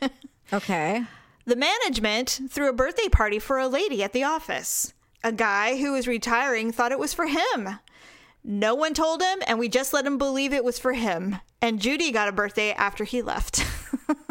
okay. 0.52 1.04
The 1.44 1.54
management 1.54 2.40
threw 2.50 2.68
a 2.68 2.72
birthday 2.72 3.08
party 3.08 3.38
for 3.38 3.60
a 3.60 3.68
lady 3.68 4.02
at 4.02 4.12
the 4.12 4.24
office. 4.24 4.92
A 5.22 5.30
guy 5.30 5.76
who 5.76 5.92
was 5.92 6.08
retiring 6.08 6.72
thought 6.72 6.90
it 6.90 6.98
was 6.98 7.14
for 7.14 7.28
him. 7.28 7.78
No 8.42 8.74
one 8.74 8.94
told 8.94 9.22
him, 9.22 9.42
and 9.46 9.60
we 9.60 9.68
just 9.68 9.92
let 9.92 10.04
him 10.04 10.18
believe 10.18 10.52
it 10.52 10.64
was 10.64 10.80
for 10.80 10.92
him. 10.92 11.36
And 11.62 11.80
Judy 11.80 12.10
got 12.10 12.26
a 12.26 12.32
birthday 12.32 12.72
after 12.72 13.04
he 13.04 13.22
left. 13.22 13.64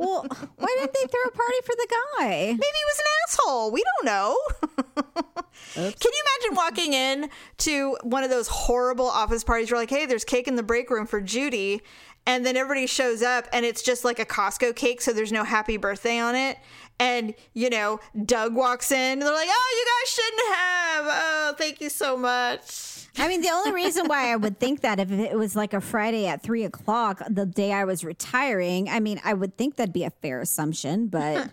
Well, 0.00 0.26
why 0.56 0.76
didn't 0.78 0.94
they 0.94 1.06
throw 1.06 1.22
a 1.28 1.30
party 1.30 1.58
for 1.64 1.74
the 1.76 1.86
guy? 1.90 2.28
Maybe 2.46 2.56
he 2.56 2.84
was 2.86 2.98
an 2.98 3.04
asshole. 3.28 3.70
We 3.70 3.84
don't 3.84 4.06
know. 4.06 4.38
Can 5.74 5.84
you 5.84 6.22
imagine 6.42 6.56
walking 6.56 6.92
in 6.94 7.30
to 7.58 7.96
one 8.02 8.24
of 8.24 8.30
those 8.30 8.48
horrible 8.48 9.06
office 9.06 9.44
parties? 9.44 9.68
You're 9.68 9.78
like, 9.78 9.90
hey, 9.90 10.06
there's 10.06 10.24
cake 10.24 10.48
in 10.48 10.56
the 10.56 10.62
break 10.62 10.88
room 10.90 11.06
for 11.06 11.20
Judy. 11.20 11.82
And 12.26 12.46
then 12.46 12.56
everybody 12.56 12.86
shows 12.86 13.22
up 13.22 13.46
and 13.52 13.66
it's 13.66 13.82
just 13.82 14.04
like 14.04 14.18
a 14.18 14.24
Costco 14.24 14.74
cake, 14.74 15.02
so 15.02 15.12
there's 15.12 15.32
no 15.32 15.44
happy 15.44 15.76
birthday 15.76 16.18
on 16.18 16.34
it. 16.34 16.58
And, 16.98 17.34
you 17.54 17.70
know, 17.70 18.00
Doug 18.24 18.54
walks 18.54 18.90
in 18.92 19.12
and 19.12 19.22
they're 19.22 19.32
like, 19.32 19.48
oh, 19.50 19.76
you 19.78 19.86
guys 19.86 20.10
shouldn't 20.14 20.54
have. 20.54 21.04
Oh, 21.08 21.54
thank 21.58 21.80
you 21.80 21.90
so 21.90 22.16
much. 22.16 22.99
I 23.18 23.28
mean, 23.28 23.40
the 23.42 23.50
only 23.50 23.72
reason 23.72 24.06
why 24.06 24.32
I 24.32 24.36
would 24.36 24.58
think 24.58 24.80
that 24.82 25.00
if 25.00 25.10
it 25.10 25.36
was 25.36 25.56
like 25.56 25.74
a 25.74 25.80
Friday 25.80 26.26
at 26.26 26.42
three 26.42 26.64
o'clock, 26.64 27.22
the 27.28 27.44
day 27.46 27.72
I 27.72 27.84
was 27.84 28.04
retiring, 28.04 28.88
I 28.88 29.00
mean, 29.00 29.20
I 29.24 29.34
would 29.34 29.56
think 29.56 29.76
that'd 29.76 29.92
be 29.92 30.04
a 30.04 30.10
fair 30.10 30.40
assumption, 30.40 31.08
but 31.08 31.50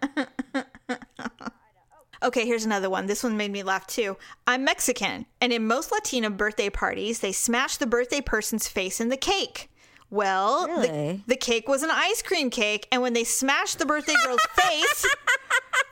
Okay, 2.23 2.45
here's 2.45 2.65
another 2.65 2.89
one. 2.89 3.05
This 3.05 3.23
one 3.23 3.37
made 3.37 3.51
me 3.51 3.61
laugh 3.61 3.85
too. 3.85 4.17
I'm 4.47 4.63
Mexican, 4.63 5.27
and 5.39 5.53
in 5.53 5.67
most 5.67 5.91
Latino 5.91 6.29
birthday 6.29 6.69
parties, 6.69 7.19
they 7.19 7.31
smash 7.31 7.77
the 7.77 7.85
birthday 7.85 8.21
person's 8.21 8.67
face 8.67 8.99
in 8.99 9.09
the 9.09 9.17
cake. 9.17 9.69
Well, 10.09 10.67
the, 10.67 11.19
the 11.27 11.35
cake 11.35 11.67
was 11.67 11.83
an 11.83 11.91
ice 11.91 12.21
cream 12.23 12.49
cake, 12.49 12.87
and 12.91 13.01
when 13.01 13.13
they 13.13 13.23
smashed 13.23 13.77
the 13.77 13.85
birthday 13.85 14.15
girl's 14.25 14.39
face, 14.55 15.05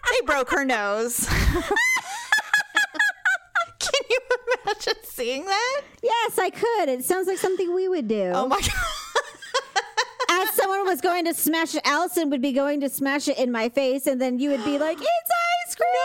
they 0.10 0.26
broke 0.26 0.50
her 0.52 0.66
nose. 0.66 1.28
Can 3.94 4.04
you 4.10 4.20
imagine 4.64 4.94
seeing 5.04 5.46
that? 5.46 5.82
yes, 6.02 6.40
I 6.40 6.50
could. 6.50 6.90
It 6.90 7.06
sounds 7.06 7.28
like 7.28 7.38
something 7.38 7.74
we 7.74 7.88
would 7.88 8.08
do. 8.08 8.32
Oh 8.34 8.48
my 8.48 8.60
god. 8.60 8.72
As 10.30 10.54
someone 10.56 10.86
was 10.86 11.02
going 11.02 11.26
to 11.26 11.34
smash 11.34 11.76
it, 11.76 11.82
Allison 11.86 12.30
would 12.32 12.42
be 12.42 12.52
going 12.52 12.82
to 12.82 12.90
smash 12.90 13.28
it 13.28 13.38
in 13.38 13.52
my 13.52 13.70
face, 13.70 14.08
and 14.08 14.20
then 14.20 14.40
you 14.40 14.50
would 14.50 14.66
be 14.66 14.78
like, 14.80 14.98
"It's 15.02 15.32
ice 15.68 15.76
cream!" 15.76 15.96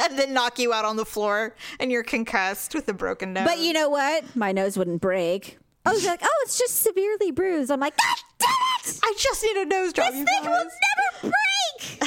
and 0.10 0.18
then 0.18 0.34
knock 0.34 0.58
you 0.58 0.72
out 0.72 0.84
on 0.84 0.96
the 0.96 1.04
floor, 1.06 1.54
and 1.80 1.90
you're 1.90 2.04
concussed 2.04 2.74
with 2.74 2.88
a 2.88 2.92
broken 2.92 3.32
nose. 3.32 3.46
But 3.46 3.58
you 3.60 3.72
know 3.72 3.88
what? 3.88 4.36
My 4.36 4.52
nose 4.52 4.76
wouldn't 4.76 5.00
break. 5.00 5.58
I 5.84 5.92
was 5.92 6.04
like, 6.04 6.20
"Oh, 6.22 6.42
it's 6.42 6.58
just 6.58 6.82
severely 6.82 7.30
bruised." 7.30 7.70
I'm 7.70 7.80
like, 7.80 7.96
"God 7.96 8.16
damn 8.38 8.48
it! 8.92 9.00
I 9.02 9.14
just 9.16 9.42
need 9.42 9.56
a 9.56 9.64
nose 9.66 9.92
job. 9.92 10.12
This 10.12 10.24
thing 10.24 10.50
will 10.50 10.68
never 11.22 11.32
break." 12.02 12.05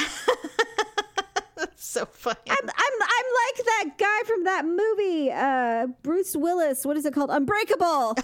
So 1.90 2.06
funny. 2.06 2.38
I'm, 2.48 2.56
I'm 2.56 2.68
I'm 2.68 3.24
like 3.46 3.64
that 3.64 3.84
guy 3.98 4.26
from 4.26 4.44
that 4.44 4.64
movie, 4.64 5.30
uh, 5.32 5.88
Bruce 6.02 6.36
Willis. 6.36 6.84
What 6.84 6.96
is 6.96 7.04
it 7.04 7.12
called? 7.12 7.30
Unbreakable. 7.30 8.16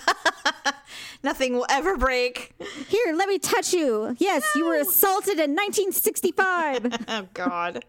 Nothing 1.25 1.55
will 1.55 1.67
ever 1.69 1.97
break. 1.97 2.55
Here, 2.89 3.12
let 3.14 3.29
me 3.29 3.39
touch 3.39 3.73
you. 3.73 4.14
Yes, 4.19 4.49
you 4.55 4.67
were 4.67 4.77
assaulted 4.77 5.41
in 5.41 5.55
1965. 5.55 7.07
Oh 7.09 7.29
God. 7.35 7.85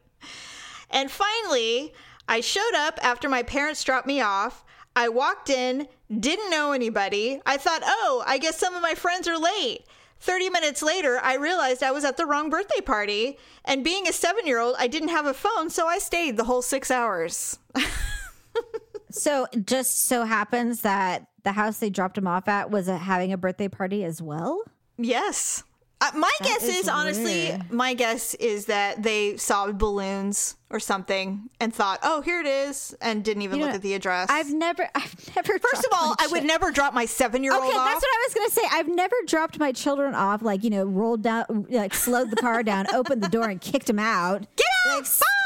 And 0.90 1.10
finally, 1.10 1.94
I 2.28 2.40
showed 2.40 2.76
up 2.76 3.00
after 3.04 3.28
my 3.28 3.44
parents 3.44 3.84
dropped 3.84 4.08
me 4.08 4.22
off. 4.22 4.64
I 4.96 5.10
walked 5.10 5.50
in, 5.50 5.88
didn't 6.20 6.50
know 6.50 6.72
anybody. 6.72 7.42
I 7.46 7.58
thought, 7.58 7.82
oh, 7.84 8.24
I 8.26 8.38
guess 8.38 8.58
some 8.58 8.76
of 8.76 8.82
my 8.82 8.94
friends 8.94 9.28
are 9.28 9.38
late. 9.38 9.86
30 10.20 10.49
minutes 10.49 10.82
later, 10.82 11.20
I 11.22 11.36
realized 11.36 11.84
I 11.84 11.91
was 11.91 12.03
at 12.03 12.18
the 12.18 12.26
wrong 12.26 12.49
birthday 12.49 12.82
party. 12.82 13.38
And 13.65 13.84
being 13.84 14.07
a 14.07 14.13
seven 14.13 14.47
year 14.47 14.59
old, 14.59 14.76
I 14.80 14.88
didn't 14.88 15.09
have 15.09 15.26
a 15.26 15.34
phone, 15.34 15.70
so 15.70 15.88
I 15.88 15.99
stayed 15.99 16.38
the 16.38 16.45
whole 16.45 16.61
six 16.61 16.89
hours. 16.89 17.59
so, 19.11 19.47
just 19.65 20.07
so 20.07 20.24
happens 20.24 20.82
that 20.82 21.28
the 21.43 21.51
house 21.51 21.80
they 21.80 21.89
dropped 21.89 22.18
him 22.18 22.28
off 22.28 22.47
at 22.47 22.72
was 22.72 22.88
having 22.88 23.32
a 23.32 23.38
birthday 23.38 23.68
party 23.68 24.03
as 24.03 24.22
well. 24.22 24.63
Yes. 24.97 25.63
Uh, 26.00 26.12
my 26.16 26.32
guess 26.43 26.64
is 26.64 26.76
is, 26.82 26.88
honestly, 26.89 27.60
my 27.72 27.93
guess 27.95 28.36
is 28.36 28.66
that 28.68 29.02
they 29.02 29.36
saw 29.38 29.72
balloons 29.72 30.56
or 30.70 30.80
something 30.80 31.50
and 31.60 31.74
thought, 31.74 31.98
"Oh, 32.04 32.22
here 32.22 32.39
it 32.39 32.45
is," 32.45 32.93
and 33.02 33.24
didn't 33.24 33.41
even 33.41 33.58
You 33.58 33.64
look 33.66 33.72
know, 33.72 33.76
at 33.78 33.82
the 33.82 33.95
address. 33.95 34.28
I've 34.30 34.54
never, 34.54 34.88
I've 34.95 35.36
never. 35.36 35.58
First 35.58 35.86
of 35.86 35.91
all, 35.93 36.16
I 36.20 36.28
would 36.28 36.41
chi- 36.41 36.45
never 36.45 36.72
drop 36.72 36.93
my 36.93 37.06
seven-year-old 37.06 37.64
Okay, 37.64 37.76
off. 37.76 37.86
that's 37.88 38.02
what 38.04 38.10
I 38.12 38.26
was 38.28 38.34
gonna 38.36 38.50
say. 38.52 38.62
I've 38.78 38.88
never 38.89 39.16
dropped 39.26 39.58
my 39.58 39.72
children 39.72 40.14
off, 40.14 40.43
like 40.43 40.64
you 40.64 40.70
know, 40.70 40.84
rolled 40.84 41.24
down, 41.24 41.66
like 41.70 41.95
slowed 41.95 42.30
the 42.30 42.36
car 42.36 42.62
down, 42.62 42.86
opened 42.93 43.24
the 43.24 43.30
door, 43.30 43.50
and 43.50 43.60
kicked 43.60 43.88
them 43.88 43.98
out. 44.00 44.41
Get 44.56 44.68
out! 44.89 44.98
Like, 44.98 45.04
Bye! 45.06 45.37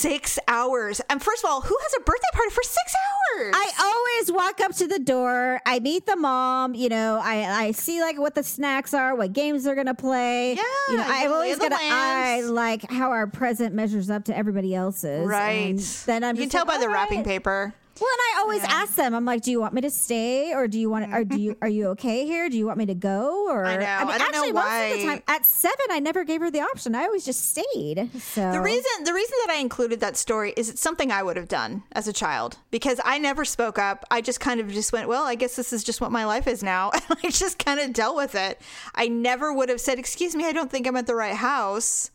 Six 0.00 0.38
hours. 0.46 1.00
And 1.10 1.22
first 1.22 1.44
of 1.44 1.50
all, 1.50 1.60
who 1.60 1.76
has 1.82 1.92
a 1.96 2.00
birthday 2.00 2.28
party 2.32 2.50
for 2.50 2.62
six 2.62 2.94
hours? 2.94 3.52
I 3.54 3.70
always 3.80 4.32
walk 4.32 4.60
up 4.60 4.72
to 4.76 4.86
the 4.86 4.98
door. 4.98 5.60
I 5.66 5.80
meet 5.80 6.06
the 6.06 6.16
mom. 6.16 6.74
You 6.74 6.88
know, 6.88 7.20
I 7.22 7.64
I 7.66 7.72
see 7.72 8.00
like 8.00 8.18
what 8.18 8.34
the 8.34 8.42
snacks 8.42 8.94
are, 8.94 9.14
what 9.14 9.32
games 9.32 9.64
they're 9.64 9.74
gonna 9.74 9.94
play. 9.94 10.54
Yeah, 10.54 10.62
you 10.90 10.96
know, 10.96 11.04
I've 11.06 11.30
always 11.32 11.58
got 11.58 11.70
to 11.70 11.78
eye 11.80 12.42
like 12.42 12.90
how 12.90 13.10
our 13.10 13.26
present 13.26 13.74
measures 13.74 14.08
up 14.10 14.24
to 14.26 14.36
everybody 14.36 14.74
else's. 14.74 15.26
right. 15.26 15.70
And 15.70 15.78
then 16.06 16.24
I'm 16.24 16.36
you 16.36 16.42
can 16.42 16.50
tell 16.50 16.64
like, 16.64 16.76
by 16.76 16.80
the 16.80 16.86
"All 16.88 16.94
wrapping 16.94 17.24
paper. 17.24 17.74
Well, 18.00 18.10
and 18.10 18.20
I 18.36 18.40
always 18.40 18.62
ask 18.64 18.94
them. 18.94 19.14
I'm 19.14 19.24
like, 19.24 19.42
"Do 19.42 19.50
you 19.50 19.60
want 19.60 19.74
me 19.74 19.80
to 19.82 19.90
stay, 19.90 20.52
or 20.54 20.68
do 20.68 20.78
you 20.78 20.88
want, 20.90 21.12
or 21.12 21.24
do 21.24 21.40
you, 21.40 21.56
are 21.62 21.68
you 21.68 21.88
okay 21.88 22.26
here? 22.26 22.48
Do 22.48 22.56
you 22.56 22.66
want 22.66 22.78
me 22.78 22.86
to 22.86 22.94
go?" 22.94 23.46
Or 23.48 23.64
I 23.64 23.76
know. 23.76 23.86
I 23.86 24.18
don't 24.18 24.32
know 24.32 24.38
actually, 24.38 24.52
most 24.52 24.92
of 24.92 25.00
the 25.00 25.06
time 25.06 25.22
at 25.28 25.44
seven, 25.46 25.86
I 25.90 25.98
never 26.00 26.24
gave 26.24 26.40
her 26.40 26.50
the 26.50 26.60
option. 26.60 26.94
I 26.94 27.04
always 27.04 27.24
just 27.24 27.48
stayed. 27.48 28.10
So 28.20 28.52
The 28.52 28.60
reason 28.60 29.04
the 29.04 29.12
reason 29.12 29.34
that 29.46 29.54
I 29.56 29.60
included 29.60 30.00
that 30.00 30.16
story 30.16 30.52
is 30.56 30.68
it's 30.68 30.80
something 30.80 31.10
I 31.10 31.22
would 31.22 31.36
have 31.36 31.48
done 31.48 31.82
as 31.92 32.06
a 32.08 32.12
child 32.12 32.58
because 32.70 33.00
I 33.04 33.18
never 33.18 33.44
spoke 33.44 33.78
up. 33.78 34.04
I 34.10 34.20
just 34.20 34.40
kind 34.40 34.60
of 34.60 34.70
just 34.70 34.92
went, 34.92 35.08
well, 35.08 35.24
I 35.24 35.34
guess 35.34 35.56
this 35.56 35.72
is 35.72 35.82
just 35.84 36.00
what 36.00 36.12
my 36.12 36.24
life 36.24 36.46
is 36.46 36.62
now, 36.62 36.90
and 36.94 37.02
I 37.24 37.30
just 37.30 37.58
kind 37.64 37.80
of 37.80 37.92
dealt 37.92 38.16
with 38.16 38.34
it. 38.34 38.60
I 38.94 39.08
never 39.08 39.52
would 39.52 39.68
have 39.68 39.80
said, 39.80 39.98
"Excuse 39.98 40.34
me, 40.36 40.44
I 40.46 40.52
don't 40.52 40.70
think 40.70 40.86
I'm 40.86 40.96
at 40.96 41.06
the 41.06 41.14
right 41.14 41.34
house," 41.36 42.10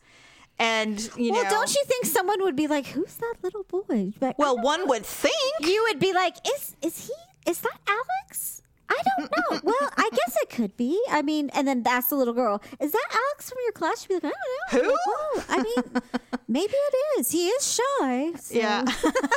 and 0.58 1.00
you 1.16 1.32
well, 1.32 1.44
know, 1.44 1.50
don't 1.50 1.74
you 1.74 1.82
think 1.86 2.06
someone 2.06 2.42
would 2.42 2.56
be 2.56 2.66
like, 2.66 2.86
"Who's 2.86 3.14
that 3.16 3.34
little 3.42 3.64
boy?" 3.64 4.12
But 4.20 4.38
Well, 4.38 4.56
one 4.58 4.88
would 4.88 5.04
think. 5.06 5.34
you 5.60 5.84
would 5.88 5.98
be 5.98 6.12
like, 6.12 6.36
"Is 6.56 6.76
is 6.82 7.06
he? 7.08 7.50
Is 7.50 7.60
that 7.60 7.78
Alex?" 7.88 8.62
I 8.86 9.00
don't 9.16 9.30
know. 9.30 9.60
well, 9.64 9.90
I 9.96 10.10
guess 10.10 10.36
it 10.42 10.50
could 10.50 10.76
be. 10.76 11.00
I 11.10 11.22
mean, 11.22 11.48
and 11.54 11.66
then 11.66 11.82
that's 11.82 12.08
the 12.08 12.16
little 12.16 12.34
girl, 12.34 12.62
"Is 12.80 12.92
that 12.92 13.06
Alex 13.12 13.48
from 13.48 13.58
your 13.64 13.72
class?" 13.72 14.02
She'd 14.02 14.08
be 14.08 14.14
like, 14.16 14.24
"I 14.24 14.76
don't 14.76 14.84
know." 14.84 14.88
Who? 14.90 14.96
Well, 15.06 15.44
I 15.48 15.62
mean, 15.62 16.02
maybe 16.48 16.74
it 16.74 16.94
is. 17.18 17.30
He 17.30 17.48
is 17.48 17.74
shy. 17.74 18.32
so- 18.38 18.54
Yeah. 18.54 18.84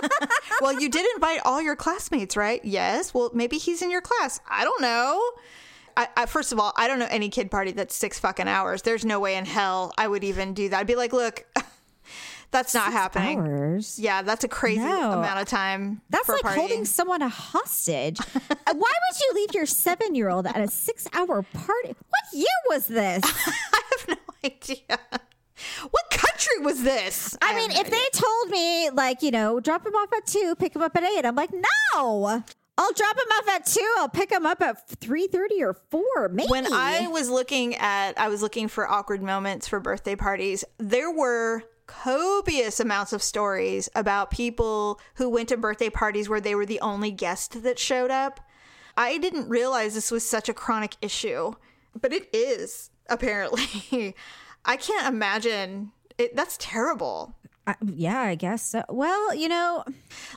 well, 0.61 0.80
you 0.80 0.89
did 0.89 1.05
invite 1.15 1.39
all 1.45 1.61
your 1.61 1.76
classmates, 1.78 2.36
right? 2.36 2.63
Yes. 2.63 3.13
Well, 3.13 3.32
maybe 3.34 3.57
he's 3.57 3.82
in 3.82 3.89
your 3.89 4.01
class. 4.01 4.39
I 4.49 4.63
don't 4.65 4.82
know. 4.82 5.22
I, 5.97 6.07
I, 6.15 6.25
first 6.27 6.53
of 6.53 6.59
all, 6.59 6.71
I 6.77 6.87
don't 6.87 6.99
know 6.99 7.07
any 7.09 7.27
kid 7.29 7.49
party 7.51 7.71
that's 7.71 7.95
six 7.95 8.19
fucking 8.19 8.47
hours. 8.47 8.83
There's 8.83 9.03
no 9.03 9.19
way 9.19 9.35
in 9.35 9.45
hell 9.45 9.91
I 9.97 10.07
would 10.07 10.23
even 10.23 10.53
do 10.53 10.69
that. 10.69 10.79
I'd 10.79 10.87
be 10.87 10.95
like, 10.95 11.11
look, 11.11 11.43
that's 12.51 12.73
not 12.73 12.91
happening. 12.93 13.39
Hours. 13.39 13.97
Yeah, 13.99 14.21
that's 14.21 14.43
a 14.43 14.47
crazy 14.47 14.79
No. 14.81 15.13
amount 15.13 15.39
of 15.41 15.47
time. 15.47 16.01
That's 16.09 16.29
like 16.29 16.41
partying. 16.43 16.55
holding 16.55 16.85
someone 16.85 17.21
a 17.23 17.29
hostage. 17.29 18.19
Uh, 18.19 18.39
Why 18.65 18.73
would 18.75 19.19
you 19.21 19.31
leave 19.33 19.53
your 19.55 19.65
seven 19.65 20.13
year 20.15 20.29
old 20.29 20.45
at 20.45 20.61
a 20.61 20.67
six 20.67 21.07
hour 21.13 21.41
party? 21.41 21.87
What 22.09 22.33
year 22.33 22.45
was 22.69 22.87
this? 22.87 23.23
I 23.73 23.81
have 23.97 24.07
no 24.09 24.15
idea. 24.45 24.99
What 25.89 26.03
country 26.11 26.59
was 26.59 26.83
this? 26.83 27.35
I 27.41 27.47
have 27.47 27.55
mean, 27.55 27.69
no 27.71 27.81
if 27.81 27.89
they 27.89 28.03
told 28.19 28.49
me, 28.51 28.91
like, 28.91 29.23
you 29.23 29.31
know, 29.31 29.59
drop 29.59 29.83
him 29.85 29.95
off 29.95 30.13
at 30.15 30.27
two, 30.27 30.53
pick 30.59 30.75
him 30.75 30.83
up 30.83 30.95
at 30.95 31.03
eight, 31.03 31.25
I'm 31.25 31.35
like, 31.35 31.49
no. 31.95 32.43
I'll 32.78 32.93
drop 32.93 33.15
him 33.17 33.32
off 33.39 33.47
at 33.49 33.65
two. 33.65 33.95
I'll 33.97 34.09
pick 34.09 34.32
him 34.32 34.45
up 34.45 34.61
at 34.61 34.88
three 34.88 35.28
thirty 35.28 35.63
or 35.63 35.73
four. 35.73 36.30
Maybe 36.30 36.49
when 36.49 36.71
I 36.71 37.07
was 37.07 37.30
looking 37.30 37.75
at, 37.75 38.17
I 38.19 38.28
was 38.28 38.41
looking 38.41 38.67
for 38.67 38.88
awkward 38.88 39.23
moments 39.23 39.67
for 39.67 39.80
birthday 39.80 40.15
parties. 40.15 40.63
There 40.78 41.11
were 41.11 41.63
copious 41.88 42.80
amounts 42.80 43.13
of 43.13 43.23
stories 43.23 43.89
about 43.95 44.30
people 44.30 44.99
who 45.15 45.30
went 45.30 45.49
to 45.49 45.57
birthday 45.57 45.89
parties 45.89 46.30
where 46.30 46.41
they 46.41 46.53
were 46.53 46.65
the 46.65 46.82
only 46.82 47.11
guest 47.11 47.63
that 47.63 47.80
showed 47.80 48.11
up. 48.11 48.41
I 48.95 49.17
didn't 49.17 49.49
realize 49.49 49.93
this 49.93 50.11
was 50.11 50.28
such 50.28 50.49
a 50.49 50.53
chronic 50.53 50.95
issue, 51.01 51.53
but 51.99 52.13
it 52.13 52.30
is 52.34 52.91
apparently. 53.09 54.15
I 54.65 54.78
can't 54.78 55.07
imagine 55.07 55.93
it. 56.17 56.36
That's 56.36 56.57
terrible. 56.59 57.34
I, 57.68 57.76
yeah, 57.86 58.22
I 58.22 58.36
guess 58.36 58.61
so. 58.63 58.84
Well, 58.88 59.36
you 59.36 59.49
know, 59.49 59.84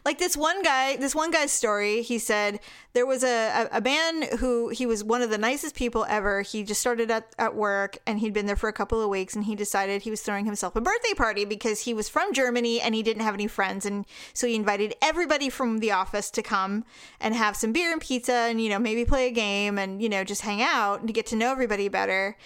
like 0.04 0.18
this 0.18 0.36
one 0.36 0.64
guy 0.64 0.96
this 0.96 1.14
one 1.14 1.30
guy's 1.30 1.52
story 1.52 2.02
he 2.02 2.18
said 2.18 2.58
there 2.92 3.06
was 3.06 3.22
a, 3.22 3.68
a, 3.72 3.78
a 3.78 3.80
man 3.80 4.36
who 4.38 4.70
he 4.70 4.84
was 4.84 5.04
one 5.04 5.22
of 5.22 5.30
the 5.30 5.38
nicest 5.38 5.76
people 5.76 6.04
ever. 6.08 6.42
He 6.42 6.64
just 6.64 6.80
started 6.80 7.08
at, 7.08 7.32
at 7.38 7.54
work 7.54 7.98
and 8.04 8.18
he'd 8.18 8.32
been 8.32 8.46
there 8.46 8.56
for 8.56 8.68
a 8.68 8.72
couple 8.72 9.00
of 9.00 9.08
weeks 9.08 9.36
and 9.36 9.44
he 9.44 9.54
decided 9.54 10.02
he 10.02 10.10
was 10.10 10.22
throwing 10.22 10.44
himself 10.44 10.74
a 10.74 10.80
birthday 10.80 11.14
party 11.14 11.44
because 11.44 11.82
he 11.82 11.94
was 11.94 12.08
from 12.08 12.32
germany 12.32 12.80
and 12.80 12.96
he 12.96 13.02
didn't 13.02 13.22
have 13.22 13.34
any 13.34 13.46
friends. 13.46 13.86
And 13.86 14.06
so 14.34 14.48
he 14.48 14.56
invited 14.56 14.96
everybody 15.00 15.48
from 15.48 15.78
the 15.78 15.92
office 15.92 16.32
to 16.32 16.42
come 16.42 16.84
and 17.20 17.36
have 17.36 17.56
some 17.56 17.72
beer 17.72 17.92
and 17.92 18.00
pizza 18.00 18.32
and 18.32 18.60
you 18.60 18.68
know 18.68 18.80
maybe 18.80 19.04
play 19.04 19.28
a 19.28 19.32
game 19.32 19.78
and 19.78 20.02
you 20.02 20.08
know 20.08 20.24
just 20.24 20.42
hang 20.42 20.62
out 20.62 21.06
to 21.06 21.12
get 21.12 21.26
to 21.26 21.36
know 21.36 21.52
everybody 21.52 21.88
better. 21.88 22.36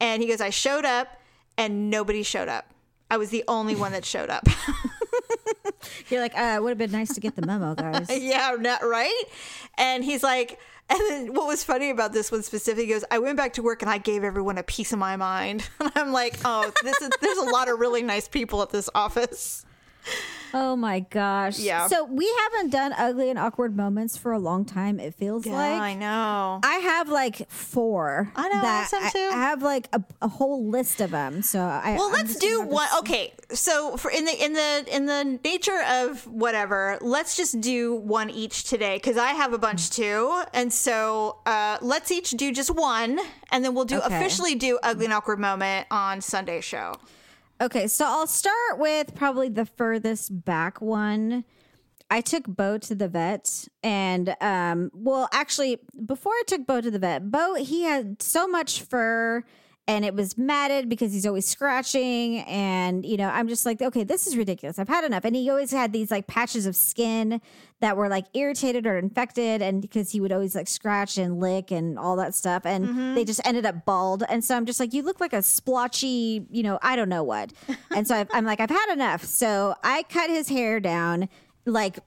And 0.00 0.20
he 0.20 0.28
goes 0.28 0.40
i 0.40 0.50
showed 0.50 0.84
up 0.84 1.20
and 1.56 1.90
nobody 1.90 2.24
showed 2.24 2.48
up 2.48 2.72
i 3.12 3.16
was 3.16 3.30
the 3.30 3.44
only 3.46 3.76
one 3.76 3.92
that 3.92 4.04
showed 4.04 4.30
up 4.30 4.48
you're 6.08 6.20
like, 6.20 6.36
uh, 6.36 6.54
it 6.56 6.62
would 6.62 6.70
have 6.70 6.78
been 6.78 6.92
nice 6.92 7.14
to 7.14 7.20
get 7.20 7.36
the 7.36 7.44
memo, 7.44 7.74
guys. 7.74 8.06
yeah, 8.10 8.54
not 8.58 8.82
right. 8.84 9.24
And 9.78 10.04
he's 10.04 10.22
like, 10.22 10.58
and 10.90 11.00
then 11.08 11.34
what 11.34 11.46
was 11.46 11.64
funny 11.64 11.90
about 11.90 12.12
this 12.12 12.30
one 12.30 12.42
specifically 12.42 12.86
goes, 12.86 13.04
I 13.10 13.18
went 13.18 13.36
back 13.36 13.54
to 13.54 13.62
work 13.62 13.82
and 13.82 13.90
I 13.90 13.98
gave 13.98 14.24
everyone 14.24 14.58
a 14.58 14.62
piece 14.62 14.92
of 14.92 14.98
my 14.98 15.16
mind. 15.16 15.68
And 15.80 15.92
I'm 15.96 16.12
like, 16.12 16.38
oh, 16.44 16.72
this 16.82 17.00
is 17.00 17.10
there's 17.20 17.38
a 17.38 17.50
lot 17.50 17.68
of 17.68 17.78
really 17.80 18.02
nice 18.02 18.28
people 18.28 18.62
at 18.62 18.70
this 18.70 18.88
office. 18.94 19.64
Oh 20.54 20.76
my 20.76 21.00
gosh. 21.00 21.58
Yeah. 21.58 21.86
So 21.86 22.04
we 22.04 22.30
haven't 22.42 22.70
done 22.70 22.92
ugly 22.96 23.30
and 23.30 23.38
awkward 23.38 23.76
moments 23.76 24.16
for 24.16 24.32
a 24.32 24.38
long 24.38 24.64
time. 24.64 25.00
It 25.00 25.14
feels 25.14 25.46
Yeah, 25.46 25.52
like 25.54 25.80
I 25.80 25.94
know. 25.94 26.60
I 26.62 26.74
have 26.76 27.08
like 27.08 27.50
four. 27.50 28.30
I 28.36 28.48
know, 28.48 28.58
I 28.58 28.60
that 28.60 28.90
I, 28.92 29.10
too. 29.10 29.28
I 29.32 29.38
have 29.40 29.62
like 29.62 29.88
a, 29.92 30.02
a 30.20 30.28
whole 30.28 30.66
list 30.68 31.00
of 31.00 31.10
them. 31.10 31.42
So 31.42 31.60
I 31.60 31.94
Well, 31.96 32.06
I'm 32.08 32.12
let's 32.12 32.36
do 32.36 32.62
one. 32.62 32.84
s- 32.86 32.98
Okay, 33.00 33.32
so 33.50 33.96
for 33.96 34.10
in 34.10 34.24
the 34.24 34.44
in 34.44 34.52
the 34.52 34.84
in 34.94 35.06
the 35.06 35.38
nature 35.44 35.82
of 35.88 36.26
whatever, 36.26 36.98
let's 37.00 37.36
just 37.36 37.60
do 37.60 37.94
one 37.94 38.28
each 38.30 38.64
today 38.64 38.96
because 38.96 39.16
I 39.16 39.30
have 39.30 39.52
a 39.52 39.58
bunch 39.58 39.90
too, 39.90 40.42
and 40.52 40.72
so 40.72 41.38
uh, 41.46 41.78
let's 41.80 42.10
each 42.10 42.30
do 42.32 42.52
just 42.52 42.70
one, 42.74 43.18
and 43.50 43.64
then 43.64 43.74
we'll 43.74 43.84
do 43.86 43.98
Okay. 44.00 44.16
officially 44.16 44.54
do 44.54 44.78
ugly 44.82 45.06
and 45.06 45.14
awkward 45.14 45.38
moment 45.38 45.86
on 45.90 46.20
Sunday 46.20 46.60
show. 46.60 46.94
Okay, 47.62 47.86
so 47.86 48.04
I'll 48.06 48.26
start 48.26 48.78
with 48.78 49.14
probably 49.14 49.48
the 49.48 49.64
furthest 49.64 50.44
back 50.44 50.80
one. 50.80 51.44
I 52.10 52.20
took 52.20 52.44
Bo 52.44 52.76
to 52.78 52.92
the 52.92 53.06
vet, 53.06 53.68
and 53.84 54.34
um, 54.40 54.90
well, 54.92 55.28
actually, 55.32 55.78
before 56.04 56.32
I 56.32 56.42
took 56.44 56.66
Bo 56.66 56.80
to 56.80 56.90
the 56.90 56.98
vet, 56.98 57.30
Bo 57.30 57.54
he 57.54 57.82
had 57.82 58.20
so 58.20 58.48
much 58.48 58.82
fur, 58.82 59.44
and 59.88 60.04
it 60.04 60.14
was 60.14 60.38
matted 60.38 60.88
because 60.88 61.12
he's 61.12 61.26
always 61.26 61.46
scratching, 61.46 62.38
and 62.40 63.04
you 63.04 63.16
know, 63.16 63.28
I'm 63.28 63.48
just 63.48 63.66
like, 63.66 63.82
okay, 63.82 64.04
this 64.04 64.26
is 64.26 64.36
ridiculous. 64.36 64.78
I've 64.78 64.88
had 64.88 65.04
enough. 65.04 65.24
And 65.24 65.34
he 65.34 65.50
always 65.50 65.72
had 65.72 65.92
these 65.92 66.10
like 66.10 66.28
patches 66.28 66.66
of 66.66 66.76
skin 66.76 67.40
that 67.80 67.96
were 67.96 68.08
like 68.08 68.26
irritated 68.32 68.86
or 68.86 68.96
infected, 68.96 69.60
and 69.60 69.82
because 69.82 70.12
he 70.12 70.20
would 70.20 70.30
always 70.30 70.54
like 70.54 70.68
scratch 70.68 71.18
and 71.18 71.40
lick 71.40 71.72
and 71.72 71.98
all 71.98 72.16
that 72.16 72.34
stuff, 72.34 72.64
and 72.64 72.86
mm-hmm. 72.86 73.14
they 73.14 73.24
just 73.24 73.40
ended 73.44 73.66
up 73.66 73.84
bald. 73.84 74.22
And 74.28 74.44
so 74.44 74.56
I'm 74.56 74.66
just 74.66 74.78
like, 74.78 74.94
you 74.94 75.02
look 75.02 75.20
like 75.20 75.32
a 75.32 75.42
splotchy, 75.42 76.46
you 76.50 76.62
know, 76.62 76.78
I 76.80 76.94
don't 76.94 77.08
know 77.08 77.24
what. 77.24 77.52
and 77.90 78.06
so 78.06 78.14
I've, 78.14 78.28
I'm 78.32 78.44
like, 78.44 78.60
I've 78.60 78.70
had 78.70 78.92
enough. 78.92 79.24
So 79.24 79.74
I 79.82 80.04
cut 80.04 80.30
his 80.30 80.48
hair 80.48 80.78
down 80.78 81.28
like 81.66 81.98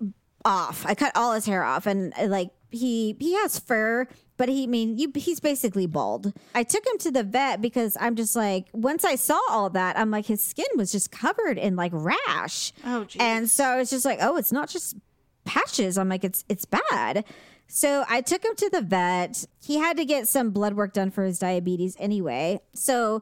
off. 0.46 0.86
I 0.86 0.96
cut 0.96 1.12
all 1.16 1.34
his 1.34 1.46
hair 1.46 1.64
off 1.64 1.88
and 1.88 2.14
like 2.28 2.52
he 2.72 3.16
he 3.20 3.34
has 3.36 3.60
fur, 3.60 4.08
but 4.38 4.50
he 4.50 4.64
I 4.64 4.68
mean 4.68 4.98
you 4.98 5.12
he's 5.16 5.40
basically 5.40 5.88
bald. 5.88 6.34
I 6.54 6.64
took 6.64 6.86
him 6.86 6.98
to 7.00 7.12
the 7.12 7.24
vet 7.24 7.62
because 7.62 7.98
I'm 8.00 8.16
just 8.16 8.36
like 8.36 8.68
once 8.74 9.06
I 9.06 9.16
saw 9.16 9.40
all 9.50 9.70
that, 9.72 9.98
I'm 9.98 10.12
like 10.12 10.26
his 10.26 10.44
skin 10.44 10.66
was 10.76 10.92
just 10.92 11.12
covered 11.12 11.58
in 11.58 11.76
like 11.76 11.92
rash. 11.94 12.74
Oh, 12.86 13.06
geez. 13.06 13.22
And 13.22 13.50
so 13.50 13.64
I 13.66 13.78
was 13.78 13.90
just 13.90 14.06
like, 14.06 14.20
oh, 14.22 14.38
it's 14.38 14.52
not 14.52 14.70
just 14.70 14.96
patches. 15.46 15.98
I'm 15.98 16.10
like, 16.10 16.24
it's 16.24 16.44
it's 16.50 16.66
bad. 16.66 17.26
So 17.68 18.06
I 18.08 18.22
took 18.22 18.44
him 18.46 18.56
to 18.58 18.70
the 18.70 18.82
vet. 18.82 19.46
He 19.64 19.78
had 19.78 19.98
to 19.98 20.06
get 20.06 20.28
some 20.28 20.52
blood 20.52 20.76
work 20.76 20.94
done 20.94 21.12
for 21.12 21.24
his 21.24 21.40
diabetes 21.40 21.96
anyway. 22.00 22.60
So 22.74 23.22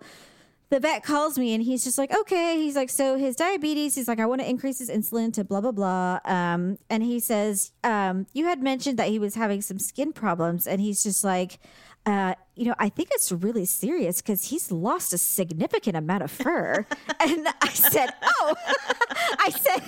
the 0.73 0.79
vet 0.79 1.03
calls 1.03 1.37
me 1.37 1.53
and 1.53 1.63
he's 1.63 1.83
just 1.83 1.99
like, 1.99 2.11
okay. 2.11 2.57
He's 2.57 2.75
like, 2.75 2.89
so 2.89 3.15
his 3.15 3.35
diabetes, 3.35 3.93
he's 3.93 4.07
like, 4.07 4.19
I 4.19 4.25
want 4.25 4.41
to 4.41 4.49
increase 4.49 4.79
his 4.79 4.89
insulin 4.89 5.31
to 5.33 5.43
blah, 5.43 5.61
blah, 5.61 5.71
blah. 5.71 6.19
Um, 6.25 6.79
and 6.89 7.03
he 7.03 7.19
says, 7.19 7.71
um, 7.83 8.25
you 8.33 8.45
had 8.45 8.63
mentioned 8.63 8.97
that 8.97 9.09
he 9.09 9.19
was 9.19 9.35
having 9.35 9.61
some 9.61 9.77
skin 9.77 10.13
problems. 10.13 10.65
And 10.65 10.81
he's 10.81 11.03
just 11.03 11.23
like, 11.23 11.59
uh, 12.07 12.33
you 12.55 12.65
know, 12.65 12.73
I 12.79 12.89
think 12.89 13.09
it's 13.11 13.31
really 13.31 13.65
serious 13.65 14.19
because 14.19 14.45
he's 14.45 14.71
lost 14.71 15.13
a 15.13 15.19
significant 15.19 15.95
amount 15.95 16.23
of 16.23 16.31
fur. 16.31 16.87
and 17.19 17.47
I 17.61 17.69
said, 17.69 18.09
oh, 18.23 18.55
I 19.39 19.51
said, 19.51 19.83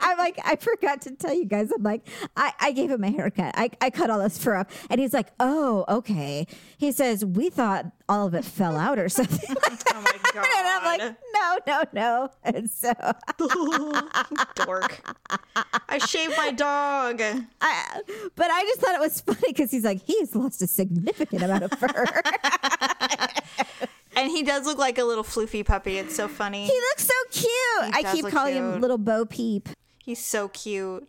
I'm 0.00 0.18
like, 0.18 0.38
I 0.44 0.56
forgot 0.56 1.00
to 1.02 1.10
tell 1.12 1.34
you 1.34 1.44
guys. 1.44 1.70
I'm 1.72 1.82
like, 1.82 2.06
I, 2.36 2.52
I 2.60 2.72
gave 2.72 2.90
him 2.90 3.04
a 3.04 3.10
haircut. 3.10 3.54
I, 3.56 3.70
I 3.80 3.90
cut 3.90 4.10
all 4.10 4.18
this 4.20 4.38
fur 4.38 4.56
off. 4.56 4.86
And 4.90 5.00
he's 5.00 5.12
like, 5.12 5.28
oh, 5.40 5.84
okay. 5.88 6.46
He 6.78 6.92
says, 6.92 7.24
we 7.24 7.50
thought 7.50 7.86
all 8.08 8.26
of 8.26 8.34
it 8.34 8.44
fell 8.44 8.76
out 8.76 8.98
or 8.98 9.08
something. 9.08 9.56
Oh 9.88 10.02
my 10.02 10.18
god. 10.34 10.46
and 10.58 10.68
I'm 10.68 10.84
like, 10.84 11.16
no, 11.32 11.58
no, 11.66 11.84
no. 11.94 12.30
And 12.44 12.70
so 12.70 12.92
dork. 14.54 15.16
I 15.88 15.96
shaved 15.96 16.36
my 16.36 16.50
dog. 16.50 17.22
I, 17.62 18.00
but 18.34 18.50
I 18.50 18.62
just 18.64 18.80
thought 18.80 18.94
it 18.94 19.00
was 19.00 19.22
funny 19.22 19.40
because 19.46 19.70
he's 19.70 19.84
like, 19.84 20.02
he's 20.02 20.34
lost 20.34 20.60
a 20.60 20.66
significant 20.66 21.42
amount 21.42 21.64
of 21.64 21.70
fur. 21.78 22.04
And 24.16 24.30
he 24.30 24.42
does 24.42 24.64
look 24.64 24.78
like 24.78 24.96
a 24.96 25.04
little 25.04 25.22
floofy 25.24 25.64
puppy. 25.64 25.98
It's 25.98 26.16
so 26.16 26.26
funny. 26.26 26.66
he 26.66 26.72
looks 26.72 27.04
so 27.04 27.14
cute. 27.30 27.94
I 27.94 28.14
keep 28.14 28.26
calling 28.28 28.54
cute. 28.54 28.64
him 28.64 28.80
little 28.80 28.98
Bo 28.98 29.26
Peep. 29.26 29.68
He's 30.06 30.24
so 30.24 30.48
cute. 30.48 31.08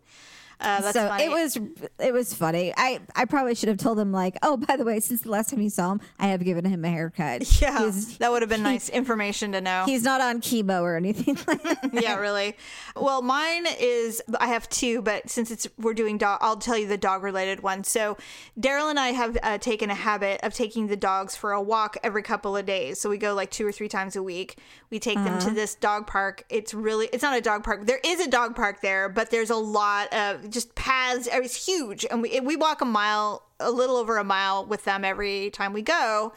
Uh, 0.60 0.80
that's 0.80 0.92
so 0.94 1.06
funny. 1.08 1.24
it 1.24 1.30
was 1.30 1.56
it 2.00 2.12
was 2.12 2.34
funny. 2.34 2.72
I 2.76 3.00
I 3.14 3.24
probably 3.26 3.54
should 3.54 3.68
have 3.68 3.78
told 3.78 3.98
him 3.98 4.10
like, 4.12 4.36
oh, 4.42 4.56
by 4.56 4.76
the 4.76 4.84
way, 4.84 4.98
since 5.00 5.20
the 5.22 5.30
last 5.30 5.50
time 5.50 5.60
you 5.60 5.70
saw 5.70 5.92
him, 5.92 6.00
I 6.18 6.28
have 6.28 6.42
given 6.44 6.64
him 6.64 6.84
a 6.84 6.88
haircut. 6.88 7.42
Yeah, 7.62 7.78
He's- 7.84 8.16
that 8.18 8.30
would 8.32 8.42
have 8.42 8.48
been 8.48 8.62
nice 8.62 8.88
information 8.88 9.52
to 9.52 9.60
know. 9.60 9.84
He's 9.86 10.02
not 10.02 10.20
on 10.20 10.40
chemo 10.40 10.82
or 10.82 10.96
anything 10.96 11.36
like 11.46 11.62
that. 11.82 11.90
yeah, 11.92 12.16
really. 12.16 12.56
Well, 12.96 13.22
mine 13.22 13.66
is 13.80 14.22
I 14.40 14.48
have 14.48 14.68
two, 14.68 15.00
but 15.02 15.30
since 15.30 15.50
it's 15.50 15.68
we're 15.78 15.94
doing 15.94 16.18
dog, 16.18 16.38
I'll 16.42 16.56
tell 16.56 16.76
you 16.76 16.86
the 16.88 16.98
dog 16.98 17.22
related 17.22 17.62
one. 17.62 17.84
So, 17.84 18.16
Daryl 18.58 18.90
and 18.90 18.98
I 18.98 19.08
have 19.08 19.36
uh, 19.42 19.58
taken 19.58 19.90
a 19.90 19.94
habit 19.94 20.40
of 20.42 20.54
taking 20.54 20.88
the 20.88 20.96
dogs 20.96 21.36
for 21.36 21.52
a 21.52 21.62
walk 21.62 21.96
every 22.02 22.22
couple 22.22 22.56
of 22.56 22.66
days. 22.66 23.00
So 23.00 23.08
we 23.08 23.16
go 23.18 23.34
like 23.34 23.50
two 23.50 23.66
or 23.66 23.72
three 23.72 23.88
times 23.88 24.16
a 24.16 24.22
week. 24.22 24.58
We 24.90 24.98
take 24.98 25.16
them 25.18 25.38
to 25.40 25.50
this 25.50 25.74
dog 25.74 26.06
park. 26.06 26.44
It's 26.48 26.74
really 26.74 27.08
it's 27.12 27.22
not 27.22 27.36
a 27.36 27.40
dog 27.40 27.62
park. 27.62 27.86
There 27.86 28.00
is 28.04 28.20
a 28.20 28.28
dog 28.28 28.56
park 28.56 28.80
there, 28.80 29.08
but 29.08 29.30
there's 29.30 29.50
a 29.50 29.56
lot 29.56 30.12
of 30.12 30.47
just 30.50 30.74
paths. 30.74 31.28
It's 31.30 31.66
huge, 31.66 32.04
and 32.10 32.22
we 32.22 32.40
we 32.40 32.56
walk 32.56 32.80
a 32.80 32.84
mile, 32.84 33.42
a 33.60 33.70
little 33.70 33.96
over 33.96 34.16
a 34.16 34.24
mile 34.24 34.64
with 34.64 34.84
them 34.84 35.04
every 35.04 35.50
time 35.50 35.72
we 35.72 35.82
go. 35.82 36.32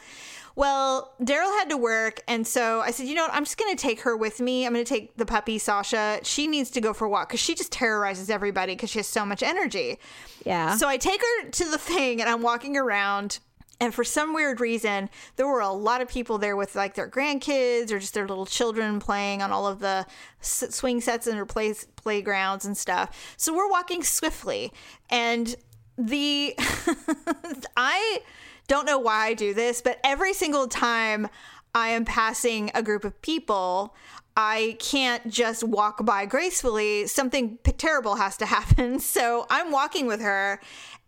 Well, 0.54 1.14
Daryl 1.20 1.58
had 1.58 1.70
to 1.70 1.78
work, 1.78 2.22
and 2.28 2.46
so 2.46 2.80
I 2.82 2.90
said, 2.90 3.06
you 3.06 3.14
know 3.14 3.22
what? 3.22 3.32
I'm 3.32 3.44
just 3.44 3.56
going 3.56 3.74
to 3.74 3.80
take 3.80 4.02
her 4.02 4.14
with 4.16 4.38
me. 4.38 4.66
I'm 4.66 4.74
going 4.74 4.84
to 4.84 4.88
take 4.88 5.16
the 5.16 5.24
puppy, 5.24 5.58
Sasha. 5.58 6.20
She 6.24 6.46
needs 6.46 6.70
to 6.72 6.80
go 6.80 6.92
for 6.92 7.06
a 7.06 7.08
walk 7.08 7.28
because 7.28 7.40
she 7.40 7.54
just 7.54 7.72
terrorizes 7.72 8.28
everybody 8.28 8.74
because 8.74 8.90
she 8.90 8.98
has 8.98 9.06
so 9.06 9.24
much 9.24 9.42
energy. 9.42 9.98
Yeah. 10.44 10.76
So 10.76 10.88
I 10.88 10.98
take 10.98 11.22
her 11.22 11.50
to 11.50 11.70
the 11.70 11.78
thing, 11.78 12.20
and 12.20 12.28
I'm 12.28 12.42
walking 12.42 12.76
around. 12.76 13.38
And 13.80 13.92
for 13.92 14.04
some 14.04 14.32
weird 14.32 14.60
reason, 14.60 15.10
there 15.36 15.46
were 15.46 15.60
a 15.60 15.72
lot 15.72 16.00
of 16.00 16.08
people 16.08 16.38
there 16.38 16.56
with 16.56 16.76
like 16.76 16.94
their 16.94 17.08
grandkids 17.08 17.90
or 17.90 17.98
just 17.98 18.14
their 18.14 18.28
little 18.28 18.46
children 18.46 19.00
playing 19.00 19.42
on 19.42 19.50
all 19.50 19.66
of 19.66 19.80
the 19.80 20.06
swing 20.40 21.00
sets 21.00 21.26
and 21.26 21.36
their 21.36 21.46
play- 21.46 21.74
playgrounds 21.96 22.64
and 22.64 22.76
stuff. 22.76 23.34
So 23.36 23.52
we're 23.52 23.68
walking 23.68 24.04
swiftly, 24.04 24.72
and 25.10 25.56
the 25.98 26.54
I 27.76 28.20
don't 28.68 28.86
know 28.86 28.98
why 28.98 29.26
I 29.26 29.34
do 29.34 29.52
this, 29.52 29.82
but 29.82 29.98
every 30.04 30.32
single 30.32 30.68
time 30.68 31.28
I 31.74 31.88
am 31.88 32.04
passing 32.04 32.70
a 32.74 32.82
group 32.82 33.04
of 33.04 33.20
people, 33.22 33.96
I 34.36 34.76
can't 34.78 35.28
just 35.28 35.62
walk 35.62 36.04
by 36.04 36.24
gracefully. 36.26 37.06
Something 37.06 37.58
terrible 37.76 38.16
has 38.16 38.36
to 38.38 38.46
happen. 38.56 38.98
So 38.98 39.46
I'm 39.50 39.70
walking 39.70 40.06
with 40.06 40.20
her, 40.20 40.60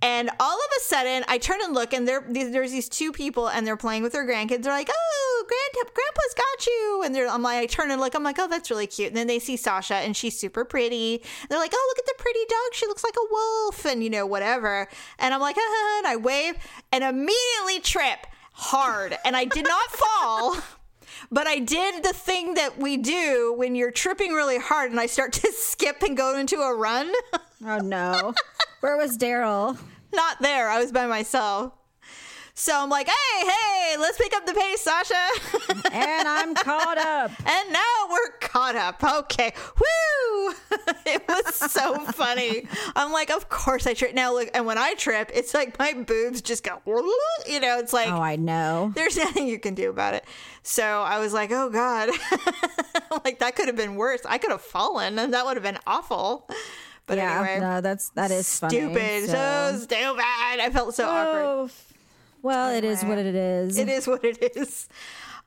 and 0.03 0.31
all 0.39 0.57
of 0.57 0.71
a 0.77 0.81
sudden, 0.83 1.25
I 1.29 1.39
turn 1.39 1.61
and 1.63 1.73
look, 1.73 1.93
and 1.95 2.07
there, 2.07 2.25
there's 2.29 2.73
these 2.73 2.89
two 2.89 3.11
people, 3.13 3.49
and 3.49 3.67
they're 3.67 3.77
playing 3.77 4.03
with 4.03 4.13
their 4.13 4.27
grandkids. 4.27 4.63
They're 4.63 4.73
like, 4.73 4.91
"Oh, 4.93 5.45
grand, 5.49 5.95
grandpa's 5.95 6.35
got 6.37 6.67
you," 6.67 7.03
and 7.05 7.15
they're, 7.15 7.29
I'm 7.29 7.43
like, 7.43 7.59
I 7.59 7.67
turn 7.67 7.91
and 7.91 8.01
look, 8.01 8.15
I'm 8.15 8.23
like, 8.23 8.39
"Oh, 8.39 8.49
that's 8.49 8.71
really 8.71 8.87
cute." 8.87 9.09
And 9.09 9.17
then 9.17 9.27
they 9.27 9.39
see 9.39 9.57
Sasha, 9.57 9.97
and 9.97 10.17
she's 10.17 10.39
super 10.39 10.65
pretty. 10.65 11.23
They're 11.49 11.59
like, 11.59 11.73
"Oh, 11.75 11.87
look 11.91 11.99
at 11.99 12.07
the 12.07 12.23
pretty 12.23 12.41
dog. 12.49 12.75
She 12.75 12.87
looks 12.87 13.05
like 13.05 13.17
a 13.17 13.27
wolf," 13.31 13.87
and 13.87 14.05
you 14.05 14.11
know, 14.11 14.27
whatever. 14.27 14.89
And 15.19 15.33
I'm 15.33 15.41
like, 15.41 15.57
"Ah," 15.59 15.99
and 15.99 16.07
I 16.07 16.17
wave, 16.17 16.57
and 16.93 17.03
immediately 17.03 17.81
trip 17.83 18.27
hard, 18.53 19.17
and 19.25 19.37
I 19.37 19.45
did 19.45 19.67
not 19.67 19.91
fall. 19.91 20.57
But 21.31 21.47
I 21.47 21.59
did 21.59 22.03
the 22.03 22.13
thing 22.13 22.55
that 22.55 22.79
we 22.79 22.97
do 22.97 23.55
when 23.57 23.75
you're 23.75 23.91
tripping 23.91 24.33
really 24.33 24.59
hard 24.59 24.91
and 24.91 25.01
I 25.01 25.07
start 25.07 25.33
to 25.45 25.53
skip 25.53 26.03
and 26.03 26.17
go 26.17 26.37
into 26.39 26.57
a 26.61 26.75
run. 26.75 27.11
oh 27.67 27.79
no. 27.79 28.35
Where 28.85 28.99
was 28.99 29.17
Daryl? 29.17 29.79
Not 30.13 30.43
there. 30.43 30.69
I 30.69 30.79
was 30.79 30.93
by 30.93 31.07
myself. 31.07 31.73
So 32.53 32.79
I'm 32.79 32.91
like, 32.91 33.09
hey, 33.09 33.49
hey, 33.49 33.97
let's 33.99 34.19
pick 34.19 34.37
up 34.37 34.45
the 34.45 34.53
pace, 34.53 34.83
Sasha. 34.83 35.27
And 35.91 36.29
I'm 36.29 36.55
caught 36.55 36.99
up. 36.99 37.31
and 37.47 37.73
now 37.73 38.09
we're 38.11 38.33
caught 38.43 38.77
up. 38.77 39.03
Okay. 39.03 39.55
Woo! 39.79 40.55
it 41.07 41.27
was 41.27 41.55
so 41.55 41.99
funny. 42.13 42.69
I'm 42.95 43.11
like, 43.11 43.31
of 43.31 43.49
course 43.49 43.87
I 43.87 43.95
trip. 43.95 44.13
Now 44.13 44.35
look, 44.35 44.51
and 44.53 44.67
when 44.67 44.77
I 44.77 44.93
trip, 44.95 45.31
it's 45.33 45.55
like 45.55 45.79
my 45.79 45.95
boobs 45.95 46.43
just 46.43 46.63
go, 46.63 46.83
you 47.49 47.61
know, 47.61 47.79
it's 47.79 47.95
like, 47.95 48.11
Oh, 48.13 48.21
I 48.21 48.37
know. 48.37 48.93
there's 48.95 49.17
nothing 49.17 49.49
you 49.49 49.59
can 49.59 49.75
do 49.75 49.89
about 49.89 50.13
it. 50.13 50.27
So 50.63 50.85
I 50.85 51.21
was 51.21 51.33
like, 51.33 51.51
oh 51.53 51.71
God. 51.71 52.11
like 53.25 53.39
that 53.39 53.57
could 53.57 53.69
have 53.69 53.77
been 53.77 53.95
worse. 53.95 54.21
I 54.27 54.37
could 54.37 54.51
have 54.51 54.61
fallen 54.61 55.19
and 55.19 55.33
that 55.33 55.47
would 55.47 55.57
have 55.57 55.65
been 55.65 55.79
awful. 55.87 56.47
But 57.07 57.19
yeah, 57.19 57.41
anyway. 57.41 57.61
no, 57.61 57.81
that's 57.81 58.09
that 58.11 58.31
is 58.31 58.59
funny. 58.59 58.77
stupid. 58.77 59.31
So. 59.31 59.79
stupid. 59.83 60.21
I 60.21 60.71
felt 60.73 60.95
so 60.95 61.07
awkward. 61.07 61.45
Oh, 61.45 61.71
well, 62.43 62.75
it 62.75 62.85
is 62.85 63.03
what 63.05 63.19
it 63.19 63.35
is. 63.35 63.79
It 63.79 63.89
is 63.89 64.07
what 64.07 64.25
it 64.25 64.57
is. 64.57 64.89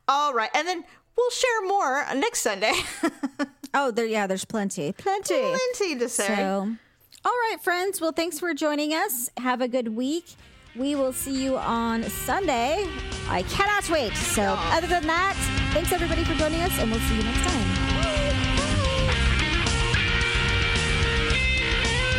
All 0.07 0.33
right. 0.33 0.49
And 0.53 0.67
then 0.67 0.83
we'll 1.15 1.29
share 1.29 1.67
more 1.67 2.05
next 2.15 2.41
Sunday. 2.41 2.73
Oh, 3.73 3.91
there. 3.91 4.05
Yeah, 4.05 4.27
there's 4.27 4.45
plenty, 4.45 4.93
plenty. 4.93 5.39
Plenty 5.39 5.99
to 5.99 6.09
say. 6.09 6.27
So, 6.27 6.75
all 7.25 7.31
right, 7.31 7.57
friends. 7.61 7.99
Well, 7.99 8.11
thanks 8.11 8.39
for 8.39 8.53
joining 8.53 8.93
us. 8.93 9.29
Have 9.37 9.61
a 9.61 9.67
good 9.67 9.89
week. 9.89 10.25
We 10.75 10.95
will 10.95 11.13
see 11.13 11.43
you 11.43 11.57
on 11.57 12.03
Sunday. 12.03 12.87
I 13.29 13.43
cannot 13.43 13.89
wait. 13.89 14.13
So, 14.13 14.55
other 14.57 14.87
than 14.87 15.05
that, 15.07 15.35
thanks 15.73 15.91
everybody 15.91 16.23
for 16.23 16.33
joining 16.35 16.61
us, 16.61 16.79
and 16.79 16.89
we'll 16.89 16.99
see 17.01 17.17
you 17.17 17.23
next 17.23 17.41
time. 17.41 17.66